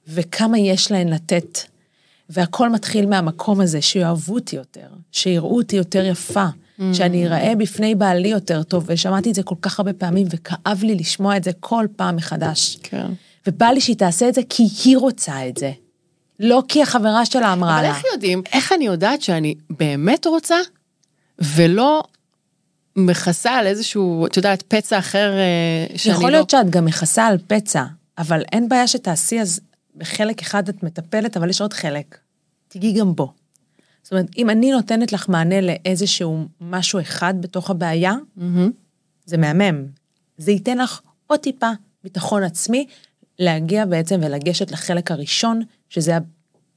וכמה 0.08 0.58
יש 0.58 0.92
להן 0.92 1.08
לתת. 1.08 1.58
והכל 2.30 2.70
מתחיל 2.70 3.06
מהמקום 3.06 3.60
הזה, 3.60 3.82
שיאהבו 3.82 4.34
אותי 4.34 4.56
יותר, 4.56 4.88
שיראו 5.12 5.56
אותי 5.56 5.76
יותר 5.76 6.04
יפה, 6.04 6.46
mm. 6.46 6.82
שאני 6.92 7.26
אראה 7.26 7.54
בפני 7.54 7.94
בעלי 7.94 8.28
יותר 8.28 8.62
טוב, 8.62 8.84
ושמעתי 8.86 9.30
את 9.30 9.34
זה 9.34 9.42
כל 9.42 9.54
כך 9.62 9.78
הרבה 9.78 9.92
פעמים, 9.92 10.26
וכאב 10.30 10.82
לי 10.82 10.94
לשמוע 10.94 11.36
את 11.36 11.44
זה 11.44 11.50
כל 11.60 11.86
פעם 11.96 12.16
מחדש. 12.16 12.78
כן. 12.82 13.06
ובא 13.46 13.66
לי 13.66 13.80
שהיא 13.80 13.96
תעשה 13.96 14.28
את 14.28 14.34
זה 14.34 14.40
כי 14.48 14.68
היא 14.84 14.96
רוצה 14.96 15.48
את 15.48 15.56
זה. 15.56 15.72
לא 16.40 16.62
כי 16.68 16.82
החברה 16.82 17.26
שלה 17.26 17.52
אמרה 17.52 17.82
לה. 17.82 17.88
אבל 17.88 17.96
איך 17.96 18.04
יודעים, 18.12 18.42
איך 18.52 18.72
אני 18.72 18.86
יודעת 18.86 19.22
שאני 19.22 19.54
באמת 19.70 20.26
רוצה, 20.26 20.56
ולא 21.38 22.02
מכסה 22.98 23.52
על 23.52 23.66
איזשהו, 23.66 24.26
את 24.26 24.36
יודעת, 24.36 24.62
פצע 24.62 24.98
אחר 24.98 25.32
אה, 25.32 25.96
שאני 25.96 26.14
לא... 26.14 26.18
יכול 26.18 26.30
להיות 26.30 26.50
שאת 26.50 26.70
גם 26.70 26.84
מכסה 26.84 27.26
על 27.26 27.38
פצע, 27.46 27.84
אבל 28.18 28.42
אין 28.52 28.68
בעיה 28.68 28.86
שתעשי, 28.86 29.40
אז 29.40 29.60
בחלק 29.96 30.40
אחד 30.42 30.68
את 30.68 30.82
מטפלת, 30.82 31.36
אבל 31.36 31.50
יש 31.50 31.60
עוד 31.60 31.72
חלק. 31.72 32.18
תיגעי 32.68 32.92
גם 32.92 33.14
בו. 33.14 33.32
זאת 34.02 34.12
אומרת, 34.12 34.26
אם 34.38 34.50
אני 34.50 34.70
נותנת 34.70 35.12
לך 35.12 35.28
מענה 35.28 35.60
לאיזשהו 35.60 36.46
משהו 36.60 37.00
אחד 37.00 37.34
בתוך 37.40 37.70
הבעיה, 37.70 38.14
מהמם. 38.36 38.70
זה 39.26 39.36
מהמם. 39.36 39.84
זה 40.38 40.52
ייתן 40.52 40.78
לך 40.78 41.00
עוד 41.26 41.40
טיפה 41.40 41.70
ביטחון 42.04 42.42
עצמי, 42.42 42.86
להגיע 43.38 43.84
בעצם 43.84 44.20
ולגשת 44.22 44.70
לחלק 44.70 45.10
הראשון, 45.10 45.62
שזה 45.88 46.18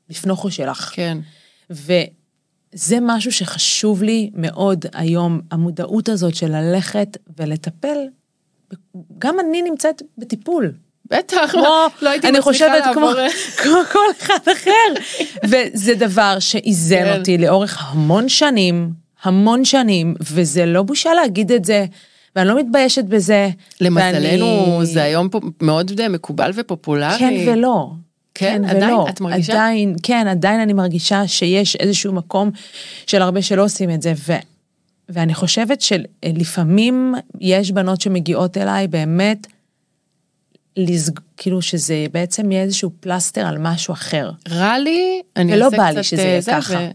הבפנוכו 0.09 0.51
שלך. 0.51 0.91
כן. 0.93 1.17
וזה 2.75 2.97
משהו 3.01 3.31
שחשוב 3.31 4.03
לי 4.03 4.29
מאוד 4.33 4.85
היום, 4.93 5.41
המודעות 5.51 6.09
הזאת 6.09 6.35
של 6.35 6.47
ללכת 6.51 7.17
ולטפל. 7.39 7.97
גם 9.19 9.35
אני 9.39 9.61
נמצאת 9.61 10.01
בטיפול. 10.17 10.71
בטח, 11.09 11.51
כמו, 11.51 11.63
לא 12.01 12.09
הייתי 12.09 12.27
אני 12.29 12.39
מצליחה 12.39 12.51
חושבת 12.51 12.83
כמו, 12.93 13.05
לעבור... 13.05 13.29
כמו 13.57 13.73
כל 13.91 13.99
אחד 14.21 14.39
אחר. 14.53 15.01
וזה 15.47 15.95
דבר 15.95 16.39
שאיזן 16.39 17.03
כן. 17.03 17.19
אותי 17.19 17.37
לאורך 17.37 17.77
המון 17.91 18.29
שנים, 18.29 18.89
המון 19.23 19.65
שנים, 19.65 20.15
וזה 20.31 20.65
לא 20.65 20.83
בושה 20.83 21.13
להגיד 21.13 21.51
את 21.51 21.65
זה, 21.65 21.85
ואני 22.35 22.47
לא 22.47 22.59
מתביישת 22.59 23.03
בזה. 23.03 23.49
למזלנו 23.81 24.45
ואני- 24.75 24.85
זה 24.85 25.03
היום 25.03 25.29
פה 25.29 25.39
מאוד 25.61 26.07
מקובל 26.07 26.51
ופופולרי. 26.55 27.19
כן 27.19 27.33
ולא. 27.47 27.87
כן, 28.41 28.61
ולא. 28.63 28.77
עדיין? 28.77 28.95
את 29.09 29.21
מרגישה? 29.21 29.53
עדיין, 29.53 29.95
כן, 30.03 30.27
עדיין 30.27 30.59
אני 30.59 30.73
מרגישה 30.73 31.27
שיש 31.27 31.75
איזשהו 31.75 32.13
מקום 32.13 32.51
של 33.07 33.21
הרבה 33.21 33.41
שלא 33.41 33.63
עושים 33.63 33.89
את 33.89 34.01
זה, 34.01 34.13
ו, 34.27 34.33
ואני 35.09 35.33
חושבת 35.33 35.81
שלפעמים 35.81 37.15
יש 37.39 37.71
בנות 37.71 38.01
שמגיעות 38.01 38.57
אליי 38.57 38.87
באמת, 38.87 39.47
לסג... 40.77 41.19
כאילו 41.37 41.61
שזה 41.61 42.05
בעצם 42.11 42.51
יהיה 42.51 42.63
איזשהו 42.63 42.91
פלסטר 42.99 43.47
על 43.47 43.57
משהו 43.57 43.93
אחר. 43.93 44.31
רע 44.49 44.77
לי, 44.77 45.21
אני 45.35 45.53
ולא 45.53 45.65
אעשה 45.65 45.77
בא 45.77 45.89
לי 45.89 45.95
קצת, 45.95 46.03
שזה 46.03 46.21
אה, 46.21 46.27
יהיה 46.27 46.41
ככה. 46.41 46.73
ו- 46.73 46.91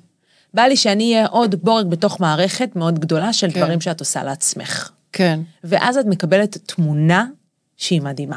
בא 0.54 0.62
לי 0.62 0.76
שאני 0.76 1.14
אהיה 1.14 1.26
עוד 1.26 1.54
בורג 1.54 1.86
בתוך 1.86 2.20
מערכת 2.20 2.76
מאוד 2.76 2.98
גדולה 2.98 3.32
של 3.32 3.50
כן. 3.50 3.60
דברים 3.60 3.80
שאת 3.80 4.00
עושה 4.00 4.24
לעצמך. 4.24 4.90
כן. 5.12 5.40
ואז 5.64 5.96
את 5.96 6.06
מקבלת 6.06 6.58
תמונה 6.66 7.26
שהיא 7.76 8.02
מדהימה. 8.02 8.36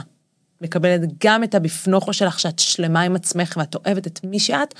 מקבלת 0.61 1.01
גם 1.25 1.43
את 1.43 1.55
הבפנוכו 1.55 2.13
שלך 2.13 2.39
שאת 2.39 2.59
שלמה 2.59 3.01
עם 3.01 3.15
עצמך 3.15 3.57
ואת 3.59 3.75
אוהבת 3.75 4.07
את 4.07 4.19
מי 4.23 4.39
שאת, 4.39 4.73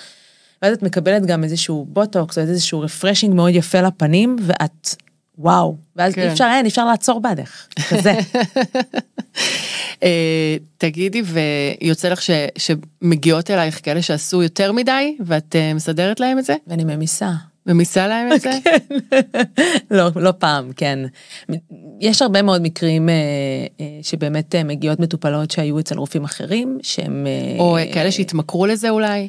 ואז 0.62 0.74
את 0.74 0.84
מקבלת 0.84 1.26
גם 1.26 1.44
איזשהו 1.44 1.86
בוטוקס 1.90 2.38
או 2.38 2.44
איזשהו 2.44 2.82
refreshing 2.82 3.34
מאוד 3.34 3.52
יפה 3.56 3.82
לפנים, 3.82 4.36
ואת 4.42 4.96
וואו, 5.38 5.78
ואז 5.96 6.14
כן. 6.14 6.22
אי 6.22 6.32
אפשר, 6.32 6.48
אין, 6.54 6.66
אי 6.66 6.70
אפשר 6.70 6.86
לעצור 6.86 7.22
בעדך, 7.22 7.68
כזה. 7.90 8.14
אה, 10.04 10.58
תגידי, 10.78 11.22
ויוצא 11.82 12.10
לך 12.10 12.22
ש, 12.22 12.30
שמגיעות 12.58 13.52
אלייך 13.52 13.80
כאלה 13.84 14.02
שעשו 14.02 14.44
יותר 14.44 14.72
מדי, 14.72 15.18
ואת 15.26 15.56
אה, 15.56 15.74
מסדרת 15.74 16.20
להם 16.20 16.40
את 16.40 16.46
זה? 16.46 16.56
ואני 16.68 16.84
ממיסה. 16.84 17.32
ממיסה 17.70 18.08
להם 18.08 18.34
את 18.34 18.42
זה? 18.42 18.52
לא, 19.98 20.10
לא 20.16 20.34
פעם, 20.40 20.72
כן. 20.76 21.00
יש 22.00 22.22
הרבה 22.22 22.42
מאוד 22.42 22.62
מקרים 22.62 23.10
אה, 23.10 23.14
אה, 23.80 24.00
שבאמת 24.02 24.56
אה, 24.56 24.64
מגיעות 24.64 25.00
מטופלות 25.00 25.52
שהיו 25.52 25.80
אצל 25.80 25.98
רופאים 25.98 26.24
אחרים, 26.24 26.78
שהם... 26.82 27.28
או 27.60 27.78
כאלה 27.94 28.12
שהתמכרו 28.12 28.66
לזה 28.66 28.90
אולי? 28.90 29.28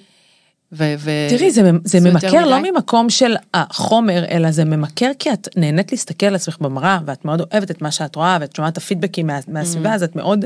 ו- 0.72 0.94
ו- 0.98 1.26
תראי, 1.28 1.50
זה, 1.50 1.70
זה 1.84 1.98
יותר 1.98 2.10
ממכר 2.10 2.46
לא? 2.46 2.58
ממקום 2.62 3.10
של 3.10 3.36
החומר, 3.54 4.24
אלא 4.30 4.50
זה 4.50 4.64
ממכר 4.64 5.10
כי 5.18 5.32
את 5.32 5.48
נהנית 5.56 5.92
להסתכל 5.92 6.26
על 6.26 6.34
עצמך 6.34 6.58
במראה, 6.60 6.98
ואת 7.06 7.24
מאוד 7.24 7.40
אוהבת 7.40 7.70
את 7.70 7.82
מה 7.82 7.90
שאת 7.90 8.16
רואה, 8.16 8.38
ואת 8.40 8.56
שומעת 8.56 8.72
את 8.72 8.78
הפידבקים 8.78 9.26
מה, 9.26 9.38
מהסביבה, 9.48 9.94
אז 9.94 10.02
את 10.02 10.16
מאוד 10.16 10.44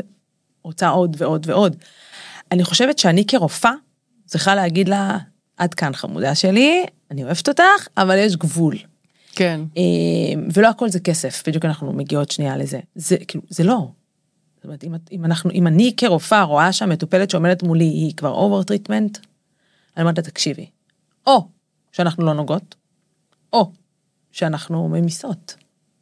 רוצה 0.65 0.89
עוד 0.89 1.17
ועוד 1.19 1.47
ועוד. 1.49 1.77
אני 2.53 2.65
חושבת 2.65 2.99
שאני 2.99 3.27
כרופאה 3.27 3.73
צריכה 4.27 4.55
להגיד 4.55 4.89
לה, 4.89 5.19
עד 5.57 5.75
כאן 5.75 5.95
חמודה 5.95 6.35
שלי, 6.35 6.87
אני 7.11 7.25
אוהבת 7.25 7.49
אותך, 7.49 7.89
אבל 7.97 8.19
יש 8.19 8.37
גבול. 8.37 8.77
כן. 9.33 9.61
אה, 9.77 9.83
ולא 10.55 10.69
הכל 10.69 10.89
זה 10.89 11.01
כסף, 11.01 11.43
בדיוק 11.47 11.65
אנחנו 11.65 11.93
מגיעות 11.93 12.31
שנייה 12.31 12.57
לזה. 12.57 12.81
זה 12.95 13.17
כאילו, 13.29 13.45
זה 13.49 13.65
לא. 13.65 13.89
זאת 14.57 14.65
אומרת, 14.65 14.85
אם, 14.85 14.95
אם 15.13 15.25
אנחנו, 15.25 15.51
אם 15.51 15.67
אני 15.67 15.95
כרופאה 15.97 16.43
רואה 16.43 16.73
שהמטופלת 16.73 17.31
שעומדת 17.31 17.63
מולי 17.63 17.85
היא 17.85 18.15
כבר 18.17 18.31
over 18.31 18.63
treatment, 18.63 19.19
אני 19.97 20.03
אומרת 20.03 20.19
לה, 20.19 20.25
תקשיבי, 20.25 20.67
או 21.27 21.49
שאנחנו 21.93 22.25
לא 22.25 22.35
נוגעות, 22.35 22.75
או 23.53 23.73
שאנחנו 24.33 24.89
ממיסות 24.89 25.55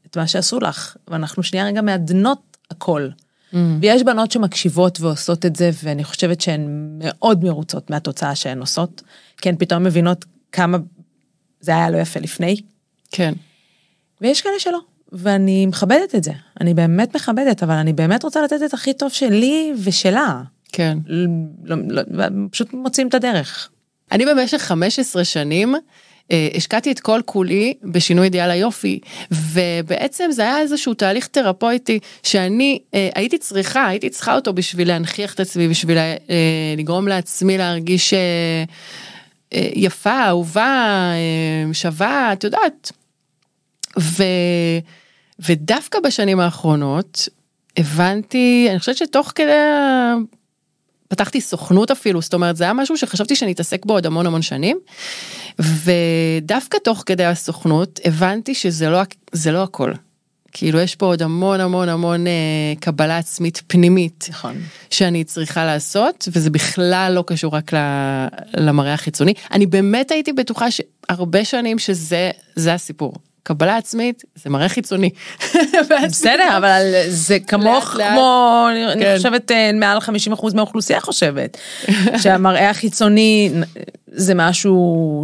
את 0.06 0.16
מה 0.16 0.26
שעשו 0.26 0.60
לך, 0.60 0.96
ואנחנו 1.08 1.42
שנייה 1.42 1.66
רגע 1.66 1.82
מעדנות 1.82 2.56
הכל. 2.70 3.08
Mm. 3.52 3.56
ויש 3.80 4.02
בנות 4.02 4.30
שמקשיבות 4.30 5.00
ועושות 5.00 5.46
את 5.46 5.56
זה, 5.56 5.70
ואני 5.84 6.04
חושבת 6.04 6.40
שהן 6.40 6.98
מאוד 6.98 7.44
מרוצות 7.44 7.90
מהתוצאה 7.90 8.34
שהן 8.34 8.60
עושות, 8.60 9.02
כי 9.36 9.48
הן 9.48 9.56
פתאום 9.58 9.82
מבינות 9.82 10.24
כמה 10.52 10.78
זה 11.60 11.72
היה 11.72 11.90
לא 11.90 11.98
יפה 11.98 12.20
לפני, 12.20 12.56
כן. 13.10 13.32
ויש 14.20 14.40
כאלה 14.40 14.54
שלא, 14.58 14.78
ואני 15.12 15.66
מכבדת 15.66 16.14
את 16.14 16.24
זה. 16.24 16.32
אני 16.60 16.74
באמת 16.74 17.16
מכבדת, 17.16 17.62
אבל 17.62 17.74
אני 17.74 17.92
באמת 17.92 18.24
רוצה 18.24 18.42
לתת 18.42 18.56
את 18.64 18.74
הכי 18.74 18.94
טוב 18.94 19.10
שלי 19.10 19.72
ושלה. 19.84 20.42
כן. 20.72 20.98
לא, 21.64 21.76
לא, 21.88 22.24
פשוט 22.50 22.72
מוצאים 22.72 23.08
את 23.08 23.14
הדרך. 23.14 23.68
אני 24.12 24.26
במשך 24.26 24.58
15 24.58 25.24
שנים 25.24 25.74
השקעתי 26.56 26.92
את 26.92 27.00
כל 27.00 27.20
כולי 27.24 27.74
בשינוי 27.84 28.24
אידיאל 28.24 28.50
היופי, 28.50 29.00
ובעצם 29.30 30.24
זה 30.30 30.42
היה 30.42 30.58
איזשהו 30.58 30.94
תהליך 30.94 31.26
תרפויטי 31.26 31.98
שאני 32.22 32.78
אה, 32.94 33.08
הייתי 33.14 33.38
צריכה, 33.38 33.86
הייתי 33.86 34.10
צריכה 34.10 34.34
אותו 34.34 34.52
בשביל 34.52 34.88
להנכיח 34.88 35.34
את 35.34 35.40
עצמי, 35.40 35.68
בשביל 35.68 35.98
אה, 35.98 36.16
לגרום 36.76 37.08
לעצמי 37.08 37.58
להרגיש 37.58 38.14
אה, 38.14 38.18
אה, 39.54 39.68
יפה, 39.74 40.26
אהובה, 40.26 40.90
אה, 41.12 41.74
שווה, 41.74 42.32
את 42.32 42.44
יודעת. 42.44 42.92
ו... 43.98 44.22
ודווקא 45.38 46.00
בשנים 46.00 46.40
האחרונות 46.40 47.28
הבנתי, 47.76 48.66
אני 48.70 48.78
חושבת 48.78 48.96
שתוך 48.96 49.32
כדי 49.34 49.52
פתחתי 51.12 51.40
סוכנות 51.40 51.90
אפילו, 51.90 52.20
זאת 52.22 52.34
אומרת 52.34 52.56
זה 52.56 52.64
היה 52.64 52.72
משהו 52.72 52.96
שחשבתי 52.96 53.36
שאני 53.36 53.52
אתעסק 53.52 53.86
בו 53.86 53.94
עוד 53.94 54.06
המון 54.06 54.26
המון 54.26 54.42
שנים. 54.42 54.78
ודווקא 55.58 56.78
תוך 56.84 57.02
כדי 57.06 57.24
הסוכנות 57.24 58.00
הבנתי 58.04 58.54
שזה 58.54 58.90
לא, 58.90 59.02
זה 59.32 59.52
לא 59.52 59.62
הכל. 59.62 59.92
כאילו 60.52 60.80
יש 60.80 60.96
פה 60.96 61.06
עוד 61.06 61.22
המון 61.22 61.60
המון 61.60 61.88
המון 61.88 62.26
אה, 62.26 62.32
קבלה 62.80 63.18
עצמית 63.18 63.62
פנימית 63.66 64.26
נכון. 64.30 64.54
שאני 64.90 65.24
צריכה 65.24 65.64
לעשות 65.64 66.28
וזה 66.32 66.50
בכלל 66.50 67.12
לא 67.14 67.24
קשור 67.26 67.54
רק 67.54 67.74
ל- 67.74 68.26
למראה 68.56 68.94
החיצוני. 68.94 69.34
אני 69.52 69.66
באמת 69.66 70.10
הייתי 70.10 70.32
בטוחה 70.32 70.66
שהרבה 70.70 71.44
שנים 71.44 71.78
שזה 71.78 72.30
זה 72.56 72.74
הסיפור. 72.74 73.14
קבלה 73.42 73.76
עצמית 73.76 74.22
זה 74.34 74.50
מראה 74.50 74.68
חיצוני. 74.68 75.10
בסדר, 76.08 76.56
אבל 76.56 76.82
זה 77.08 77.38
כמוך. 77.40 77.84
כמו, 77.84 78.66
אני- 78.70 78.92
אני 78.92 79.02
כן. 79.04 79.14
חושבת, 79.16 79.50
אה, 79.50 79.70
מעל 79.74 79.98
50% 80.00 80.10
מהאוכלוסייה 80.54 81.00
חושבת, 81.00 81.56
שהמראה 82.22 82.70
החיצוני 82.70 83.50
זה 84.06 84.34
משהו 84.34 84.76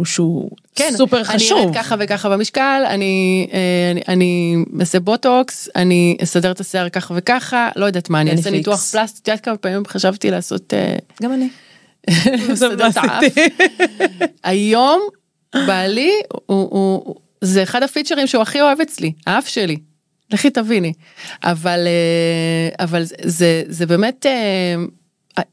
שהוא 0.05 0.49
כן, 0.75 0.93
סופר 0.97 1.17
אני 1.17 1.25
חשוב. 1.25 1.59
ארד 1.67 1.75
ככה 1.75 1.95
וככה 1.99 2.29
במשקל, 2.29 2.81
אני, 2.87 3.47
אה, 3.53 3.59
אני, 3.91 4.01
אני 4.07 4.55
אעשה 4.79 4.99
בוטוקס, 4.99 5.69
אני 5.75 6.17
אסדר 6.23 6.51
את 6.51 6.59
השיער 6.59 6.89
ככה 6.89 7.13
וככה, 7.17 7.69
לא 7.75 7.85
יודעת 7.85 8.09
מה, 8.09 8.21
אני 8.21 8.29
אני 8.31 8.39
אעשה 8.39 8.49
ניתוח. 8.49 8.85
פלסטי, 8.91 9.19
את 9.23 9.27
יודעת 9.27 9.45
כמה 9.45 9.57
פעמים 9.57 9.83
חשבתי 9.87 10.31
לעשות, 10.31 10.73
אה, 10.73 10.95
גם 11.23 11.33
אני. 11.33 11.49
היום 14.43 15.01
בעלי 15.67 16.11
הוא, 16.45 16.67
הוא, 16.71 17.15
זה 17.41 17.63
אחד 17.63 17.83
הפיצ'רים 17.83 18.27
שהוא 18.27 18.41
הכי 18.41 18.61
אוהב 18.61 18.81
אצלי, 18.81 19.13
האף 19.27 19.47
שלי. 19.47 19.77
לכי 20.31 20.49
תביני. 20.49 20.93
אבל, 21.43 21.87
אה, 21.87 22.85
אבל 22.85 23.03
זה, 23.25 23.63
זה 23.67 23.85
באמת 23.85 24.25
אה, 24.25 24.75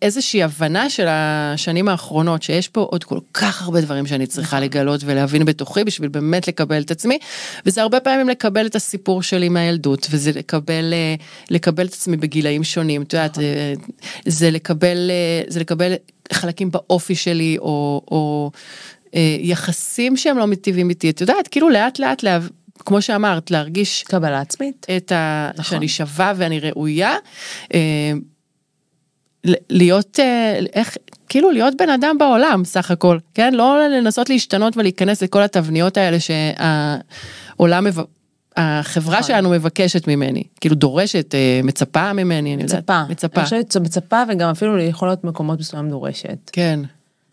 איזושהי 0.03 0.43
הבנה 0.43 0.91
של 0.91 1.07
השנים 1.09 1.89
האחרונות, 1.89 2.43
שיש 2.43 2.69
פה 2.69 2.81
עוד 2.81 3.05
כל 3.05 3.19
כך 3.35 3.63
הרבה 3.63 3.81
דברים 3.81 4.07
שאני 4.07 4.27
צריכה 4.27 4.61
לגלות 4.61 5.01
ולהבין 5.05 5.45
בתוכי 5.45 5.85
בשביל 5.85 6.09
באמת 6.09 6.49
לקבל 6.49 6.83
את 6.83 6.91
עצמי, 6.91 7.19
וזה 7.67 7.83
הרבה 7.83 8.01
פעמים 8.01 8.29
לקבל 8.29 8.67
את 8.67 8.75
הסיפור 8.75 9.23
שלי 9.23 9.49
מהילדות, 9.49 10.07
וזה 10.11 10.33
לקבל, 10.35 10.93
אה, 10.93 11.15
לקבל 11.51 11.87
את 11.87 11.93
עצמי 11.93 12.17
בגילאים 12.17 12.65
שונים, 12.65 13.03
את 13.03 13.13
יודעת, 13.13 13.39
אה, 13.39 13.73
זה 14.27 14.51
לקבל, 14.51 15.11
זה 15.49 15.61
לקבל 15.61 15.93
חלקים 16.33 16.71
באופי 16.71 17.15
שלי, 17.15 17.57
או, 17.59 18.03
או 18.11 18.51
יחסים 19.41 20.17
שהם 20.17 20.39
לא 20.39 20.47
מטיבים 20.47 20.91
איתי, 20.91 21.11
את 21.11 21.21
יודעת, 21.21 21.49
כאילו 21.49 21.69
לאט 21.69 21.99
לאט, 21.99 22.23
לה, 22.23 22.39
כמו 22.79 23.03
שאמרת, 23.03 23.51
להרגיש 23.51 24.03
קבלה 24.03 24.41
עצמית. 24.41 24.87
את 24.97 25.13
ה... 25.13 25.51
נכון. 25.53 25.65
שאני 25.65 25.89
שווה 25.89 26.33
ואני 26.37 26.61
ראויה. 26.61 27.15
אה, 27.75 28.13
להיות, 29.71 30.21
אה, 30.21 30.59
איך, 30.75 30.97
כאילו 31.29 31.51
להיות 31.51 31.75
בן 31.79 31.91
אדם 31.91 32.17
בעולם 32.19 32.65
סך 32.65 32.91
הכל, 32.91 33.19
כן? 33.35 33.55
לא 33.55 33.89
לנסות 33.89 34.31
להשתנות 34.31 34.77
ולהיכנס 34.77 35.23
לכל 35.23 35.43
התבניות 35.43 35.97
האלה 35.97 36.17
שהעולם. 36.21 37.87
החברה 38.57 39.19
נכון. 39.19 39.29
שלנו 39.29 39.51
מבקשת 39.51 40.09
ממני, 40.09 40.43
כאילו 40.61 40.75
דורשת, 40.75 41.35
אה, 41.35 41.61
מצפה 41.65 42.13
ממני, 42.13 42.55
אני 42.55 42.63
יודעת. 42.63 42.79
מצפה. 42.79 43.03
מצפה. 43.09 43.41
אני 43.41 43.45
חושבת 43.45 43.73
שמצפה 43.73 44.23
וגם 44.29 44.51
אפילו 44.51 44.79
יכול 44.79 45.09
להיות 45.09 45.25
מקומות 45.25 45.59
מסוים 45.59 45.91
דורשת. 45.91 46.51
כן, 46.53 46.81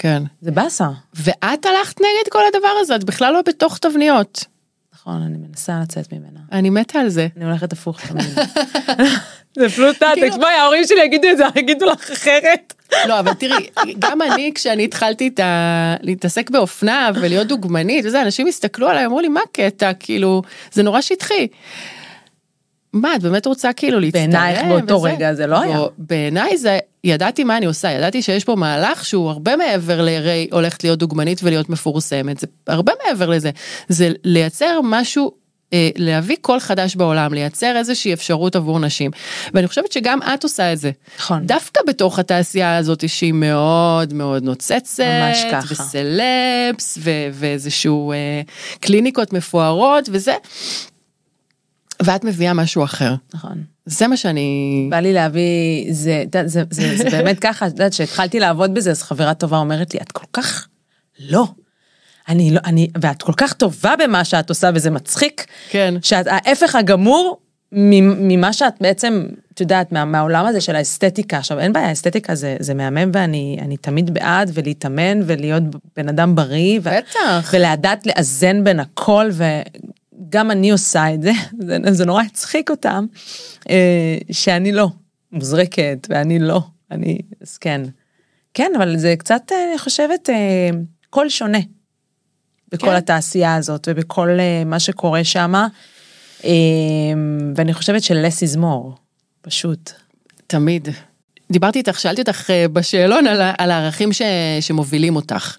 כן. 0.04 0.24
זה 0.42 0.52
באסה. 0.52 0.88
ואת 1.14 1.66
הלכת 1.66 2.02
נגד 2.02 2.30
כל 2.32 2.42
הדבר 2.54 2.68
הזה, 2.82 2.96
את 2.96 3.04
בכלל 3.04 3.34
לא 3.34 3.42
בתוך 3.48 3.78
תבניות. 3.78 4.46
נכון, 4.94 5.22
אני 5.22 5.38
מנסה 5.48 5.80
לצאת 5.84 6.14
ממנה. 6.14 6.40
אני 6.52 6.70
מתה 6.70 7.00
על 7.00 7.10
זה. 7.10 7.28
אני 7.38 7.46
הולכת 7.46 7.74
הפוך 7.74 8.02
תמיד. 8.08 8.26
זה 9.56 9.70
פלוטה, 9.70 10.12
כאילו- 10.14 10.30
תשמעי, 10.30 10.56
ההורים 10.56 10.84
שלי 10.88 11.04
יגידו 11.04 11.28
את 11.32 11.38
זה, 11.38 11.44
יגידו 11.56 11.86
לך 11.86 12.12
אחרת. 12.12 12.74
לא, 13.08 13.20
אבל 13.20 13.34
תראי, 13.34 13.68
גם 14.00 14.22
אני, 14.22 14.52
כשאני 14.56 14.84
התחלתי 14.84 15.28
את 15.28 15.40
ה... 15.40 15.96
להתעסק 16.02 16.50
באופנה 16.50 17.12
ולהיות 17.16 17.48
דוגמנית 17.48 18.06
וזה, 18.06 18.22
אנשים 18.22 18.48
הסתכלו 18.48 18.90
עליי, 18.90 19.06
אמרו 19.06 19.20
לי, 19.20 19.28
מה 19.28 19.40
הקטע? 19.50 19.92
כאילו, 20.00 20.42
זה 20.72 20.84
נורא 20.84 21.02
שטחי. 21.02 21.48
מה, 22.94 23.16
את 23.16 23.22
באמת 23.22 23.46
רוצה 23.46 23.74
כאילו 23.74 24.00
להצטרף? 24.00 24.22
בעינייך 24.22 24.60
באותו 24.70 24.94
וזה? 24.94 25.10
רגע 25.10 25.34
זה 25.34 25.48
לא 25.48 25.62
היה. 25.62 25.78
לא, 25.78 25.90
בעיניי 25.98 26.58
זה, 26.58 26.80
ידעתי 27.04 27.44
מה 27.44 27.58
אני 27.58 27.66
עושה, 27.66 27.92
ידעתי 27.92 28.22
שיש 28.22 28.44
פה 28.44 28.56
מהלך 28.56 29.06
שהוא 29.06 29.30
הרבה 29.30 29.56
מעבר 29.56 30.02
להרי 30.02 30.48
הולכת 30.52 30.84
להיות 30.84 31.00
דוגמנית 31.00 31.40
ולהיות 31.44 31.70
מפורסמת, 31.70 32.40
זה 32.40 32.48
הרבה 32.68 32.92
מעבר 33.06 33.30
לזה. 33.30 33.52
זה 33.90 34.12
לייצר 34.24 34.80
משהו 34.84 35.32
אה, 35.74 35.90
להביא 35.96 36.36
קול 36.42 36.60
חדש 36.60 36.96
בעולם, 36.96 37.34
לייצר 37.34 37.78
איזושהי 37.78 38.14
אפשרות 38.14 38.56
עבור 38.56 38.80
נשים. 38.80 39.12
ואני 39.54 39.68
חושבת 39.68 39.92
שגם 39.92 40.20
את 40.34 40.44
עושה 40.44 40.74
את 40.74 40.78
זה. 40.78 40.92
נכון. 41.20 41.46
דווקא 41.46 41.82
בתוך 41.88 42.20
התעשייה 42.20 42.78
הזאת 42.78 43.10
שהיא 43.10 43.34
מאוד 43.34 44.14
מאוד 44.14 44.44
נוצצת, 44.44 45.00
ממש 45.00 45.46
ככה. 45.52 45.68
וסלפס, 45.72 46.98
ו- 47.02 47.28
ואיזשהו 47.32 48.12
אה, 48.12 48.42
קליניקות 48.80 49.34
מפוארות 49.34 50.10
וזה, 50.12 50.36
ואת 52.02 52.24
מביאה 52.24 52.54
משהו 52.54 52.84
אחר. 52.84 53.16
נכון. 53.34 53.64
זה 53.86 54.08
מה 54.08 54.18
שאני... 54.18 54.88
בא 54.90 55.00
לי 55.00 55.14
להביא, 55.14 55.94
זה, 55.94 56.12
יודעת, 56.12 56.50
זה, 56.50 56.64
זה, 56.70 56.98
זה 56.98 57.10
באמת 57.10 57.40
ככה, 57.40 57.68
את 57.68 57.72
יודעת, 57.72 57.92
כשהתחלתי 57.92 58.40
לעבוד 58.40 58.74
בזה, 58.74 58.92
אז 58.92 59.04
חברה 59.04 59.34
טובה 59.34 59.58
אומרת 59.58 59.94
לי, 59.94 60.00
את 60.00 60.12
כל 60.12 60.26
כך 60.34 60.68
לא. 61.20 61.48
אני 62.30 62.52
לא, 62.52 62.60
אני, 62.66 62.88
ואת 63.02 63.22
כל 63.22 63.34
כך 63.38 63.54
טובה 63.54 63.94
במה 64.04 64.24
שאת 64.24 64.50
עושה, 64.50 64.70
וזה 64.76 64.90
מצחיק. 64.92 65.46
כן. 65.70 65.94
שאת 66.02 66.28
ההפך 66.30 66.76
הגמור 66.76 67.40
ממה 67.72 68.54
שאת 68.54 68.74
בעצם, 68.82 69.26
את 69.54 69.62
יודעת, 69.62 69.92
מה, 69.92 70.06
מהעולם 70.06 70.46
הזה 70.46 70.62
של 70.62 70.76
האסתטיקה. 70.76 71.38
עכשיו, 71.38 71.60
אין 71.60 71.74
בעיה, 71.74 71.92
אסתטיקה 71.92 72.36
זה, 72.36 72.58
זה 72.60 72.74
מהמם, 72.74 73.12
ואני 73.14 73.58
אני 73.62 73.78
תמיד 73.78 74.14
בעד, 74.14 74.52
ולהתאמן, 74.54 75.20
ולהיות 75.26 75.64
בן 75.96 76.10
אדם 76.10 76.36
בריא. 76.36 76.80
ו- 76.84 76.90
בטח. 76.90 77.54
ולדעת 77.54 78.06
לאזן 78.06 78.64
בין 78.64 78.80
הכל, 78.80 79.30
וגם 80.20 80.52
אני 80.52 80.72
עושה 80.72 81.14
את 81.14 81.22
זה, 81.22 81.32
זה, 81.68 81.78
זה 81.92 82.06
נורא 82.06 82.24
הצחיק 82.24 82.70
אותם, 82.70 83.06
אה, 83.70 84.18
שאני 84.32 84.72
לא 84.72 84.90
מוזרקת, 85.32 86.08
ואני 86.10 86.40
לא, 86.40 86.62
אני, 86.92 87.18
אז 87.42 87.58
כן. 87.58 87.82
כן, 88.54 88.72
אבל 88.78 88.98
זה 88.98 89.16
קצת, 89.18 89.42
אה, 89.52 89.70
אני 89.70 89.80
חושבת, 89.80 90.30
אה, 90.30 90.70
קול 91.10 91.30
שונה. 91.30 91.60
בכל 92.72 92.86
כן. 92.86 92.96
התעשייה 92.96 93.56
הזאת 93.56 93.88
ובכל 93.92 94.38
מה 94.66 94.80
שקורה 94.80 95.24
שם, 95.24 95.54
ואני 97.56 97.74
חושבת 97.74 98.04
ש-less 98.04 98.56
is 98.56 98.60
more, 98.60 98.96
פשוט. 99.42 99.92
תמיד. 100.48 100.88
דיברתי 101.52 101.80
איתך, 101.80 102.00
שאלתי 102.00 102.22
אותך 102.22 102.50
אה, 102.50 102.68
בשאלון 102.68 103.28
על, 103.28 103.42
על 103.58 103.72
הערכים 103.72 104.14
ש, 104.14 104.22
שמובילים 104.62 105.16
אותך. 105.16 105.58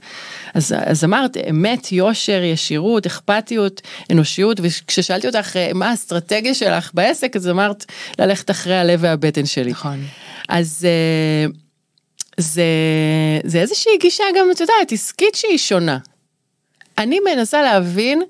אז, 0.55 0.75
אז 0.87 1.05
אמרת 1.05 1.37
אמת, 1.51 1.93
יושר, 1.93 2.43
ישירות, 2.43 3.07
אכפתיות, 3.07 3.83
אנושיות, 4.13 4.61
וכששאלתי 4.63 5.27
אותך 5.27 5.57
אה, 5.57 5.71
מה 5.75 5.91
האסטרטגיה 5.91 6.55
שלך 6.55 6.91
בעסק, 6.95 7.37
אז 7.37 7.49
אמרת 7.49 7.85
ללכת 8.19 8.51
אחרי 8.51 8.77
הלב 8.77 8.99
והבטן 9.03 9.47
שלי. 9.47 9.71
נכון. 9.71 10.05
אז 10.49 10.87
אה, 10.89 11.53
זה, 12.37 12.65
זה 13.45 13.61
איזושהי 13.61 13.93
גישה 14.01 14.25
גם, 14.39 14.51
את 14.51 14.61
יודעת, 14.61 14.93
עסקית 14.93 15.35
שהיא 15.35 15.59
שונה. 15.59 15.99
אני 16.99 17.19
מנסה 17.21 17.63
להבין 17.63 18.23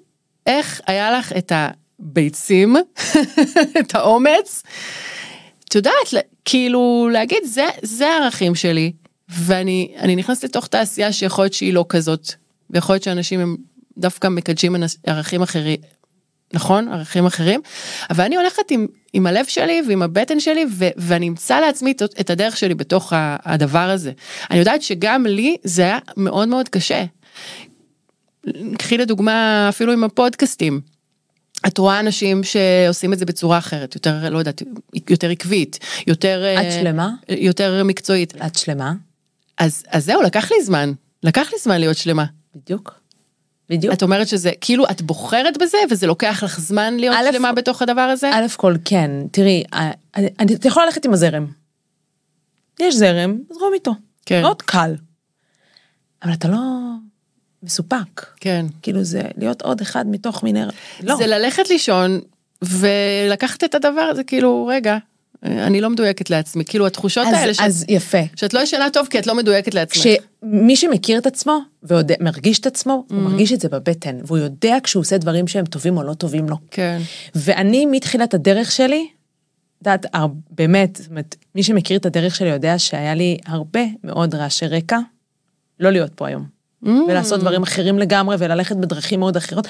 איך 0.46 0.80
היה 0.86 1.18
לך 1.18 1.32
את 1.32 1.52
הביצים, 1.54 2.76
את 3.80 3.94
האומץ, 3.94 4.62
את 5.74 5.76
יודעת, 5.76 6.24
כאילו 6.44 7.08
להגיד, 7.12 7.38
זה, 7.44 7.66
זה 7.82 8.08
הערכים 8.08 8.54
שלי, 8.54 8.92
ואני 9.28 9.94
אני 9.98 10.16
נכנסת 10.16 10.44
לתוך 10.44 10.66
תעשייה 10.66 11.12
שיכול 11.12 11.44
להיות 11.44 11.52
שהיא 11.52 11.74
לא 11.74 11.84
כזאת, 11.88 12.32
ויכול 12.70 12.94
להיות 12.94 13.02
שאנשים 13.02 13.40
הם 13.40 13.56
דווקא 13.98 14.28
מקדשים 14.28 14.76
ערכים 15.06 15.42
אחרים, 15.42 15.76
נכון? 16.52 16.88
ערכים 16.88 17.26
אחרים, 17.26 17.60
אבל 18.10 18.24
אני 18.24 18.36
הולכת 18.36 18.70
עם, 18.70 18.86
עם 19.12 19.26
הלב 19.26 19.44
שלי 19.44 19.82
ועם 19.88 20.02
הבטן 20.02 20.40
שלי, 20.40 20.64
ו, 20.70 20.84
ואני 20.96 21.28
אמצא 21.28 21.60
לעצמי 21.60 21.92
את, 22.20 22.30
הדרך 22.30 22.56
שלי 22.56 22.74
בתוך 22.74 23.12
הדבר 23.16 23.90
הזה. 23.90 24.12
אני 24.50 24.58
יודעת 24.58 24.82
שגם 24.82 25.26
לי 25.26 25.56
זה 25.64 25.82
היה 25.82 25.98
מאוד 26.16 26.48
מאוד 26.48 26.68
קשה. 26.68 27.04
קחי 28.78 28.98
לדוגמה 28.98 29.66
אפילו 29.68 29.92
עם 29.92 30.04
הפודקאסטים. 30.04 30.93
את 31.66 31.78
רואה 31.78 32.00
אנשים 32.00 32.40
שעושים 32.44 33.12
את 33.12 33.18
זה 33.18 33.24
בצורה 33.24 33.58
אחרת, 33.58 33.94
יותר, 33.94 34.28
לא 34.30 34.38
יודעת, 34.38 34.62
יותר 35.10 35.30
עקבית, 35.30 35.78
יותר... 36.06 36.42
את 36.58 36.64
אה, 36.64 36.70
שלמה? 36.72 37.10
יותר 37.28 37.84
מקצועית. 37.84 38.34
את 38.46 38.54
שלמה? 38.58 38.92
אז, 39.58 39.82
אז 39.88 40.04
זהו, 40.04 40.22
לקח 40.22 40.50
לי 40.50 40.64
זמן. 40.64 40.92
לקח 41.22 41.48
לי 41.52 41.58
זמן 41.62 41.78
להיות 41.80 41.96
שלמה. 41.96 42.24
בדיוק. 42.54 43.00
בדיוק. 43.70 43.94
את 43.94 44.02
אומרת 44.02 44.28
שזה, 44.28 44.50
כאילו, 44.60 44.84
את 44.90 45.02
בוחרת 45.02 45.58
בזה, 45.62 45.78
וזה 45.90 46.06
לוקח 46.06 46.40
לך 46.42 46.60
זמן 46.60 46.96
להיות 46.96 47.16
א', 47.18 47.32
שלמה 47.32 47.52
בתוך 47.52 47.82
הדבר 47.82 48.00
הזה? 48.00 48.30
א' 48.34 48.46
כל 48.56 48.74
כן, 48.84 49.10
תראי, 49.30 49.64
אה, 49.74 49.90
אני- 50.16 50.28
אני- 50.40 50.54
את 50.54 50.64
יכולה 50.64 50.86
ללכת 50.86 51.04
עם 51.04 51.12
הזרם. 51.12 51.46
יש 52.80 52.94
זרם, 52.94 53.38
זרום 53.52 53.70
איתו. 53.74 53.94
כן. 54.26 54.42
מאוד 54.42 54.62
קל. 54.62 54.94
אבל 56.22 56.32
אתה 56.32 56.48
לא 56.48 56.58
מסופק. 57.64 58.26
כן. 58.40 58.66
כאילו 58.82 59.04
זה 59.04 59.22
להיות 59.36 59.62
עוד 59.62 59.80
אחד 59.80 60.06
מתוך 60.06 60.42
מיני... 60.42 60.62
לא. 61.02 61.16
זה 61.16 61.26
ללכת 61.26 61.70
לישון, 61.70 62.20
ולקחת 62.62 63.64
את 63.64 63.74
הדבר 63.74 64.00
הזה, 64.00 64.24
כאילו, 64.24 64.66
רגע, 64.70 64.98
אני 65.42 65.80
לא 65.80 65.90
מדויקת 65.90 66.30
לעצמי. 66.30 66.64
כאילו, 66.64 66.86
התחושות 66.86 67.26
אז, 67.26 67.34
האלה, 67.34 67.54
שאת, 67.54 67.64
אז 67.66 67.84
יפה. 67.88 68.18
שאת 68.36 68.54
לא 68.54 68.60
ישנה 68.60 68.90
טוב 68.92 69.06
כי 69.06 69.18
את 69.18 69.26
לא 69.26 69.34
מדויקת 69.34 69.74
לעצמך. 69.74 69.96
כשמי 69.96 70.76
שמכיר 70.76 71.18
את 71.18 71.26
עצמו 71.26 71.58
ומרגיש 71.82 72.58
את 72.58 72.66
עצמו, 72.66 73.04
הוא 73.10 73.18
מרגיש 73.18 73.52
את 73.52 73.60
זה 73.60 73.68
בבטן, 73.68 74.16
והוא 74.24 74.38
יודע 74.38 74.76
כשהוא 74.82 75.00
עושה 75.00 75.18
דברים 75.18 75.48
שהם 75.48 75.64
טובים 75.64 75.96
או 75.96 76.02
לא 76.02 76.14
טובים 76.14 76.48
לו. 76.48 76.56
כן. 76.70 77.00
ואני 77.34 77.86
מתחילת 77.86 78.34
הדרך 78.34 78.72
שלי, 78.72 79.08
את 79.82 79.86
יודעת, 79.86 80.06
באמת, 80.50 80.96
זאת 80.96 81.10
אומרת, 81.10 81.36
מי 81.54 81.62
שמכיר 81.62 81.96
את 81.98 82.06
הדרך 82.06 82.34
שלי 82.34 82.48
יודע 82.48 82.78
שהיה 82.78 83.14
לי 83.14 83.38
הרבה 83.46 83.84
מאוד 84.04 84.34
רעשי 84.34 84.66
רקע, 84.66 84.98
לא 85.80 85.90
להיות 85.90 86.10
פה 86.14 86.28
היום. 86.28 86.53
Mm. 86.84 86.88
ולעשות 86.88 87.40
דברים 87.40 87.62
אחרים 87.62 87.98
לגמרי, 87.98 88.36
וללכת 88.38 88.76
בדרכים 88.76 89.20
מאוד 89.20 89.36
אחרות. 89.36 89.68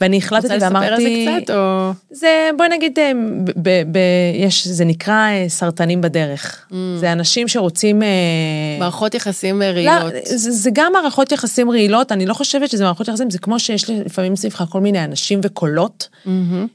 ואני 0.00 0.18
החלטתי 0.18 0.54
רוצה 0.54 0.56
לספר 0.56 0.66
על 0.66 0.74
ואמרתי... 0.74 1.26
זה 1.26 1.40
קצת, 1.42 1.50
או... 1.54 1.90
זה, 2.10 2.50
בואי 2.56 2.68
נגיד, 2.68 2.98
אה, 2.98 3.12
ב, 3.56 3.82
ב, 3.92 3.98
יש, 4.34 4.66
זה 4.68 4.84
נקרא 4.84 5.14
אה, 5.14 5.44
סרטנים 5.48 6.00
בדרך. 6.00 6.66
Mm. 6.70 6.74
זה 7.00 7.12
אנשים 7.12 7.48
שרוצים... 7.48 8.02
אה, 8.02 8.08
מערכות 8.78 9.14
יחסים 9.14 9.62
לא, 9.62 9.66
רעילות. 9.66 10.12
זה, 10.24 10.50
זה 10.50 10.70
גם 10.72 10.92
מערכות 10.92 11.32
יחסים 11.32 11.70
רעילות, 11.70 12.12
אני 12.12 12.26
לא 12.26 12.34
חושבת 12.34 12.70
שזה 12.70 12.84
מערכות 12.84 13.08
יחסים, 13.08 13.30
זה 13.30 13.38
כמו 13.38 13.58
שיש 13.58 13.90
לפעמים 13.90 14.36
סביבך 14.36 14.64
כל 14.68 14.80
מיני 14.80 15.04
אנשים 15.04 15.40
וקולות 15.42 16.08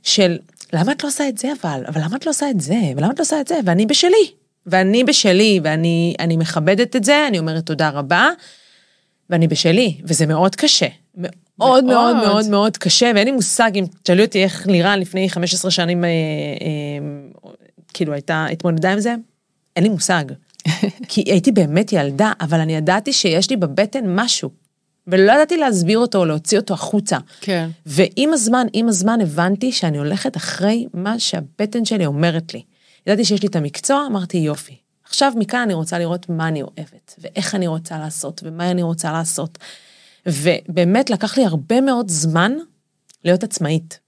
של 0.03 0.38
למה 0.73 0.91
את 0.91 1.03
לא 1.03 1.09
עושה 1.09 1.29
את 1.29 1.38
זה 1.38 1.47
אבל, 1.61 1.84
אבל 1.88 2.01
למה 2.01 2.15
את 2.15 2.25
לא 2.25 2.31
עושה 2.31 2.49
את 2.49 2.61
זה, 2.61 2.79
ולמה 2.97 3.11
את 3.13 3.19
לא 3.19 3.23
עושה 3.23 3.41
את 3.41 3.47
זה, 3.47 3.59
ואני 3.65 3.86
בשלי. 3.86 4.31
ואני 4.67 5.03
בשלי, 5.03 5.59
ואני 5.63 6.15
אני 6.19 6.38
מכבדת 6.38 6.95
את 6.95 7.03
זה, 7.03 7.25
אני 7.27 7.39
אומרת 7.39 7.65
תודה 7.65 7.89
רבה, 7.89 8.29
ואני 9.34 9.47
בשלי, 9.47 9.97
וזה 10.03 10.25
מאוד 10.25 10.55
קשה. 10.55 10.88
מאוד 11.17 11.29
מאוד 11.59 11.84
מאוד. 11.84 12.15
מאוד 12.15 12.49
מאוד 12.49 12.77
קשה, 12.77 13.11
ואין 13.15 13.27
לי 13.27 13.31
מושג 13.31 13.71
אם 13.75 13.86
תשאלי 14.03 14.25
אותי 14.25 14.43
איך 14.43 14.67
לירן 14.67 14.99
לפני 14.99 15.29
15 15.29 15.71
שנים, 15.71 16.03
אה, 16.03 16.09
אה, 16.09 17.45
כאילו 17.93 18.13
הייתה, 18.13 18.45
התמודדה 18.51 18.93
עם 18.93 18.99
זה, 18.99 19.15
אין 19.75 19.84
לי 19.84 19.89
מושג. 19.89 20.25
כי 21.09 21.23
הייתי 21.25 21.51
באמת 21.51 21.93
ילדה, 21.93 22.31
אבל 22.41 22.59
אני 22.59 22.75
ידעתי 22.75 23.13
שיש 23.13 23.49
לי 23.49 23.57
בבטן 23.57 24.03
משהו, 24.07 24.49
ולא 25.07 25.31
ידעתי 25.31 25.57
להסביר 25.57 25.99
אותו 25.99 26.17
או 26.17 26.25
להוציא 26.25 26.59
אותו 26.59 26.73
החוצה. 26.73 27.17
כן. 27.41 27.69
ועם 27.86 28.34
הזמן, 28.34 28.67
עם 28.73 28.88
הזמן 28.88 29.21
הבנתי 29.21 29.71
שאני 29.71 29.97
הולכת 29.97 30.38
אחרי 30.38 30.86
מה 30.93 31.19
שהבטן 31.19 31.86
שלי 31.86 32.05
אומרת 32.05 32.53
לי. 32.53 32.61
ידעתי 33.07 33.25
שיש 33.25 33.41
לי 33.41 33.47
את 33.47 33.55
המקצוע, 33.55 34.05
אמרתי 34.09 34.38
יופי. 34.38 34.82
עכשיו 35.14 35.34
מכאן 35.36 35.59
אני 35.59 35.74
רוצה 35.74 35.99
לראות 35.99 36.30
מה 36.30 36.47
אני 36.47 36.61
אוהבת, 36.61 37.16
ואיך 37.18 37.55
אני 37.55 37.68
רוצה 37.68 37.99
לעשות, 37.99 38.41
ומה 38.43 38.72
אני 38.72 38.84
רוצה 38.84 39.11
לעשות. 39.11 39.57
ובאמת 40.26 41.09
לקח 41.09 41.38
לי 41.38 41.45
הרבה 41.45 41.82
מאוד 41.82 42.09
זמן 42.09 42.51
להיות 43.26 43.43
עצמאית. 43.43 43.99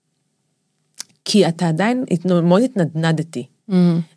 כי 1.25 1.47
אתה 1.47 1.67
עדיין, 1.67 2.05
מאוד 2.43 2.61
התנדנדתי. 2.61 3.47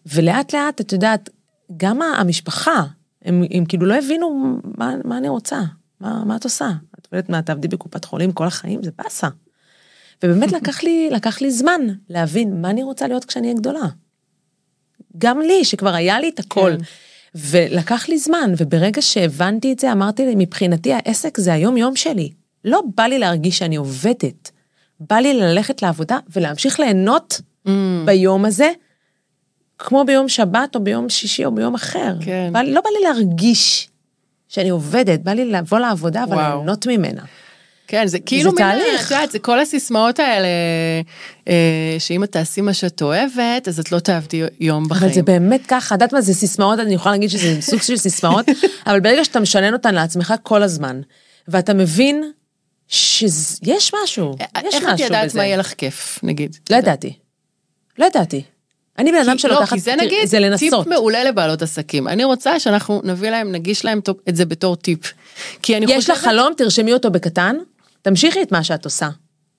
ולאט 0.06 0.54
לאט, 0.54 0.80
את 0.80 0.92
יודעת, 0.92 1.30
גם 1.76 2.02
המשפחה, 2.02 2.84
הם, 3.24 3.42
הם 3.50 3.64
כאילו 3.64 3.86
לא 3.86 3.94
הבינו 3.94 4.58
מה, 4.78 4.94
מה 5.04 5.18
אני 5.18 5.28
רוצה, 5.28 5.60
מה, 6.00 6.24
מה 6.24 6.36
את 6.36 6.44
עושה. 6.44 6.70
את 6.98 7.08
יודעת 7.12 7.28
מה, 7.28 7.42
תעבדי 7.42 7.68
בקופת 7.68 8.04
חולים 8.04 8.32
כל 8.32 8.46
החיים, 8.46 8.82
זה 8.82 8.90
באסה. 8.98 9.28
ובאמת 10.22 10.52
לקח 10.60 10.82
לי, 10.82 11.10
לקח 11.10 11.40
לי 11.40 11.50
זמן 11.50 11.80
להבין 12.08 12.60
מה 12.60 12.70
אני 12.70 12.82
רוצה 12.82 13.08
להיות 13.08 13.24
כשאני 13.24 13.46
אהיה 13.46 13.58
גדולה. 13.58 13.88
גם 15.18 15.40
לי, 15.40 15.64
שכבר 15.64 15.94
היה 15.94 16.20
לי 16.20 16.28
את 16.28 16.38
הכל. 16.38 16.72
כן. 16.78 16.84
ולקח 17.34 18.08
לי 18.08 18.18
זמן, 18.18 18.52
וברגע 18.56 19.02
שהבנתי 19.02 19.72
את 19.72 19.78
זה, 19.78 19.92
אמרתי 19.92 20.26
לי, 20.26 20.34
מבחינתי 20.36 20.92
העסק 20.92 21.38
זה 21.38 21.52
היום-יום 21.52 21.96
שלי. 21.96 22.30
לא 22.64 22.82
בא 22.96 23.02
לי 23.02 23.18
להרגיש 23.18 23.58
שאני 23.58 23.76
עובדת. 23.76 24.50
בא 25.00 25.16
לי 25.16 25.34
ללכת 25.34 25.82
לעבודה 25.82 26.18
ולהמשיך 26.36 26.80
ליהנות 26.80 27.40
mm. 27.66 27.70
ביום 28.04 28.44
הזה, 28.44 28.70
כמו 29.78 30.04
ביום 30.04 30.28
שבת 30.28 30.74
או 30.74 30.84
ביום 30.84 31.08
שישי 31.08 31.44
או 31.44 31.54
ביום 31.54 31.74
אחר. 31.74 32.14
כן. 32.20 32.50
בא 32.52 32.62
לא 32.62 32.80
בא 32.80 32.90
לי 32.90 33.04
להרגיש 33.04 33.88
שאני 34.48 34.68
עובדת, 34.68 35.20
בא 35.20 35.32
לי 35.32 35.44
לבוא 35.44 35.78
לעבודה 35.78 36.24
וליהנות 36.30 36.86
ממנה. 36.86 37.22
כן, 37.88 38.06
זה 38.06 38.18
כאילו, 38.18 38.50
זה 38.50 38.56
תהליך. 38.56 39.06
את 39.06 39.10
יודעת, 39.10 39.30
זה 39.30 39.38
כל 39.38 39.60
הסיסמאות 39.60 40.18
האלה, 40.18 40.48
אה, 41.48 41.96
שאם 41.98 42.24
את 42.24 42.32
תעשי 42.32 42.60
מה 42.60 42.74
שאת 42.74 43.02
אוהבת, 43.02 43.68
אז 43.68 43.80
את 43.80 43.92
לא 43.92 43.98
תעבדי 43.98 44.42
יום 44.60 44.88
בחיים. 44.88 45.04
אבל 45.04 45.14
זה 45.14 45.22
באמת 45.22 45.66
ככה, 45.68 45.94
את 45.94 46.00
יודעת 46.00 46.12
מה 46.12 46.20
זה 46.20 46.34
סיסמאות, 46.34 46.78
אני 46.78 46.94
יכולה 46.94 47.14
להגיד 47.14 47.30
שזה 47.30 47.62
סוג 47.62 47.82
של 47.82 47.96
סיסמאות, 47.96 48.46
אבל 48.86 49.00
ברגע 49.00 49.24
שאתה 49.24 49.40
משנן 49.40 49.72
אותן 49.72 49.94
לעצמך 49.94 50.34
כל 50.42 50.62
הזמן, 50.62 51.00
ואתה 51.48 51.74
מבין 51.74 52.32
שיש 52.88 53.24
משהו, 53.24 53.62
יש 53.62 53.94
משהו 54.02 54.34
בזה. 54.34 54.76
איך 54.76 54.84
את 54.94 55.00
ידעת 55.00 55.34
מה 55.34 55.44
יהיה 55.44 55.56
לך 55.56 55.74
כיף, 55.74 56.18
נגיד? 56.22 56.56
לא 56.70 56.76
ידעתי. 56.76 57.12
לא 57.98 58.06
ידעתי. 58.06 58.42
אני 58.98 59.12
בן 59.12 59.18
אדם 59.18 59.38
שלוקחת, 59.38 59.72
לא, 59.72 59.76
כי 59.76 59.80
זה 59.80 59.94
נגיד 59.96 60.24
זה 60.24 60.40
לנסות. 60.40 60.84
טיפ 60.84 60.92
מעולה 60.92 61.24
לבעלות 61.24 61.62
עסקים. 61.62 62.08
אני 62.08 62.24
רוצה 62.24 62.60
שאנחנו 62.60 63.00
נביא 63.04 63.30
להם, 63.30 63.52
נגיש 63.52 63.84
להם 63.84 64.00
את 64.28 64.36
זה 64.36 64.44
בתור 64.44 64.76
טיפ. 64.76 65.12
כי 65.62 65.76
אני 65.76 65.86
חושבת... 65.86 65.98
יש 65.98 66.10
לך 66.10 66.18
חלום, 66.18 66.52
תרשמי 66.56 66.92
אותו 66.92 67.10
בקטן, 67.10 67.56
תמשיכי 68.02 68.42
את 68.42 68.52
מה 68.52 68.64
שאת 68.64 68.84
עושה. 68.84 69.08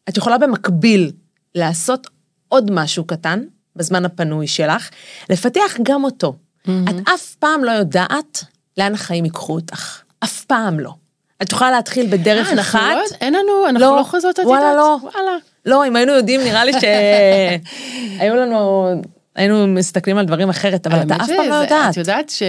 את 0.10 0.18
יכולה 0.18 0.38
במקביל 0.38 1.12
לעשות 1.56 2.08
עוד 2.48 2.72
משהו 2.72 3.04
קטן, 3.04 3.40
בזמן 3.76 4.06
הפנוי 4.06 4.48
שלך, 4.48 4.90
לפתח 5.30 5.78
גם 5.84 6.04
אותו. 6.04 6.34
Mm-hmm. 6.34 6.70
את 6.90 6.96
אף 7.16 7.36
פעם 7.36 7.64
לא 7.64 7.72
יודעת 7.72 8.44
לאן 8.78 8.94
החיים 8.94 9.26
ייקחו 9.26 9.54
אותך. 9.54 10.02
אף 10.24 10.46
פעם 10.46 10.80
לא. 10.80 10.94
את 11.42 11.52
יכולה 11.52 11.72
להתחיל 11.72 12.08
בדרך 12.10 12.54
אה, 12.54 12.62
אחת. 12.62 12.96
לא, 12.96 13.18
אין 13.22 13.34
לנו, 13.34 13.66
אנחנו 13.66 13.80
לא, 13.80 13.98
לא 13.98 14.04
חוזרות 14.04 14.40
עתידות. 14.40 14.52
וואלה 14.52 14.76
לא. 14.76 14.98
וואלה. 15.02 15.38
לא, 15.66 15.88
אם 15.88 15.96
היינו 15.96 16.14
יודעים, 16.14 16.42
נראה 16.42 16.66
לי 16.66 16.72
שהיו 16.74 18.36
לנו, 18.42 18.90
היינו 19.36 19.68
מסתכלים 19.68 20.18
על 20.18 20.26
דברים 20.26 20.50
אחרת, 20.50 20.88
אבל 20.88 21.02
אתה 21.02 21.16
אף 21.16 21.30
פעם 21.38 21.50
לא 21.50 21.56
יודעת. 21.56 21.92
את 21.92 21.98
יודעת 21.98 22.30
ש... 22.30 22.44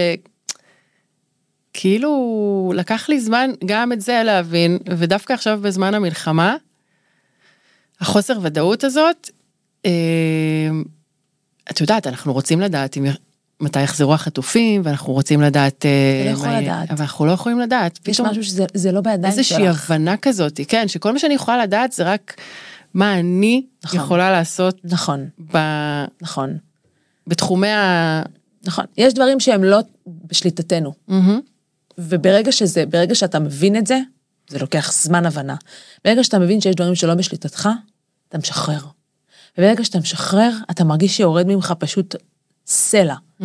כאילו 1.73 2.73
לקח 2.77 3.09
לי 3.09 3.21
זמן 3.21 3.51
גם 3.65 3.93
את 3.93 4.01
זה 4.01 4.23
להבין, 4.25 4.79
ודווקא 4.99 5.33
עכשיו 5.33 5.61
בזמן 5.63 5.95
המלחמה, 5.95 6.57
החוסר 8.01 8.39
ודאות 8.43 8.85
הזאת, 8.85 9.31
אה, 9.87 9.91
את 11.71 11.81
יודעת, 11.81 12.07
אנחנו 12.07 12.33
רוצים 12.33 12.61
לדעת 12.61 12.97
אם, 12.97 13.05
מתי 13.61 13.83
יחזרו 13.83 14.15
החטופים, 14.15 14.81
ואנחנו 14.85 15.13
רוצים 15.13 15.41
לדעת... 15.41 15.87
אה, 15.87 16.23
אתה 16.23 16.31
לא 16.31 16.35
יכול 16.35 16.63
לדעת. 16.63 16.91
אבל 16.91 17.01
אנחנו 17.01 17.27
לא 17.27 17.33
יכולים 17.33 17.61
לדעת. 17.61 18.09
יש 18.09 18.21
משהו 18.21 18.45
שזה 18.45 18.93
לא 18.93 19.01
בידיים 19.01 19.23
שלך. 19.23 19.39
איזושהי 19.39 19.69
הבנה 19.69 20.17
כזאת, 20.17 20.61
כן, 20.69 20.89
שכל 20.89 21.13
מה 21.13 21.19
שאני 21.19 21.35
יכולה 21.35 21.63
לדעת 21.63 21.93
זה 21.93 22.13
רק 22.13 22.41
מה 22.95 23.19
אני 23.19 23.67
נכון. 23.85 24.01
יכולה 24.01 24.31
לעשות. 24.31 24.81
נכון. 24.85 25.29
ב... 25.53 25.59
נכון. 26.23 26.57
בתחומי 27.27 27.69
ה... 27.69 28.23
נכון. 28.65 28.85
יש 28.97 29.15
דברים 29.15 29.41
שהם 29.41 29.65
לא 29.65 29.79
בשליטתנו. 30.07 30.93
Mm-hmm. 31.11 31.13
וברגע 32.09 32.53
שזה, 32.53 32.87
ברגע 32.87 33.15
שאתה 33.15 33.39
מבין 33.39 33.77
את 33.77 33.87
זה, 33.87 33.99
זה 34.49 34.59
לוקח 34.59 34.93
זמן 34.93 35.27
הבנה. 35.27 35.57
ברגע 36.05 36.25
שאתה 36.25 36.39
מבין 36.39 36.61
שיש 36.61 36.75
דברים 36.75 36.95
שלא 36.95 37.15
בשליטתך, 37.15 37.69
אתה 38.29 38.39
משחרר. 38.39 38.81
וברגע 39.59 39.85
שאתה 39.85 39.99
משחרר, 39.99 40.53
אתה 40.71 40.85
מרגיש 40.85 41.17
שיורד 41.17 41.47
ממך 41.47 41.75
פשוט 41.79 42.15
סלע. 42.67 43.15
Mm-hmm. 43.15 43.45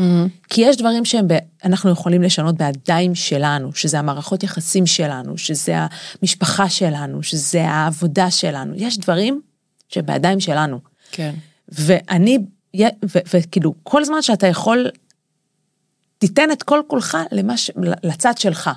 כי 0.50 0.62
יש 0.62 0.78
דברים 0.78 1.06
שהם, 1.06 1.28
ב... 1.28 1.34
אנחנו 1.64 1.90
יכולים 1.90 2.22
לשנות 2.22 2.56
בידיים 2.58 3.16
שלנו, 3.16 3.74
שזה 3.74 4.00
המערכות 4.00 4.44
יחסים 4.44 4.86
שלנו, 4.86 5.38
שזה 5.38 5.76
המשפחה 6.22 6.70
שלנו, 6.70 7.24
שזה 7.24 7.70
העבודה 7.70 8.32
שלנו. 8.32 8.74
יש 8.76 8.98
דברים 8.98 9.42
שבידיים 9.90 10.40
שלנו. 10.40 10.80
כן. 11.12 11.34
ואני, 11.70 12.38
וכאילו, 13.34 13.74
כל 13.84 14.06
זמן 14.06 14.22
שאתה 14.22 14.48
יכול 14.48 14.90
תיתן 16.18 16.52
את 16.52 16.64
כל 16.64 16.82
כולך 16.88 17.18
למש... 17.32 17.72
לצד 18.04 18.38
שלך. 18.38 18.70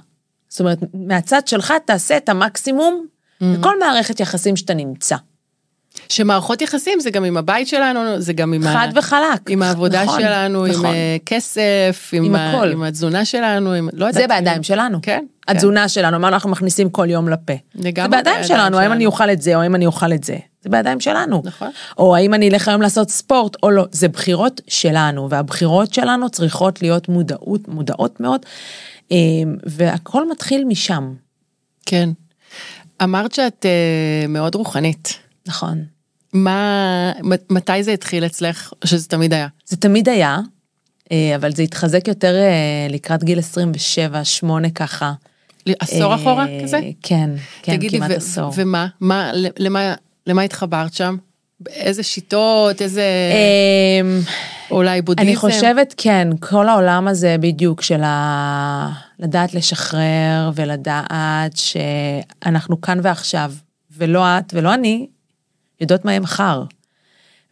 זאת 0.48 0.60
אומרת, 0.60 0.78
מהצד 0.94 1.46
שלך 1.46 1.72
תעשה 1.84 2.16
את 2.16 2.28
המקסימום 2.28 3.06
mm-hmm. 3.06 3.44
בכל 3.44 3.78
מערכת 3.78 4.20
יחסים 4.20 4.56
שאתה 4.56 4.74
נמצא. 4.74 5.16
שמערכות 6.08 6.62
יחסים 6.62 7.00
זה 7.00 7.10
גם 7.10 7.24
עם 7.24 7.36
הבית 7.36 7.68
שלנו, 7.68 8.20
זה 8.20 8.32
גם 8.32 8.52
עם, 8.52 8.62
חד 8.62 8.88
ה... 8.96 8.98
וחלק. 8.98 9.50
עם 9.50 9.62
העבודה 9.62 10.04
נכון, 10.04 10.20
שלנו, 10.20 10.66
נכון. 10.66 10.86
עם 10.86 10.92
uh, 10.92 11.24
כסף, 11.26 12.10
עם, 12.12 12.24
עם 12.24 12.34
ה... 12.34 12.50
הכל. 12.50 12.72
עם 12.72 12.82
התזונה 12.82 13.24
שלנו, 13.24 13.72
עם... 13.72 13.88
לא 13.92 14.06
יודעת. 14.06 14.22
זה 14.22 14.34
בידיים 14.34 14.62
שלנו. 14.62 14.98
כן. 15.02 15.24
התזונה 15.48 15.82
כן. 15.82 15.88
שלנו, 15.88 16.18
מה 16.18 16.28
אנחנו 16.28 16.50
מכניסים 16.50 16.90
כל 16.90 17.10
יום 17.10 17.28
לפה. 17.28 17.52
זה 17.74 17.90
בידיים 18.10 18.44
שלנו, 18.44 18.78
האם 18.78 18.92
אני 18.92 19.06
אוכל 19.06 19.30
את 19.30 19.42
זה 19.42 19.56
או 19.56 19.60
האם 19.60 19.74
אני 19.74 19.86
אוכל 19.86 20.12
את 20.12 20.24
זה. 20.24 20.36
זה 20.62 20.70
בידיים 20.70 21.00
שלנו. 21.00 21.42
נכון. 21.44 21.70
או 21.98 22.16
האם 22.16 22.34
אני 22.34 22.48
אלך 22.48 22.68
היום 22.68 22.82
לעשות 22.82 23.10
ספורט 23.10 23.56
או 23.62 23.70
לא. 23.70 23.84
זה 23.92 24.08
בחירות 24.08 24.60
שלנו, 24.68 25.30
והבחירות 25.30 25.94
שלנו 25.94 26.30
צריכות 26.30 26.82
להיות 26.82 27.08
מודעות, 27.08 27.68
מודעות 27.68 28.20
מאוד, 28.20 28.40
אמ, 29.10 29.56
והכל 29.66 30.30
מתחיל 30.30 30.64
משם. 30.64 31.14
כן. 31.86 32.10
אמרת 33.02 33.34
שאת 33.34 33.66
uh, 33.66 34.28
מאוד 34.28 34.54
רוחנית. 34.54 35.18
נכון. 35.46 35.84
מה, 36.32 37.12
מתי 37.50 37.82
זה 37.82 37.92
התחיל 37.92 38.26
אצלך, 38.26 38.72
או 38.82 38.88
שזה 38.88 39.08
תמיד 39.08 39.34
היה? 39.34 39.48
זה 39.66 39.76
תמיד 39.76 40.08
היה, 40.08 40.38
אה, 41.12 41.36
אבל 41.36 41.52
זה 41.52 41.62
התחזק 41.62 42.08
יותר 42.08 42.34
אה, 42.34 42.86
לקראת 42.90 43.24
גיל 43.24 43.38
27, 43.38 44.24
8 44.24 44.70
ככה. 44.70 45.12
עשור 45.80 46.14
אחורה 46.14 46.46
כזה? 46.62 46.80
כן, 47.02 47.30
כן, 47.62 47.76
תגידי, 47.76 47.96
כמעט 47.96 48.10
עשור. 48.10 48.52
ומה, 48.56 48.86
מה, 49.00 49.30
למה, 49.58 49.94
למה 50.28 50.42
התחברת 50.42 50.94
שם? 50.94 51.16
איזה 51.66 52.02
שיטות, 52.02 52.82
איזה... 52.82 53.02
אמ, 54.02 54.20
אולי 54.70 55.02
בודהיזם? 55.02 55.28
אני 55.28 55.36
חושבת, 55.36 55.94
כן, 55.96 56.28
כל 56.40 56.68
העולם 56.68 57.08
הזה 57.08 57.36
בדיוק 57.40 57.82
של 57.82 58.02
ה... 58.02 58.88
לדעת 59.18 59.54
לשחרר 59.54 60.50
ולדעת 60.54 61.52
שאנחנו 61.54 62.80
כאן 62.80 63.00
ועכשיו, 63.02 63.52
ולא 63.96 64.38
את 64.38 64.54
ולא 64.54 64.74
אני, 64.74 65.06
יודעות 65.80 66.04
מה 66.04 66.10
יהיה 66.10 66.20
מחר. 66.20 66.62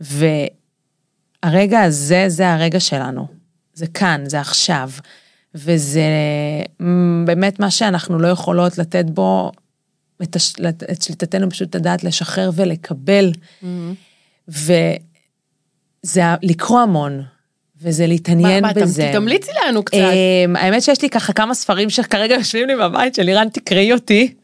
והרגע 0.00 1.82
הזה, 1.82 2.24
זה 2.28 2.52
הרגע 2.52 2.80
שלנו. 2.80 3.26
זה 3.74 3.86
כאן, 3.86 4.24
זה 4.26 4.40
עכשיו. 4.40 4.90
וזה 5.54 6.02
באמת 7.26 7.60
מה 7.60 7.70
שאנחנו 7.70 8.18
לא 8.18 8.28
יכולות 8.28 8.78
לתת 8.78 9.04
בו 9.04 9.52
את, 10.22 10.36
הש... 10.36 10.54
את 10.92 11.02
שליטתנו 11.02 11.50
פשוט 11.50 11.76
לדעת 11.76 12.04
לשחרר 12.04 12.50
ולקבל. 12.54 13.32
Mm-hmm. 13.32 13.66
וזה 14.48 16.34
לקרוא 16.42 16.80
המון, 16.80 17.22
וזה 17.82 18.06
להתעניין 18.06 18.64
מה, 18.64 18.72
בזה. 18.72 19.06
מה, 19.06 19.12
תמליצי 19.12 19.50
לנו 19.68 19.82
קצת. 19.82 19.98
Um, 19.98 20.58
האמת 20.58 20.82
שיש 20.82 21.02
לי 21.02 21.10
ככה 21.10 21.32
כמה 21.32 21.54
ספרים 21.54 21.90
שכרגע 21.90 22.34
יושבים 22.34 22.68
לי 22.68 22.76
בבית 22.76 23.14
של 23.14 23.28
איראן, 23.28 23.48
תקראי 23.48 23.92
אותי. 23.92 24.34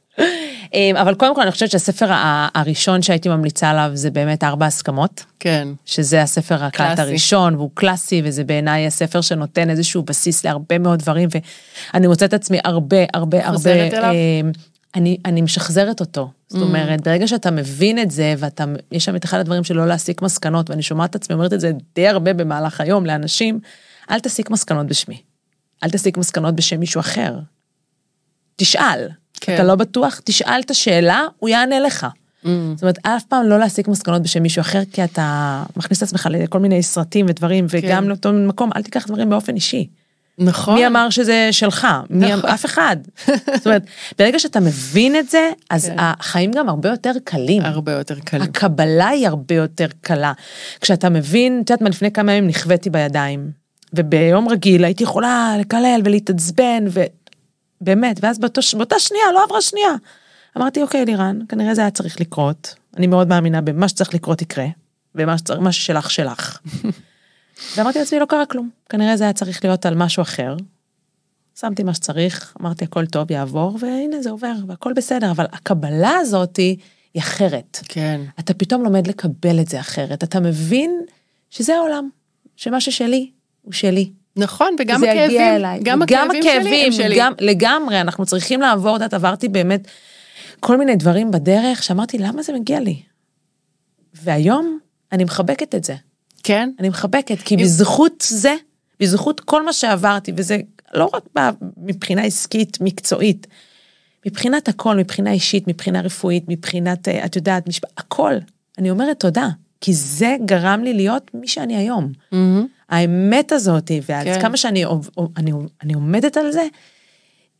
אמ, 0.74 0.96
אבל 0.96 1.14
קודם 1.14 1.34
כל 1.34 1.40
אני 1.40 1.50
חושבת 1.50 1.70
שהספר 1.70 2.06
הראשון 2.54 3.02
שהייתי 3.02 3.28
ממליצה 3.28 3.70
עליו 3.70 3.90
זה 3.94 4.10
באמת 4.10 4.44
ארבע 4.44 4.66
הסכמות. 4.66 5.24
כן. 5.40 5.68
שזה 5.84 6.22
הספר 6.22 6.64
הקלט 6.64 6.98
הראשון 6.98 7.54
והוא 7.54 7.70
קלאסי 7.74 8.22
וזה 8.24 8.44
בעיניי 8.44 8.86
הספר 8.86 9.20
שנותן 9.20 9.70
איזשהו 9.70 10.02
בסיס 10.02 10.44
להרבה 10.44 10.78
מאוד 10.78 10.98
דברים 10.98 11.28
ואני 11.94 12.06
מוצאת 12.06 12.28
את 12.28 12.34
עצמי 12.34 12.58
הרבה 12.64 12.96
הרבה 13.14 13.38
הרבה. 13.46 13.52
חוזרת 13.52 13.94
אליו? 13.94 14.10
אמ, 14.10 14.52
אני, 14.94 15.16
אני 15.24 15.42
משחזרת 15.42 16.00
אותו. 16.00 16.30
זאת 16.48 16.62
mm. 16.62 16.64
אומרת, 16.64 17.00
ברגע 17.00 17.28
שאתה 17.28 17.50
מבין 17.50 17.98
את 17.98 18.10
זה, 18.10 18.34
ואתה, 18.38 18.64
יש 18.92 19.04
שם 19.04 19.16
את 19.16 19.24
אחד 19.24 19.38
הדברים 19.38 19.64
שלא 19.64 19.86
להסיק 19.86 20.22
מסקנות, 20.22 20.70
ואני 20.70 20.82
שומעת 20.82 21.10
את 21.10 21.14
עצמי 21.14 21.34
אומרת 21.34 21.52
את 21.52 21.60
זה 21.60 21.72
די 21.94 22.08
הרבה 22.08 22.32
במהלך 22.32 22.80
היום 22.80 23.06
לאנשים, 23.06 23.60
אל 24.10 24.20
תסיק 24.20 24.50
מסקנות 24.50 24.86
בשמי. 24.86 25.22
אל 25.84 25.90
תסיק 25.90 26.16
מסקנות 26.16 26.54
בשם 26.54 26.80
מישהו 26.80 27.00
אחר. 27.00 27.38
תשאל. 28.56 29.08
כן. 29.40 29.54
אתה 29.54 29.64
לא 29.64 29.74
בטוח, 29.74 30.20
תשאל 30.24 30.60
את 30.64 30.70
השאלה, 30.70 31.20
הוא 31.38 31.48
יענה 31.48 31.80
לך. 31.80 32.06
Mm. 32.44 32.48
זאת 32.74 32.82
אומרת, 32.82 32.98
אף 33.06 33.24
פעם 33.24 33.46
לא 33.46 33.58
להסיק 33.58 33.88
מסקנות 33.88 34.22
בשם 34.22 34.42
מישהו 34.42 34.60
אחר, 34.60 34.82
כי 34.92 35.04
אתה 35.04 35.62
מכניס 35.76 35.98
את 35.98 36.02
עצמך 36.02 36.28
לכל 36.30 36.58
מיני 36.58 36.82
סרטים 36.82 37.26
ודברים, 37.28 37.68
כן. 37.68 37.78
וגם 37.82 38.08
לאותו 38.08 38.32
מקום, 38.32 38.70
אל 38.76 38.82
תיקח 38.82 39.06
דברים 39.06 39.30
באופן 39.30 39.54
אישי. 39.54 39.86
נכון. 40.38 40.74
מי 40.74 40.86
אמר 40.86 41.10
שזה 41.10 41.48
שלך? 41.50 41.86
מי 42.10 42.32
נכון. 42.32 42.50
אף 42.50 42.64
אחד. 42.64 42.96
זאת 43.26 43.66
אומרת, 43.66 43.82
ברגע 44.18 44.38
שאתה 44.38 44.60
מבין 44.60 45.16
את 45.16 45.30
זה, 45.30 45.50
אז 45.70 45.86
כן. 45.86 45.96
החיים 45.98 46.50
גם 46.52 46.68
הרבה 46.68 46.88
יותר 46.88 47.12
קלים. 47.24 47.62
הרבה 47.64 47.92
יותר 47.92 48.18
קלים. 48.20 48.42
הקבלה 48.42 49.08
היא 49.08 49.28
הרבה 49.28 49.54
יותר 49.54 49.86
קלה. 50.00 50.32
כשאתה 50.80 51.08
מבין, 51.08 51.60
את 51.64 51.70
יודעת 51.70 51.82
מה, 51.82 51.88
לפני 51.88 52.12
כמה 52.12 52.32
ימים 52.32 52.50
נכוויתי 52.50 52.90
בידיים, 52.90 53.50
וביום 53.94 54.48
רגיל 54.48 54.84
הייתי 54.84 55.02
יכולה 55.02 55.54
לקלל 55.60 56.00
ולהתעצבן, 56.04 56.84
באמת, 57.80 58.18
ואז 58.22 58.38
באותו, 58.38 58.60
באותה 58.76 58.98
שנייה, 58.98 59.24
לא 59.34 59.44
עברה 59.44 59.62
שנייה. 59.62 59.92
אמרתי, 60.56 60.82
אוקיי, 60.82 61.04
לירן, 61.04 61.38
כנראה 61.48 61.74
זה 61.74 61.80
היה 61.80 61.90
צריך 61.90 62.20
לקרות, 62.20 62.74
אני 62.96 63.06
מאוד 63.06 63.28
מאמינה 63.28 63.60
במה 63.60 63.88
שצריך 63.88 64.14
לקרות 64.14 64.42
יקרה, 64.42 64.66
ומה 65.14 65.38
שצריך, 65.38 65.72
ששלך 65.72 66.10
שלך. 66.10 66.58
ואמרתי 67.76 67.98
לעצמי, 67.98 68.20
לא 68.20 68.24
קרה 68.24 68.46
כלום, 68.46 68.70
כנראה 68.88 69.16
זה 69.16 69.24
היה 69.24 69.32
צריך 69.32 69.64
להיות 69.64 69.86
על 69.86 69.94
משהו 69.94 70.22
אחר. 70.22 70.56
שמתי 71.60 71.82
מה 71.82 71.94
שצריך, 71.94 72.56
אמרתי 72.60 72.84
הכל 72.84 73.06
טוב, 73.06 73.30
יעבור, 73.30 73.76
והנה 73.80 74.22
זה 74.22 74.30
עובר, 74.30 74.52
והכל 74.66 74.92
בסדר, 74.92 75.30
אבל 75.30 75.44
הקבלה 75.52 76.16
הזאת 76.20 76.56
היא 76.56 76.76
אחרת. 77.18 77.80
כן. 77.84 78.20
אתה 78.40 78.54
פתאום 78.54 78.84
לומד 78.84 79.06
לקבל 79.06 79.60
את 79.60 79.68
זה 79.68 79.80
אחרת, 79.80 80.24
אתה 80.24 80.40
מבין 80.40 81.00
שזה 81.50 81.76
העולם, 81.76 82.08
שמה 82.56 82.80
ששלי 82.80 83.30
הוא 83.62 83.72
שלי. 83.72 84.10
נכון, 84.36 84.76
וגם 84.78 85.00
זה 85.00 85.10
הכאבים, 85.10 85.30
יגיע 85.30 85.56
אליי. 85.56 85.80
גם 85.82 86.02
הכאבים 86.02 86.42
שלי 86.42 86.60
הכאבים, 86.60 86.92
שלי. 86.92 87.16
גם, 87.18 87.32
לגמרי, 87.40 88.00
אנחנו 88.00 88.26
צריכים 88.26 88.60
לעבור, 88.60 89.04
את 89.04 89.14
עברתי 89.14 89.48
באמת 89.48 89.88
כל 90.60 90.76
מיני 90.76 90.96
דברים 90.96 91.30
בדרך, 91.30 91.82
שאמרתי, 91.82 92.18
למה 92.18 92.42
זה 92.42 92.52
מגיע 92.52 92.80
לי? 92.80 93.02
והיום 94.14 94.78
אני 95.12 95.24
מחבקת 95.24 95.74
את 95.74 95.84
זה. 95.84 95.94
כן? 96.42 96.70
אני 96.78 96.88
מחבקת, 96.88 97.38
כי 97.44 97.56
בזכות 97.56 98.24
זה, 98.28 98.54
בזכות 99.00 99.40
כל 99.40 99.64
מה 99.64 99.72
שעברתי, 99.72 100.32
וזה 100.36 100.58
לא 100.94 101.10
רק 101.14 101.24
מבחינה 101.76 102.22
עסקית, 102.22 102.78
מקצועית, 102.80 103.46
מבחינת 104.26 104.68
הכל, 104.68 104.96
מבחינה 104.96 105.32
אישית, 105.32 105.68
מבחינה 105.68 106.00
רפואית, 106.00 106.44
מבחינת, 106.48 107.08
אה, 107.08 107.24
את 107.24 107.36
יודעת, 107.36 107.68
משפ... 107.68 107.84
הכל. 107.96 108.34
אני 108.78 108.90
אומרת 108.90 109.20
תודה, 109.20 109.48
כי 109.80 109.92
זה 109.92 110.36
גרם 110.44 110.84
לי 110.84 110.94
להיות 110.94 111.30
מי 111.34 111.48
שאני 111.48 111.76
היום. 111.76 112.12
מהמם. 112.32 112.66
האמת 112.88 113.52
הזאת, 113.52 113.90
ועד 114.06 114.26
כן. 114.26 114.40
כמה 114.40 114.56
שאני 114.56 114.84
אני, 115.36 115.52
אני 115.82 115.94
עומדת 115.94 116.36
על 116.36 116.52
זה, 116.52 116.66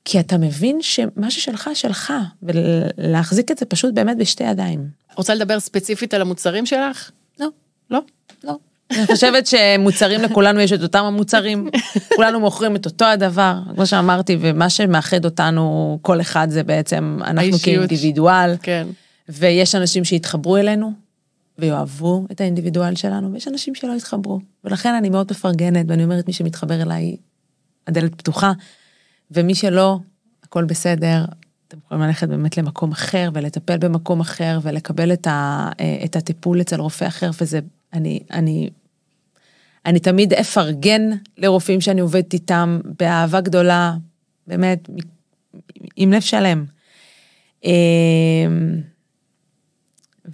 כי 0.04 0.20
אתה 0.20 0.38
מבין 0.38 0.82
שמה 0.82 1.30
ששלך, 1.30 1.70
שלך, 1.74 2.12
ולהחזיק 2.42 3.50
את 3.50 3.58
זה 3.58 3.66
פשוט 3.66 3.94
באמת 3.94 4.16
בשתי 4.16 4.44
ידיים. 4.44 4.88
רוצה 5.16 5.34
לדבר 5.34 5.60
ספציפית 5.60 6.14
על 6.14 6.20
המוצרים 6.20 6.66
שלך? 6.66 7.10
לא, 7.40 7.48
לא? 7.90 8.00
אני 8.98 9.06
חושבת 9.06 9.46
שמוצרים 9.46 10.22
לכולנו 10.22 10.60
יש 10.60 10.72
את 10.72 10.82
אותם 10.82 11.04
המוצרים, 11.04 11.68
כולנו 12.16 12.40
מוכרים 12.40 12.76
את 12.76 12.86
אותו 12.86 13.04
הדבר, 13.04 13.58
כמו 13.74 13.86
שאמרתי, 13.86 14.36
ומה 14.40 14.70
שמאחד 14.70 15.24
אותנו, 15.24 15.98
כל 16.02 16.20
אחד 16.20 16.50
זה 16.50 16.62
בעצם 16.62 17.18
אנחנו. 17.24 17.58
כאינדיבידואל, 17.62 18.54
כן. 18.62 18.86
ויש 19.28 19.74
אנשים 19.74 20.04
שיתחברו 20.04 20.56
אלינו 20.56 20.92
ויאהבו 21.58 22.26
את 22.32 22.40
האינדיבידואל 22.40 22.94
שלנו, 22.94 23.32
ויש 23.32 23.48
אנשים 23.48 23.74
שלא 23.74 23.92
יתחברו. 23.92 24.40
ולכן 24.64 24.94
אני 24.94 25.10
מאוד 25.10 25.26
מפרגנת, 25.30 25.86
ואני 25.88 26.04
אומרת, 26.04 26.26
מי 26.26 26.32
שמתחבר 26.32 26.82
אליי, 26.82 27.16
הדלת 27.86 28.14
פתוחה, 28.14 28.52
ומי 29.30 29.54
שלא, 29.54 29.98
הכל 30.44 30.64
בסדר. 30.64 31.24
אתם 31.68 31.76
יכולים 31.86 32.02
ללכת 32.02 32.28
באמת 32.28 32.56
למקום 32.56 32.92
אחר 32.92 33.30
ולטפל 33.32 33.78
במקום 33.78 34.20
אחר 34.20 34.58
ולקבל 34.62 35.12
את, 35.12 35.26
ה, 35.26 35.70
את 36.04 36.16
הטיפול 36.16 36.60
אצל 36.60 36.80
רופא 36.80 37.04
אחר, 37.04 37.30
וזה, 37.40 37.60
אני, 37.92 38.20
אני, 38.30 38.70
אני 39.86 40.00
תמיד 40.00 40.32
אפרגן 40.32 41.10
לרופאים 41.38 41.80
שאני 41.80 42.00
עובדת 42.00 42.32
איתם 42.32 42.80
באהבה 43.00 43.40
גדולה, 43.40 43.94
באמת, 44.46 44.88
עם 45.96 46.12
לב 46.12 46.20
שלם. 46.20 46.64
אמ, 47.64 48.80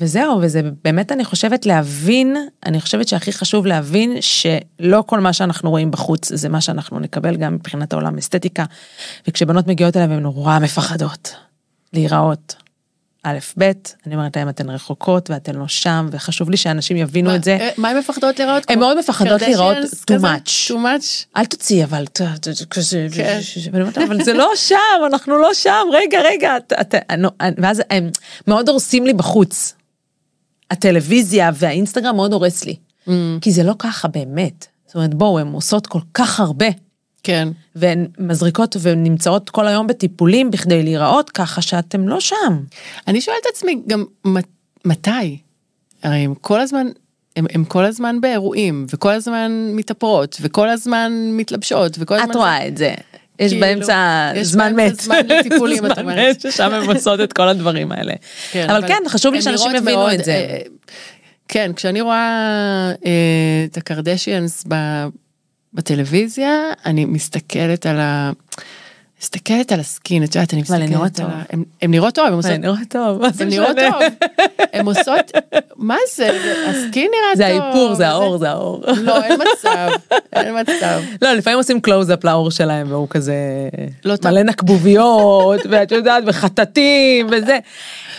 וזהו, 0.01 0.41
וזה 0.43 0.61
באמת, 0.85 1.13
אני 1.13 1.25
חושבת 1.25 1.67
להבין, 1.67 2.37
אני 2.67 2.81
חושבת 2.81 3.09
שהכי 3.09 3.33
חשוב 3.33 3.67
להבין 3.67 4.17
שלא 4.21 5.05
כל 5.07 5.21
מה 5.21 5.33
שאנחנו 5.33 5.71
רואים 5.71 5.91
בחוץ 5.91 6.33
זה 6.33 6.49
מה 6.49 6.61
שאנחנו 6.61 7.01
נקבל 7.01 7.37
גם 7.37 7.55
מבחינת 7.55 7.93
העולם 7.93 8.19
אסתטיקה. 8.19 8.65
וכשבנות 9.29 9.67
מגיעות 9.67 9.97
אליי 9.97 10.17
הן 10.17 10.23
נורא 10.23 10.59
מפחדות 10.59 11.35
להיראות. 11.93 12.68
א', 13.31 13.39
ב', 13.59 13.73
אני 14.07 14.15
אומרת 14.15 14.37
להם, 14.37 14.49
אתן 14.49 14.71
רחוקות 14.71 15.31
ואתן 15.31 15.55
לא 15.55 15.69
שם, 15.69 16.09
וחשוב 16.13 16.51
לי 16.51 16.57
שאנשים 16.57 16.97
יבינו 16.97 17.35
את 17.35 17.45
זה. 17.45 17.59
מה- 17.61 17.69
מה 17.77 17.89
הן 17.89 17.99
מפחדות 17.99 18.39
לראות? 18.41 18.71
הן 18.71 18.79
מאוד 18.79 18.99
מפחדות 18.99 19.41
קרדשיאנס 19.41 19.95
too 20.11 20.23
much. 20.23 20.71
too 20.71 20.75
much? 20.75 21.27
אל 21.37 21.45
תוציאי, 21.45 21.85
אבל 21.85 22.05
כזה, 22.71 23.07
כן. 23.15 23.41
אבל 24.07 24.25
זה 24.25 24.33
לא 24.33 24.53
שם, 24.57 24.77
אנחנו 25.07 25.39
לא 25.39 25.55
שם, 25.55 25.87
רגע, 25.93 26.19
רגע, 26.25 26.57
נו, 27.19 27.29
ואז 27.59 27.83
הם 27.91 28.11
מאוד 28.47 28.69
הורסים 28.69 29.07
לי 29.07 29.15
בחוץ. 29.15 29.75
הטלוויזיה 30.71 31.51
והאינסטגרם 31.55 32.17
מאוד 32.17 32.33
הורס 32.33 32.65
לי, 32.65 32.77
Mm. 33.07 33.11
כי 33.41 33.53
זה 33.53 33.63
לא 33.63 33.75
ככה 33.79 34.09
באמת. 34.09 34.67
זאת 34.87 34.95
אומרת, 34.95 35.15
בואו, 35.15 35.39
הן 35.39 35.53
עושות 35.53 35.87
כל 35.87 35.99
כך 36.15 36.41
הרבה, 36.41 36.67
כן. 37.23 37.49
והן 37.77 38.07
מזריקות 38.19 38.77
ונמצאות 38.83 39.51
כל 39.51 39.67
היום 39.67 39.87
בטיפולים 39.87 40.51
בכדי 40.51 40.83
להיראות 40.83 41.31
ככה 41.31 41.63
שאתם 41.63 42.09
לא 42.09 42.21
שם. 42.21 42.61
אני 43.09 43.21
שואלת 43.21 43.39
את 43.43 43.57
עצמי 43.57 43.83
גם 43.87 44.05
מת- 44.25 44.45
מתי? 44.85 45.39
הרי 46.03 46.17
הם 46.17 46.35
כל 46.35 46.61
הזמן, 46.61 46.87
הם, 47.37 47.47
הם 47.55 47.65
כל 47.65 47.85
הזמן 47.85 48.21
באירועים, 48.21 48.87
וכל 48.95 49.11
הזמן 49.13 49.53
מתאפרות, 49.73 50.37
וכל 50.41 50.69
הזמן 50.69 51.13
מתלבשות, 51.33 51.97
וכל 51.99 52.15
הזמן... 52.15 52.31
את 52.31 52.37
רואה 52.37 52.69
את 52.69 52.77
זה. 52.77 52.95
יש 53.39 53.53
כאילו, 53.53 53.67
באמצע 53.67 54.31
יש 54.37 54.47
זמן 54.47 54.77
באמצע 54.77 54.93
מת. 54.95 55.01
זמן 55.01 55.37
לטיפולים, 55.39 55.87
את 55.93 55.99
אומרת. 55.99 56.41
ששם 56.41 56.73
הן 56.73 56.91
עושות 56.97 57.21
את 57.21 57.33
כל 57.33 57.49
הדברים 57.49 57.93
האלה. 57.93 58.13
אבל 58.55 58.89
כן, 58.89 59.03
חשוב 59.09 59.35
לי 59.35 59.43
שאנשים 59.43 59.75
יבינו 59.75 60.13
את 60.13 60.25
זה. 60.25 60.33
אה, 60.33 60.59
כן, 61.49 61.71
כשאני 61.77 62.01
רואה 62.01 62.19
אה, 63.07 63.11
את 63.65 63.77
הקרדשיאנס 63.77 64.65
ב- 64.69 65.07
בטלוויזיה, 65.75 66.53
אני 66.87 67.05
מסתכלת 67.05 67.87
על 67.87 68.01
ה... 68.01 68.31
מסתכלת 69.23 69.73
על 69.73 69.81
הסקין, 69.81 70.25
את 70.25 70.35
יודעת, 70.35 70.55
אני 70.55 70.63
אבל 70.69 70.83
הן 70.83 70.89
נראות 70.91 71.05
מסתכלת 71.11 71.27
על 71.27 71.33
טוב. 71.33 71.41
ה... 71.41 71.53
הן- 71.53 71.65
הן 71.83 71.91
נראות 71.91 72.15
טוב, 72.15 72.27
הן 72.27 72.33
עושות... 72.33 72.51
זה 72.51 72.59
נראה 72.59 72.85
טוב, 72.89 73.21
מה 73.23 73.31
זה 73.31 73.45
הן 73.45 73.51
נראות 73.51 73.77
משנה? 73.77 73.91
טוב. 73.91 74.03
הן 74.73 74.87
עושות... 74.87 75.31
מה 75.77 75.97
זה? 76.17 76.31
הסקין 76.69 77.11
נראה 77.11 77.31
טוב. 77.33 77.37
זה 77.37 77.47
האיפור, 77.47 77.95
זה 77.95 78.09
האור, 78.09 78.39
זה 78.39 78.51
האור. 78.51 78.83
לא, 79.03 79.23
אין 79.25 79.41
מצב. 79.41 79.89
אין 80.33 80.55
מצב. 80.61 81.01
לא, 81.23 81.33
לפעמים 81.33 81.59
עושים 81.59 81.81
קלוז-אפ 81.81 82.25
לעור 82.25 82.51
שלהם, 82.51 82.87
והוא 82.93 83.09
כזה 83.11 83.35
לא 84.05 84.17
טוב. 84.17 84.31
מלא 84.31 84.43
נקבוביות, 84.43 85.61
ואת 85.71 85.93
יודעת, 85.93 86.25
וחטטים, 86.27 87.27
וזה. 87.27 87.59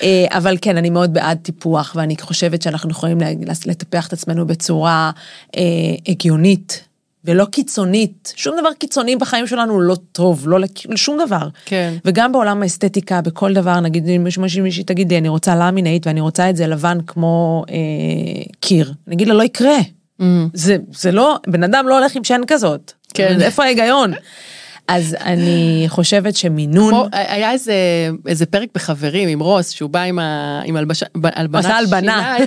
אה, 0.03 0.25
אבל 0.31 0.57
כן, 0.61 0.77
אני 0.77 0.89
מאוד 0.89 1.13
בעד 1.13 1.37
טיפוח, 1.41 1.93
ואני 1.95 2.15
חושבת 2.21 2.61
שאנחנו 2.61 2.91
יכולים 2.91 3.17
לטפח 3.65 4.07
את 4.07 4.13
עצמנו 4.13 4.47
בצורה 4.47 5.11
אה, 5.57 5.61
הגיונית. 6.07 6.83
ולא 7.25 7.45
קיצונית, 7.45 8.33
שום 8.35 8.59
דבר 8.59 8.73
קיצוני 8.73 9.15
בחיים 9.15 9.47
שלנו 9.47 9.73
הוא 9.73 9.81
לא 9.81 9.95
טוב, 10.11 10.49
לא 10.49 10.59
לשום 10.89 11.19
דבר. 11.25 11.47
כן. 11.65 11.93
וגם 12.05 12.31
בעולם 12.31 12.61
האסתטיקה, 12.61 13.21
בכל 13.21 13.53
דבר, 13.53 13.79
נגיד 13.79 14.09
אם 14.09 14.23
מישהו 14.23 14.41
מישהי 14.41 14.61
מישהי 14.61 14.83
תגיד 14.83 15.11
לי, 15.11 15.17
אני 15.17 15.29
רוצה 15.29 15.55
למינט 15.55 16.07
ואני 16.07 16.21
רוצה 16.21 16.49
את 16.49 16.55
זה 16.55 16.67
לבן 16.67 16.97
כמו 17.07 17.63
אה, 17.69 17.75
קיר. 18.59 18.93
אני 19.07 19.15
אגיד 19.15 19.27
לה, 19.27 19.33
לא 19.33 19.43
יקרה. 19.43 19.77
זה, 20.53 20.77
זה 20.91 21.11
לא, 21.11 21.37
בן 21.47 21.63
אדם 21.63 21.87
לא 21.87 21.99
הולך 21.99 22.15
עם 22.15 22.23
שן 22.23 22.41
כזאת. 22.47 22.91
כן. 23.13 23.37
איפה 23.41 23.63
ההיגיון? 23.63 24.13
אז 24.87 25.15
אני 25.21 25.85
חושבת 25.87 26.35
שמינון, 26.35 26.89
כמו, 26.89 27.07
היה 27.11 27.51
איזה, 27.51 27.73
איזה 28.27 28.45
פרק 28.45 28.69
בחברים 28.75 29.29
עם 29.29 29.39
רוס, 29.39 29.69
שהוא 29.69 29.89
בא 29.89 30.01
עם, 30.01 30.19
ה, 30.19 30.61
עם 30.65 30.75
הלבשה, 30.75 31.05
הלבנת 31.23 31.65
עשה 31.65 31.77
הלבנה. 31.77 32.37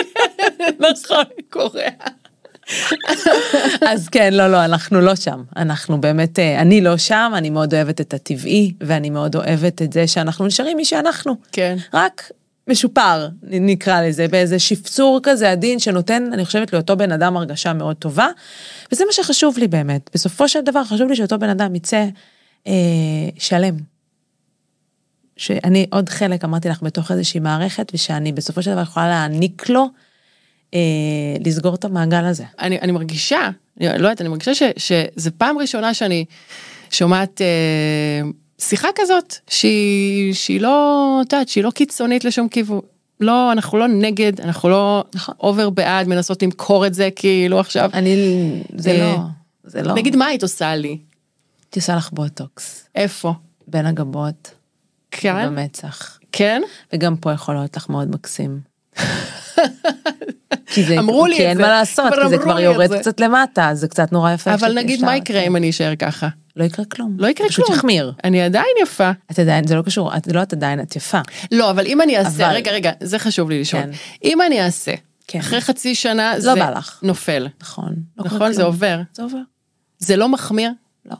נכון, 0.90 1.24
קורע. 1.50 1.88
אז 3.90 4.08
כן, 4.08 4.34
לא, 4.34 4.48
לא, 4.48 4.64
אנחנו 4.64 5.00
לא 5.00 5.14
שם. 5.14 5.42
אנחנו 5.56 6.00
באמת, 6.00 6.38
אה, 6.38 6.60
אני 6.60 6.80
לא 6.80 6.96
שם, 6.96 7.32
אני 7.34 7.50
מאוד 7.50 7.74
אוהבת 7.74 8.00
את 8.00 8.14
הטבעי, 8.14 8.72
ואני 8.80 9.10
מאוד 9.10 9.36
אוהבת 9.36 9.82
את 9.82 9.92
זה 9.92 10.06
שאנחנו 10.06 10.46
נשארים 10.46 10.76
מי 10.76 10.84
שאנחנו. 10.84 11.36
כן. 11.52 11.76
רק 11.94 12.30
משופר, 12.68 13.28
נקרא 13.42 14.02
לזה, 14.02 14.28
באיזה 14.28 14.58
שפצור 14.58 15.20
כזה 15.22 15.50
עדין 15.50 15.78
שנותן, 15.78 16.30
אני 16.32 16.44
חושבת, 16.44 16.72
לאותו 16.72 16.96
בן 16.96 17.12
אדם 17.12 17.36
הרגשה 17.36 17.72
מאוד 17.72 17.96
טובה, 17.96 18.26
וזה 18.92 19.04
מה 19.04 19.12
שחשוב 19.12 19.58
לי 19.58 19.68
באמת. 19.68 20.10
בסופו 20.14 20.48
של 20.48 20.60
דבר 20.60 20.84
חשוב 20.84 21.08
לי 21.08 21.16
שאותו 21.16 21.38
בן 21.38 21.48
אדם 21.48 21.74
יצא 21.74 22.04
אה, 22.66 22.72
שלם. 23.38 23.76
שאני 25.36 25.86
עוד 25.90 26.08
חלק, 26.08 26.44
אמרתי 26.44 26.68
לך, 26.68 26.82
בתוך 26.82 27.10
איזושהי 27.10 27.40
מערכת, 27.40 27.92
ושאני 27.94 28.32
בסופו 28.32 28.62
של 28.62 28.72
דבר 28.72 28.82
יכולה 28.82 29.08
להעניק 29.08 29.68
לו 29.68 29.86
אה, 30.74 30.80
לסגור 31.44 31.74
את 31.74 31.84
המעגל 31.84 32.24
הזה. 32.24 32.44
אני, 32.60 32.80
אני 32.80 32.92
מרגישה, 32.92 33.50
אני 33.80 33.86
לא 33.88 34.08
יודעת, 34.08 34.20
אני 34.20 34.28
מרגישה 34.28 34.54
ש, 34.54 34.62
שזה 34.76 35.30
פעם 35.30 35.58
ראשונה 35.58 35.94
שאני 35.94 36.24
שומעת 36.90 37.40
אה, 37.40 38.28
שיחה 38.58 38.88
כזאת, 38.94 39.34
שהיא, 39.48 40.34
שהיא 40.34 40.60
לא, 40.60 41.18
את 41.26 41.32
יודעת, 41.32 41.48
שהיא 41.48 41.64
לא 41.64 41.70
קיצונית 41.70 42.24
לשום 42.24 42.48
כיוון. 42.48 42.80
לא, 43.20 43.52
אנחנו 43.52 43.78
לא 43.78 43.86
נגד, 43.88 44.40
אנחנו 44.40 44.68
לא 44.68 45.04
נכון. 45.14 45.34
over 45.40 45.70
בעד, 45.70 46.08
מנסות 46.08 46.42
למכור 46.42 46.86
את 46.86 46.94
זה 46.94 47.08
כאילו 47.16 47.60
עכשיו. 47.60 47.90
אני, 47.94 48.16
זה 48.76 48.90
אה, 48.90 48.98
לא, 48.98 49.18
זה 49.64 49.82
לא. 49.82 49.94
נגיד 49.94 50.16
מה 50.16 50.26
היית 50.26 50.42
עושה 50.42 50.76
לי? 50.76 50.98
תעשה 51.70 51.96
לך 51.96 52.10
בוטוקס, 52.12 52.88
איפה? 52.94 53.32
בין 53.66 53.86
הגבות, 53.86 54.54
כן? 55.10 55.46
במצח. 55.46 56.18
כן? 56.32 56.62
וגם 56.92 57.16
פה 57.16 57.32
יכול 57.32 57.54
להיות 57.54 57.76
לך 57.76 57.88
מאוד 57.88 58.10
מקסים. 58.10 58.60
כי 60.76 60.84
זה, 60.84 60.98
אמרו 60.98 61.26
לי 61.26 61.36
כי 61.36 61.42
את 61.42 61.48
אין 61.48 61.56
זה, 61.56 61.62
מה 61.62 61.68
לעשות, 61.68 62.12
כי 62.22 62.28
זה 62.28 62.38
כבר 62.38 62.60
יורד 62.60 62.88
זה. 62.88 62.98
קצת 62.98 63.20
למטה, 63.20 63.70
זה 63.74 63.88
קצת 63.88 64.12
נורא 64.12 64.32
יפה. 64.32 64.54
אבל 64.54 64.74
נגיד 64.74 65.04
מה 65.04 65.16
יקרה 65.16 65.40
אם 65.40 65.56
אני 65.56 65.70
אשאר 65.70 65.96
ככה? 65.96 66.28
לא 66.56 66.64
יקרה 66.64 66.84
כלום. 66.84 67.16
לא 67.18 67.26
יקרה 67.26 67.48
פשוט 67.48 67.64
כלום. 67.66 67.78
יחמיר. 67.78 68.12
אני 68.24 68.42
עדיין 68.42 68.74
יפה. 68.82 69.10
את 69.30 69.38
עדיין, 69.38 69.66
זה 69.66 69.74
לא 69.74 69.82
קשור, 69.82 70.16
את 70.16 70.32
לא 70.32 70.42
את 70.42 70.52
עדיין, 70.52 70.80
את 70.80 70.96
יפה. 70.96 71.18
לא, 71.52 71.70
אבל 71.70 71.86
אם 71.86 72.00
אני 72.02 72.18
אעשה, 72.18 72.50
רגע, 72.50 72.70
רגע, 72.70 72.92
זה 73.00 73.18
חשוב 73.18 73.50
לי 73.50 73.60
לשאול. 73.60 73.82
כן. 73.82 73.90
אם 74.24 74.42
אני 74.42 74.62
אעשה, 74.64 74.94
כן. 75.26 75.38
אחרי 75.38 75.60
חצי 75.60 75.94
שנה 75.94 76.40
זה 76.40 76.54
בא 76.54 76.70
לך. 76.70 77.00
נופל. 77.02 77.48
נכון. 77.60 77.96
לא 78.18 78.24
נכון? 78.24 78.52
זה. 78.52 78.62
עובר. 78.62 79.00
זה 79.12 79.22
עובר. 79.22 79.38
זה 79.98 80.16
לא 80.16 80.28
מחמיר? 80.28 80.70
לא. 81.06 81.16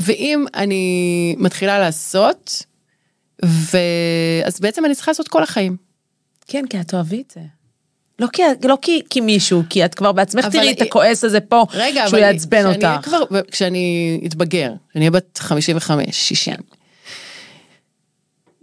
ואם 0.00 0.44
אני 0.54 1.34
מתחילה 1.38 1.78
לעשות, 1.78 2.64
ו... 3.44 3.78
אז 4.44 4.60
בעצם 4.60 4.84
אני 4.84 4.94
צריכה 4.94 5.10
לעשות 5.10 5.28
כל 5.28 5.42
החיים. 5.42 5.76
כן, 6.46 6.64
כי 6.70 6.80
את 6.80 6.88
תאהבי 6.88 7.22
את 7.26 7.30
זה. 7.30 7.57
לא 8.18 8.26
כי, 8.32 8.42
לא 8.64 8.78
כי, 8.82 9.02
כי 9.10 9.20
מישהו, 9.20 9.62
כי 9.70 9.84
את 9.84 9.94
כבר 9.94 10.12
בעצמך 10.12 10.46
תראי 10.46 10.72
את 10.72 10.82
הכועס 10.82 11.24
הזה 11.24 11.40
פה, 11.40 11.64
רגע, 11.72 12.08
שהוא 12.08 12.18
יעצבן 12.18 12.66
אותך. 12.66 13.04
כבר, 13.04 13.40
כשאני 13.50 14.20
אתבגר, 14.26 14.72
כשאני 14.90 15.04
אהיה 15.04 15.10
בת 15.10 15.38
55, 15.38 16.28
60, 16.28 16.54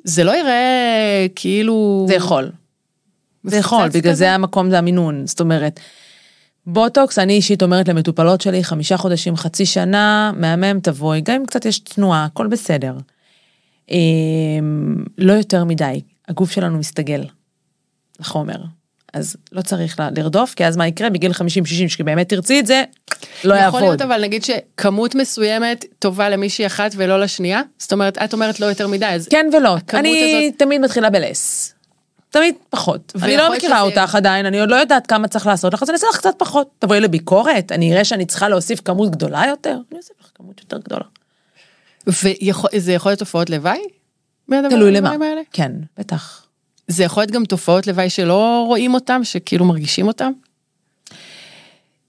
זה 0.03 0.23
לא 0.23 0.31
יראה 0.31 1.25
כאילו... 1.35 2.05
זה 2.07 2.15
יכול. 2.15 2.51
זה 3.43 3.57
יכול, 3.57 3.87
בגלל 3.87 4.01
כזה? 4.01 4.13
זה 4.13 4.31
המקום 4.31 4.69
זה 4.69 4.77
המינון. 4.77 5.27
זאת 5.27 5.39
אומרת, 5.39 5.79
בוטוקס, 6.67 7.19
אני 7.19 7.33
אישית 7.33 7.63
אומרת 7.63 7.87
למטופלות 7.87 8.41
שלי, 8.41 8.63
חמישה 8.63 8.97
חודשים, 8.97 9.35
חצי 9.35 9.65
שנה, 9.65 10.31
מהמם, 10.35 10.79
תבואי, 10.79 11.21
גם 11.21 11.35
אם 11.35 11.45
קצת 11.45 11.65
יש 11.65 11.79
תנועה, 11.79 12.25
הכל 12.25 12.47
בסדר. 12.47 12.95
אמ, 13.91 15.03
לא 15.17 15.33
יותר 15.33 15.63
מדי, 15.63 16.01
הגוף 16.27 16.51
שלנו 16.51 16.77
מסתגל 16.77 17.23
לחומר. 18.19 18.57
אז 19.16 19.36
לא 19.51 19.61
צריך 19.61 19.99
לרדוף, 20.18 20.53
כי 20.53 20.66
אז 20.66 20.78
מה 20.78 20.88
יקרה 20.88 21.09
בגיל 21.09 21.32
50-60, 21.32 21.36
שבאמת 21.88 22.30
תרצי 22.30 22.59
את 22.59 22.66
זה, 22.66 22.84
לא 23.43 23.53
יכול 23.53 23.59
יעבוד. 23.63 23.82
להיות 23.82 24.01
אבל 24.01 24.22
נגיד 24.22 24.43
שכמות 24.43 25.16
מסוימת 25.16 25.86
טובה 25.99 26.30
למישהי 26.30 26.66
אחת 26.66 26.91
ולא 26.95 27.20
לשנייה? 27.20 27.61
זאת 27.78 27.93
אומרת, 27.93 28.18
את 28.18 28.34
אומרת 28.34 28.59
לא 28.59 28.66
יותר 28.66 28.88
מדי, 28.88 29.05
אז 29.05 29.28
כן 29.28 29.49
ולא, 29.53 29.76
אני 29.93 30.45
הזאת- 30.47 30.59
תמיד 30.59 30.82
מתחילה 30.82 31.09
בלס. 31.09 31.74
תמיד 32.30 32.55
פחות. 32.70 33.13
אני 33.24 33.38
לא 33.38 33.53
מכירה 33.55 33.78
שזה- 33.78 34.01
אותך 34.01 34.16
עדיין, 34.16 34.45
אני 34.45 34.59
עוד 34.59 34.70
לא 34.70 34.76
יודעת 34.76 35.07
כמה 35.07 35.28
צריך 35.28 35.47
לעשות 35.47 35.74
לך, 35.74 35.84
אז 35.84 35.89
אני 35.89 35.95
אעשה 35.95 36.07
לך 36.09 36.18
קצת 36.18 36.34
פחות. 36.38 36.70
תבואי 36.80 36.99
לביקורת, 36.99 37.72
אני 37.72 37.93
אראה 37.93 38.05
שאני 38.05 38.26
צריכה 38.26 38.49
להוסיף 38.49 38.82
כמות 38.86 39.11
גדולה 39.11 39.43
יותר, 39.49 39.78
אני 39.91 39.99
אוסיף 39.99 40.16
לך 40.22 40.30
כמות 40.36 40.61
יותר 40.61 40.78
גדולה. 40.78 41.05
וזה 42.07 42.91
יכול 42.93 43.09
להיות 43.11 43.20
תופעות 43.20 43.49
לוואי? 43.49 43.80
תלוי 44.70 44.91
למה. 44.91 45.16
כן, 45.51 45.72
בטח. 45.97 46.44
זה 46.88 47.03
יכול 47.03 47.23
להיות 47.23 47.31
גם 47.31 47.45
תופעות 47.45 47.88
לוואי 47.88 48.09
שלא 48.09 48.63
רואים 48.67 48.93
אותם, 48.93 49.21
שכאילו 49.23 49.65
מרגישים 49.65 50.07
אותם? 50.07 50.31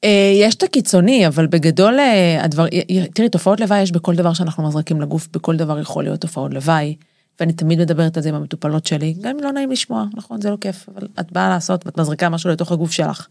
אה, 0.04 0.32
יש 0.34 0.54
את 0.54 0.62
הקיצוני, 0.62 1.26
אבל 1.26 1.46
בגדול 1.46 1.98
אה, 1.98 2.44
הדבר, 2.44 2.66
תראי, 3.14 3.28
תופעות 3.28 3.60
לוואי 3.60 3.82
יש 3.82 3.92
בכל 3.92 4.14
דבר 4.14 4.32
שאנחנו 4.32 4.68
מזריקים 4.68 5.00
לגוף, 5.00 5.28
בכל 5.32 5.56
דבר 5.56 5.78
יכול 5.78 6.04
להיות 6.04 6.20
תופעות 6.20 6.54
לוואי. 6.54 6.96
ואני 7.40 7.52
תמיד 7.52 7.78
מדברת 7.78 8.16
על 8.16 8.22
זה 8.22 8.28
עם 8.28 8.34
המטופלות 8.34 8.86
שלי, 8.86 9.14
גם 9.20 9.30
אם 9.30 9.44
לא 9.44 9.52
נעים 9.52 9.70
לשמוע, 9.70 10.04
נכון, 10.14 10.40
זה 10.40 10.50
לא 10.50 10.56
כיף, 10.60 10.88
אבל 10.94 11.08
את 11.20 11.32
באה 11.32 11.48
לעשות 11.48 11.86
ואת 11.86 11.98
מזריקה 11.98 12.28
משהו 12.28 12.50
לתוך 12.50 12.72
הגוף 12.72 12.92
שלך. 12.92 13.26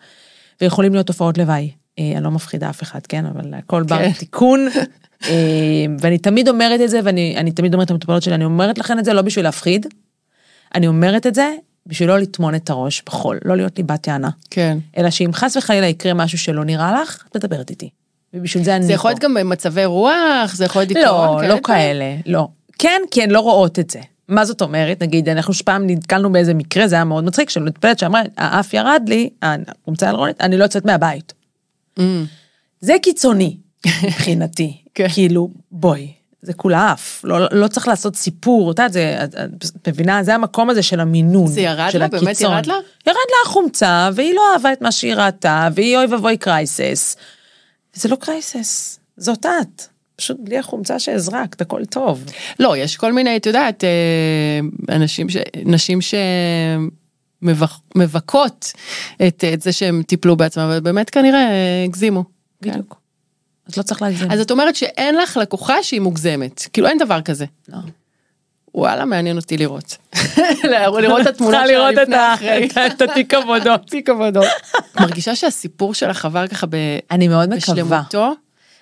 ויכולים 0.62 0.94
להיות 0.94 1.08
תופעות 1.08 1.38
לוואי. 1.38 1.72
אה, 2.00 2.12
אני 2.16 2.24
לא 2.24 2.32
מפחידה 2.32 2.70
אף 2.70 2.84
אחד, 2.84 3.00
כן, 3.10 3.26
אבל 3.26 3.54
הכל 3.54 3.84
בר 3.84 3.98
כן. 3.98 4.12
תיקון. 4.12 4.68
ואני 6.00 6.18
תמיד 6.18 6.50
אומרת 6.50 6.82
את 6.82 6.90
זה, 6.90 7.00
ואני 7.04 7.38
אני 7.38 7.52
תמיד 7.52 7.74
אומרת 7.74 7.92
למטופלות 7.92 8.24
שלי, 8.24 8.36
אני 8.36 8.46
אומרת 8.46 8.78
לכן 8.78 9.00
את 9.00 9.06
זה 9.06 9.14
לא 9.14 9.22
בשביל 9.22 9.46
להפחיד, 9.46 9.86
אני 10.76 10.88
אומרת 10.88 11.28
את 11.28 11.36
זה 11.36 11.56
בשביל 11.88 12.10
לא 12.10 12.20
לטמון 12.20 12.56
את 12.56 12.70
הראש 12.70 13.04
בחול, 13.06 13.40
לא 13.46 13.58
להיות 13.58 13.78
לי 13.78 13.84
בת 13.84 14.08
יענה. 14.08 14.30
כן. 14.50 14.78
אלא 14.98 15.10
שאם 15.10 15.30
חס 15.34 15.58
וחלילה 15.58 15.88
יקרה 15.88 16.14
משהו 16.14 16.38
שלא 16.38 16.66
נראה 16.66 17.02
לך, 17.02 17.24
את 17.30 17.36
מדברת 17.36 17.70
איתי. 17.70 17.90
ובשביל 18.34 18.64
זה 18.64 18.76
אני 18.76 18.86
זה 18.86 18.94
יכול. 18.94 19.12
להיות 19.12 19.20
גם 19.20 19.34
במצבי 19.34 19.86
רוח, 19.86 20.56
זה 20.56 20.66
יכול 20.66 20.82
להיות 20.82 20.94
דיכאון, 20.94 21.44
לא, 21.44 21.50
לא 21.50 21.60
כאלה, 21.64 22.16
לא. 22.26 22.48
כן, 22.80 23.02
כי 23.12 23.24
הן 23.24 23.32
לא 23.32 23.40
רואות 23.40 23.80
את 23.80 23.90
זה. 23.90 24.00
מה 24.28 24.46
זאת 24.46 24.62
אומרת? 24.62 25.04
נגיד, 25.04 25.30
אנחנו 25.30 25.54
פעם 25.54 25.90
נתקלנו 25.90 26.32
באיזה 26.32 26.54
מקרה, 26.54 26.88
זה 26.88 26.96
היה 26.96 27.04
מאוד 27.04 27.24
מצחיק, 27.24 27.50
של 27.50 27.64
מטפלת 27.64 28.00
שאמרה, 28.00 28.22
האף 28.38 28.74
ירד 28.74 29.04
לי, 29.08 29.30
החומצה 29.42 30.10
הלרונית, 30.10 30.42
אני 30.42 30.58
לא 30.58 30.64
יוצאת 30.64 30.86
מהבית. 30.86 31.34
Mm. 32.00 32.02
זה 32.82 32.94
קיצוני, 33.02 33.58
מבחינתי. 34.04 34.78
כן. 34.96 35.08
כאילו, 35.10 35.50
בואי, 35.72 36.12
זה 36.46 36.54
כולה 36.54 36.94
אף, 36.94 37.22
לא, 37.24 37.48
לא 37.52 37.68
צריך 37.68 37.88
לעשות 37.88 38.16
סיפור, 38.16 38.72
את 38.72 38.80
יודעת, 38.80 38.94
זה, 38.94 39.20
את, 39.24 39.36
את 39.82 39.90
מבינה, 39.90 40.24
זה 40.24 40.36
המקום 40.36 40.70
הזה 40.70 40.84
של 40.84 41.00
המינון, 41.00 41.48
זה 41.48 41.62
ירד 41.62 41.90
של 41.92 42.00
לה? 42.00 42.08
באמת 42.08 42.24
הקיצון. 42.24 42.52
ירד 42.52 42.66
לה? 42.66 42.74
ירד 43.08 43.16
לה 43.16 43.50
החומצה, 43.50 44.10
והיא 44.16 44.36
לא 44.36 44.42
אהבה 44.54 44.74
את 44.74 44.82
מה 44.82 44.92
שהיא 44.92 45.14
ראתה, 45.14 45.70
והיא 45.76 45.98
אוי 45.98 46.06
ואבוי 46.06 46.38
קרייסס. 46.38 47.16
וזה 47.96 48.10
לא 48.10 48.16
קרייסס, 48.16 49.00
זאת 49.18 49.46
את. 49.46 49.84
פשוט 50.16 50.38
בלי 50.40 50.58
החומצה 50.58 51.00
שהזרקת, 51.00 51.62
הכל 51.62 51.86
טוב. 51.86 52.24
לא, 52.60 52.78
יש 52.78 52.98
כל 52.98 53.14
מיני, 53.14 53.38
את 53.38 53.46
יודעת, 53.46 53.84
אה, 53.84 54.60
אנשים, 54.96 55.30
ש... 55.30 55.38
נשים 55.66 56.00
שמבכות 57.42 58.74
את, 59.28 59.44
את 59.54 59.62
זה 59.62 59.72
שהם 59.72 60.04
טיפלו 60.08 60.36
בעצמם, 60.36 60.64
אבל 60.64 60.80
באמת 60.80 61.10
כנראה 61.10 61.50
אה, 61.50 61.84
הגזימו. 61.86 62.24
בדיוק. 62.62 63.05
אז 63.68 63.78
לא 63.78 63.84
צריך 63.84 64.02
להגזים. 64.02 64.32
אז 64.32 64.40
את 64.40 64.52
אומרת 64.52 64.76
שאין 64.76 65.16
לך 65.16 65.38
לקוחה 65.38 65.84
שהיא 65.84 66.02
מוגזמת, 66.02 66.68
כאילו 66.74 66.88
אין 66.88 66.98
דבר 66.98 67.22
כזה. 67.22 67.46
לא. 67.70 67.78
וואלה, 68.76 69.06
מעניין 69.06 69.38
אותי 69.38 69.58
לראות. 69.58 69.98
לראות 71.02 71.22
את 71.22 71.28
התמונות 71.28 71.62
צריכה 71.66 71.68
שלה 71.68 71.92
לפני 71.92 72.34
אחרי. 72.34 72.70
את 72.88 73.02
התיק 73.02 73.34
עבודות. 73.34 73.82
תיק 73.92 74.10
עבודות. 74.10 74.46
מרגישה 75.00 75.36
שהסיפור 75.36 75.94
שלך 75.94 76.26
עבר 76.26 76.48
ככה 76.48 76.68
ב... 76.68 76.76
אני 77.12 77.28
מאוד 77.28 77.50
מקווה. 77.50 77.76
בשלמותו? 77.76 78.34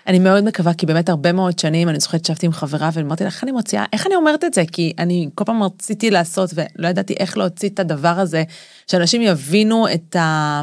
אני 0.08 0.20
מאוד 0.20 0.44
מקווה, 0.44 0.74
כי 0.74 0.86
באמת 0.86 1.10
הרבה 1.10 1.32
מאוד 1.32 1.60
שנים, 1.60 1.90
אני 1.90 2.00
זוכרת 2.00 2.26
שישבתי 2.26 2.46
עם 2.46 2.52
חברה 2.52 2.90
ואמרתי 2.94 3.24
לה, 3.24 3.30
איך 3.30 3.44
אני 3.44 3.52
מוציאה, 3.52 3.86
איך 3.94 4.08
אני 4.08 4.16
אומרת 4.16 4.44
את 4.44 4.54
זה? 4.54 4.64
כי 4.72 4.94
אני 5.00 5.30
כל 5.36 5.44
פעם 5.44 5.64
רציתי 5.64 6.12
לעשות 6.12 6.50
ולא 6.54 6.88
ידעתי 6.88 7.14
איך 7.20 7.38
להוציא 7.38 7.70
את 7.70 7.80
הדבר 7.80 8.20
הזה, 8.20 8.44
שאנשים 8.88 9.22
יבינו 9.22 9.88
את 9.94 10.16
ה... 10.16 10.62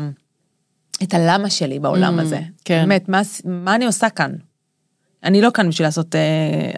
את 1.02 1.14
הלמה 1.14 1.50
שלי 1.50 1.78
בעולם 1.78 2.18
Mm, 2.18 2.22
הזה. 2.22 2.40
כן. 2.64 2.80
באמת, 2.82 3.08
מה, 3.08 3.20
מה 3.44 3.74
אני 3.74 3.86
עושה 3.86 4.10
כאן? 4.10 4.32
אני 5.24 5.40
לא 5.40 5.48
כאן 5.54 5.68
בשביל 5.68 5.86
לעשות, 5.86 6.14
אה, 6.14 6.20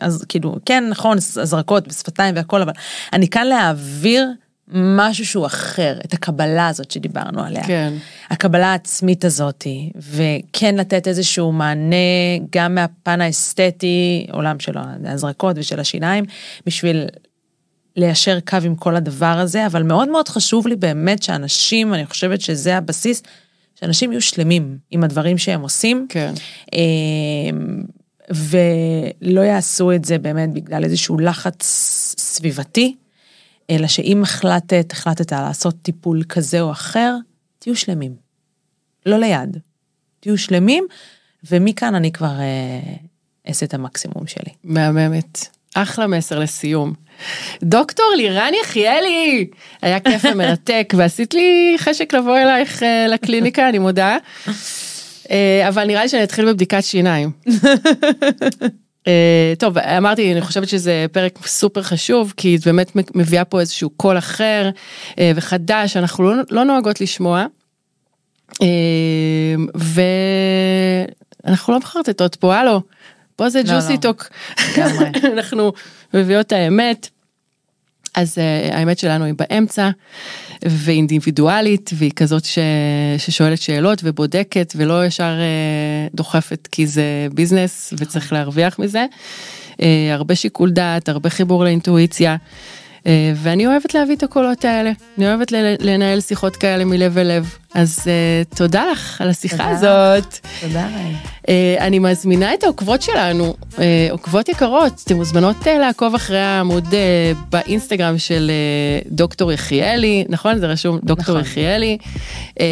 אז 0.01 0.25
כאילו, 0.29 0.57
כן, 0.67 0.85
נכון, 0.91 1.17
הזרקות 1.37 1.85
ושפתיים 1.89 2.37
והכל, 2.37 2.63
אבל 2.63 2.73
אני 3.13 3.29
כאן 3.29 3.47
להעביר 3.47 4.29
משהו 4.75 5.27
שהוא 5.27 5.47
אחר, 5.47 5.99
את 6.05 6.13
הקבלה 6.13 6.69
הזאת 6.69 6.91
שדיברנו 6.91 7.43
עליה. 7.45 7.65
כן. 7.67 7.93
הקבלה 8.31 8.67
העצמית 8.73 9.25
הזאתי, 9.25 9.91
וכן 9.97 10.75
לתת 10.75 11.09
איזשהו 11.09 11.53
מענה 11.53 11.97
גם 12.53 12.75
מהפן 12.75 13.21
האסתטי, 13.21 14.27
עולם 14.33 14.61
של 14.61 14.73
ההזרקות 15.05 15.57
ושל 15.59 15.81
השיניים, 15.81 16.25
בשביל 16.67 17.05
ליישר 17.97 18.39
קו 18.41 18.57
עם 18.65 18.75
כל 18.75 18.97
הדבר 18.97 19.27
הזה, 19.39 19.67
אבל 19.67 19.83
מאוד 19.83 20.09
מאוד 20.09 20.29
חשוב 20.29 20.67
לי 20.67 20.77
באמת 20.77 21.23
שאנשים, 21.23 21.95
אני 21.95 22.07
חושבת 22.07 22.41
שזה 22.41 22.77
הבסיס, 22.77 23.23
שאנשים 23.83 24.13
יהיו 24.13 24.23
שלמים 24.23 24.79
עם 24.91 25.05
הדברים 25.05 25.39
שהם 25.39 25.61
עושים. 25.61 26.07
כן. 26.09 26.35
אמ, 26.73 27.83
ולא 28.31 29.41
יעשו 29.41 29.93
את 29.93 30.05
זה 30.05 30.19
באמת 30.19 30.53
בגלל 30.53 30.85
איזשהו 30.85 31.19
לחץ 31.19 31.63
סביבתי, 32.19 32.97
אלא 33.71 33.87
שאם 33.87 34.23
החלטת, 34.23 34.93
החלטת 34.93 35.33
לעשות 35.33 35.75
טיפול 35.83 36.23
כזה 36.29 36.61
או 36.61 36.73
אחר, 36.73 37.15
תהיו 37.59 37.77
שלמים. 37.77 38.15
לא 39.07 39.19
ליד. 39.19 39.59
תהיו 40.21 40.39
שלמים, 40.39 40.85
ומכאן 41.51 41.95
אני 41.95 42.13
כבר 42.13 42.41
אה, 42.41 42.95
אעשה 43.49 43.67
את 43.67 43.75
המקסימום 43.75 44.27
שלי. 44.27 44.53
מהממת. 44.65 45.47
אחלה 45.75 46.07
מסר 46.07 46.39
לסיום. 46.39 46.93
דוקטור 47.63 48.07
לירן 48.17 48.53
יחיאלי, 48.63 49.47
היה 49.83 50.01
כיף 50.01 50.25
ומרתק, 50.33 50.93
ועשית 50.97 51.35
לי 51.35 51.77
חשק 51.79 52.15
לבוא 52.15 52.39
אלייך 52.39 52.83
אה, 52.83 53.07
לקליניקה, 53.09 53.69
אני 53.69 53.79
מודה. 53.79 54.17
אה, 55.31 55.69
אבל 55.69 55.85
נראה 55.85 56.03
לי 56.03 56.09
שאני 56.09 56.25
אתחיל 56.25 56.45
בבדיקת 56.45 56.85
שיניים. 56.85 57.31
אה, 59.07 59.53
טוב, 59.59 59.79
אמרתי, 59.79 60.33
אני 60.33 60.41
חושבת 60.41 60.69
שזה 60.69 61.07
פרק 61.13 61.47
סופר 61.47 61.83
חשוב, 61.83 62.35
כי 62.37 62.57
את 62.57 62.67
באמת 62.67 62.93
מביאה 63.17 63.45
פה 63.45 63.61
איזשהו 63.61 63.91
קול 63.91 64.19
אחר 64.19 64.71
וחדש, 65.21 65.97
אנחנו 65.97 66.25
לא, 66.25 66.43
לא 66.51 66.65
נוהגות 66.65 67.01
לשמוע. 67.01 67.47
ואנחנו 71.45 71.73
לא 71.73 71.79
מחרטטות 71.79 72.37
פה, 72.37 72.57
הלו, 72.57 72.83
פה 73.43 73.49
זה 73.49 73.63
לא, 73.65 73.75
ג'וסי 73.75 73.93
לא. 73.93 73.99
טוק. 73.99 74.29
לגמרי. 74.73 75.07
אנחנו 75.35 75.73
מביאות 76.15 76.47
את 76.47 76.53
האמת. 76.53 77.09
אז 78.15 78.39
uh, 78.39 78.75
האמת 78.75 78.99
שלנו 78.99 79.25
היא 79.25 79.35
באמצע, 79.39 79.91
ואינדיבידואלית, 80.65 81.91
והיא 81.95 82.11
כזאת 82.17 82.45
ש... 82.45 82.59
ששואלת 83.19 83.59
שאלות 83.59 84.01
ובודקת, 84.05 84.73
ולא 84.77 85.07
ישר 85.07 85.35
uh, 85.39 86.17
דוחפת 86.17 86.69
כי 86.73 86.87
זה 86.87 87.27
ביזנס 87.35 87.95
וצריך 87.99 88.33
להרוויח 88.33 88.79
מזה. 88.79 89.07
Uh, 89.73 89.83
הרבה 90.13 90.35
שיקול 90.35 90.71
דעת, 90.71 91.09
הרבה 91.09 91.31
חיבור 91.31 91.65
לאינטואיציה. 91.65 92.37
אה, 93.07 93.33
ואני 93.37 93.67
אוהבת 93.67 93.95
להביא 93.95 94.17
את 94.17 94.23
הקולות 94.23 94.65
האלה, 94.65 94.93
אני 95.19 95.27
אוהבת 95.27 95.53
לנהל 95.81 96.21
שיחות 96.21 96.57
כאלה 96.57 96.85
מלב 96.85 97.19
אל 97.19 97.37
לב. 97.37 97.57
אז 97.75 97.99
uh, 97.99 98.57
תודה 98.57 98.85
לך 98.93 99.21
על 99.21 99.31
השיחה 99.31 99.57
תודה. 99.57 99.71
הזאת. 99.71 100.39
תודה. 100.61 100.89
Uh, 101.43 101.49
אני 101.81 101.99
מזמינה 101.99 102.55
את 102.55 102.65
העוקבות 102.65 103.03
שלנו, 103.03 103.55
uh, 103.71 103.79
עוקבות 104.11 104.49
יקרות, 104.49 105.03
אתן 105.05 105.15
מוזמנות 105.15 105.57
uh, 105.63 105.69
לעקוב 105.69 106.15
אחרי 106.15 106.41
העמוד 106.41 106.87
uh, 106.87 106.93
באינסטגרם 107.51 108.19
של 108.19 108.51
uh, 109.05 109.09
דוקטור 109.13 109.53
יחיאלי, 109.53 110.25
נכון? 110.29 110.59
זה 110.59 110.67
רשום 110.67 110.99
דוקטור 111.05 111.35
נכון. 111.35 111.41
יחיאלי. 111.41 111.99
Uh, 112.51 112.63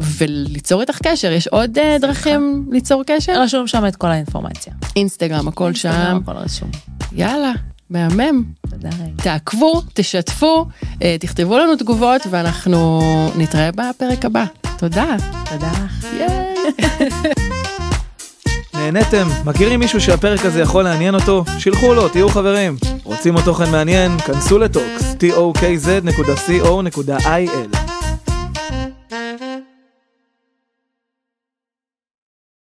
וליצור 0.00 0.80
איתך 0.80 0.98
קשר, 1.02 1.32
יש 1.32 1.46
עוד 1.46 1.78
uh, 1.78 2.00
דרכים 2.00 2.68
ליצור 2.70 3.02
קשר? 3.06 3.42
רשום 3.42 3.66
שם 3.66 3.86
את 3.86 3.96
כל 3.96 4.08
האינפורמציה. 4.08 4.72
אינסטגרם, 4.96 5.48
הכל 5.48 5.64
אינסטגרם, 5.64 5.94
שם. 5.94 6.20
הכל 6.22 6.32
רשום. 6.32 6.70
יאללה, 7.12 7.52
מהמם. 7.90 8.44
תודה 8.70 8.88
תעקבו, 9.16 9.82
תשתפו, 9.94 10.66
אה, 11.02 11.16
תכתבו 11.20 11.58
לנו 11.58 11.76
תגובות 11.76 12.22
ואנחנו 12.30 13.00
נתראה 13.36 13.70
בפרק 13.72 14.24
הבא. 14.24 14.44
תודה. 14.78 15.16
תודה 15.50 15.70
לך. 15.70 16.06
נהניתם? 18.74 19.28
מכירים 19.44 19.80
מישהו 19.80 20.00
שהפרק 20.00 20.44
הזה 20.44 20.60
יכול 20.60 20.84
לעניין 20.84 21.14
אותו? 21.14 21.44
שילחו 21.58 21.94
לו, 21.94 22.08
תהיו 22.08 22.28
חברים. 22.28 22.76
רוצים 23.04 23.34
עוד 23.34 23.44
תוכן 23.44 23.70
מעניין? 23.70 24.18
כנסו 24.18 24.58
לטוקס, 24.58 25.14
tokz.co.il 25.20 26.34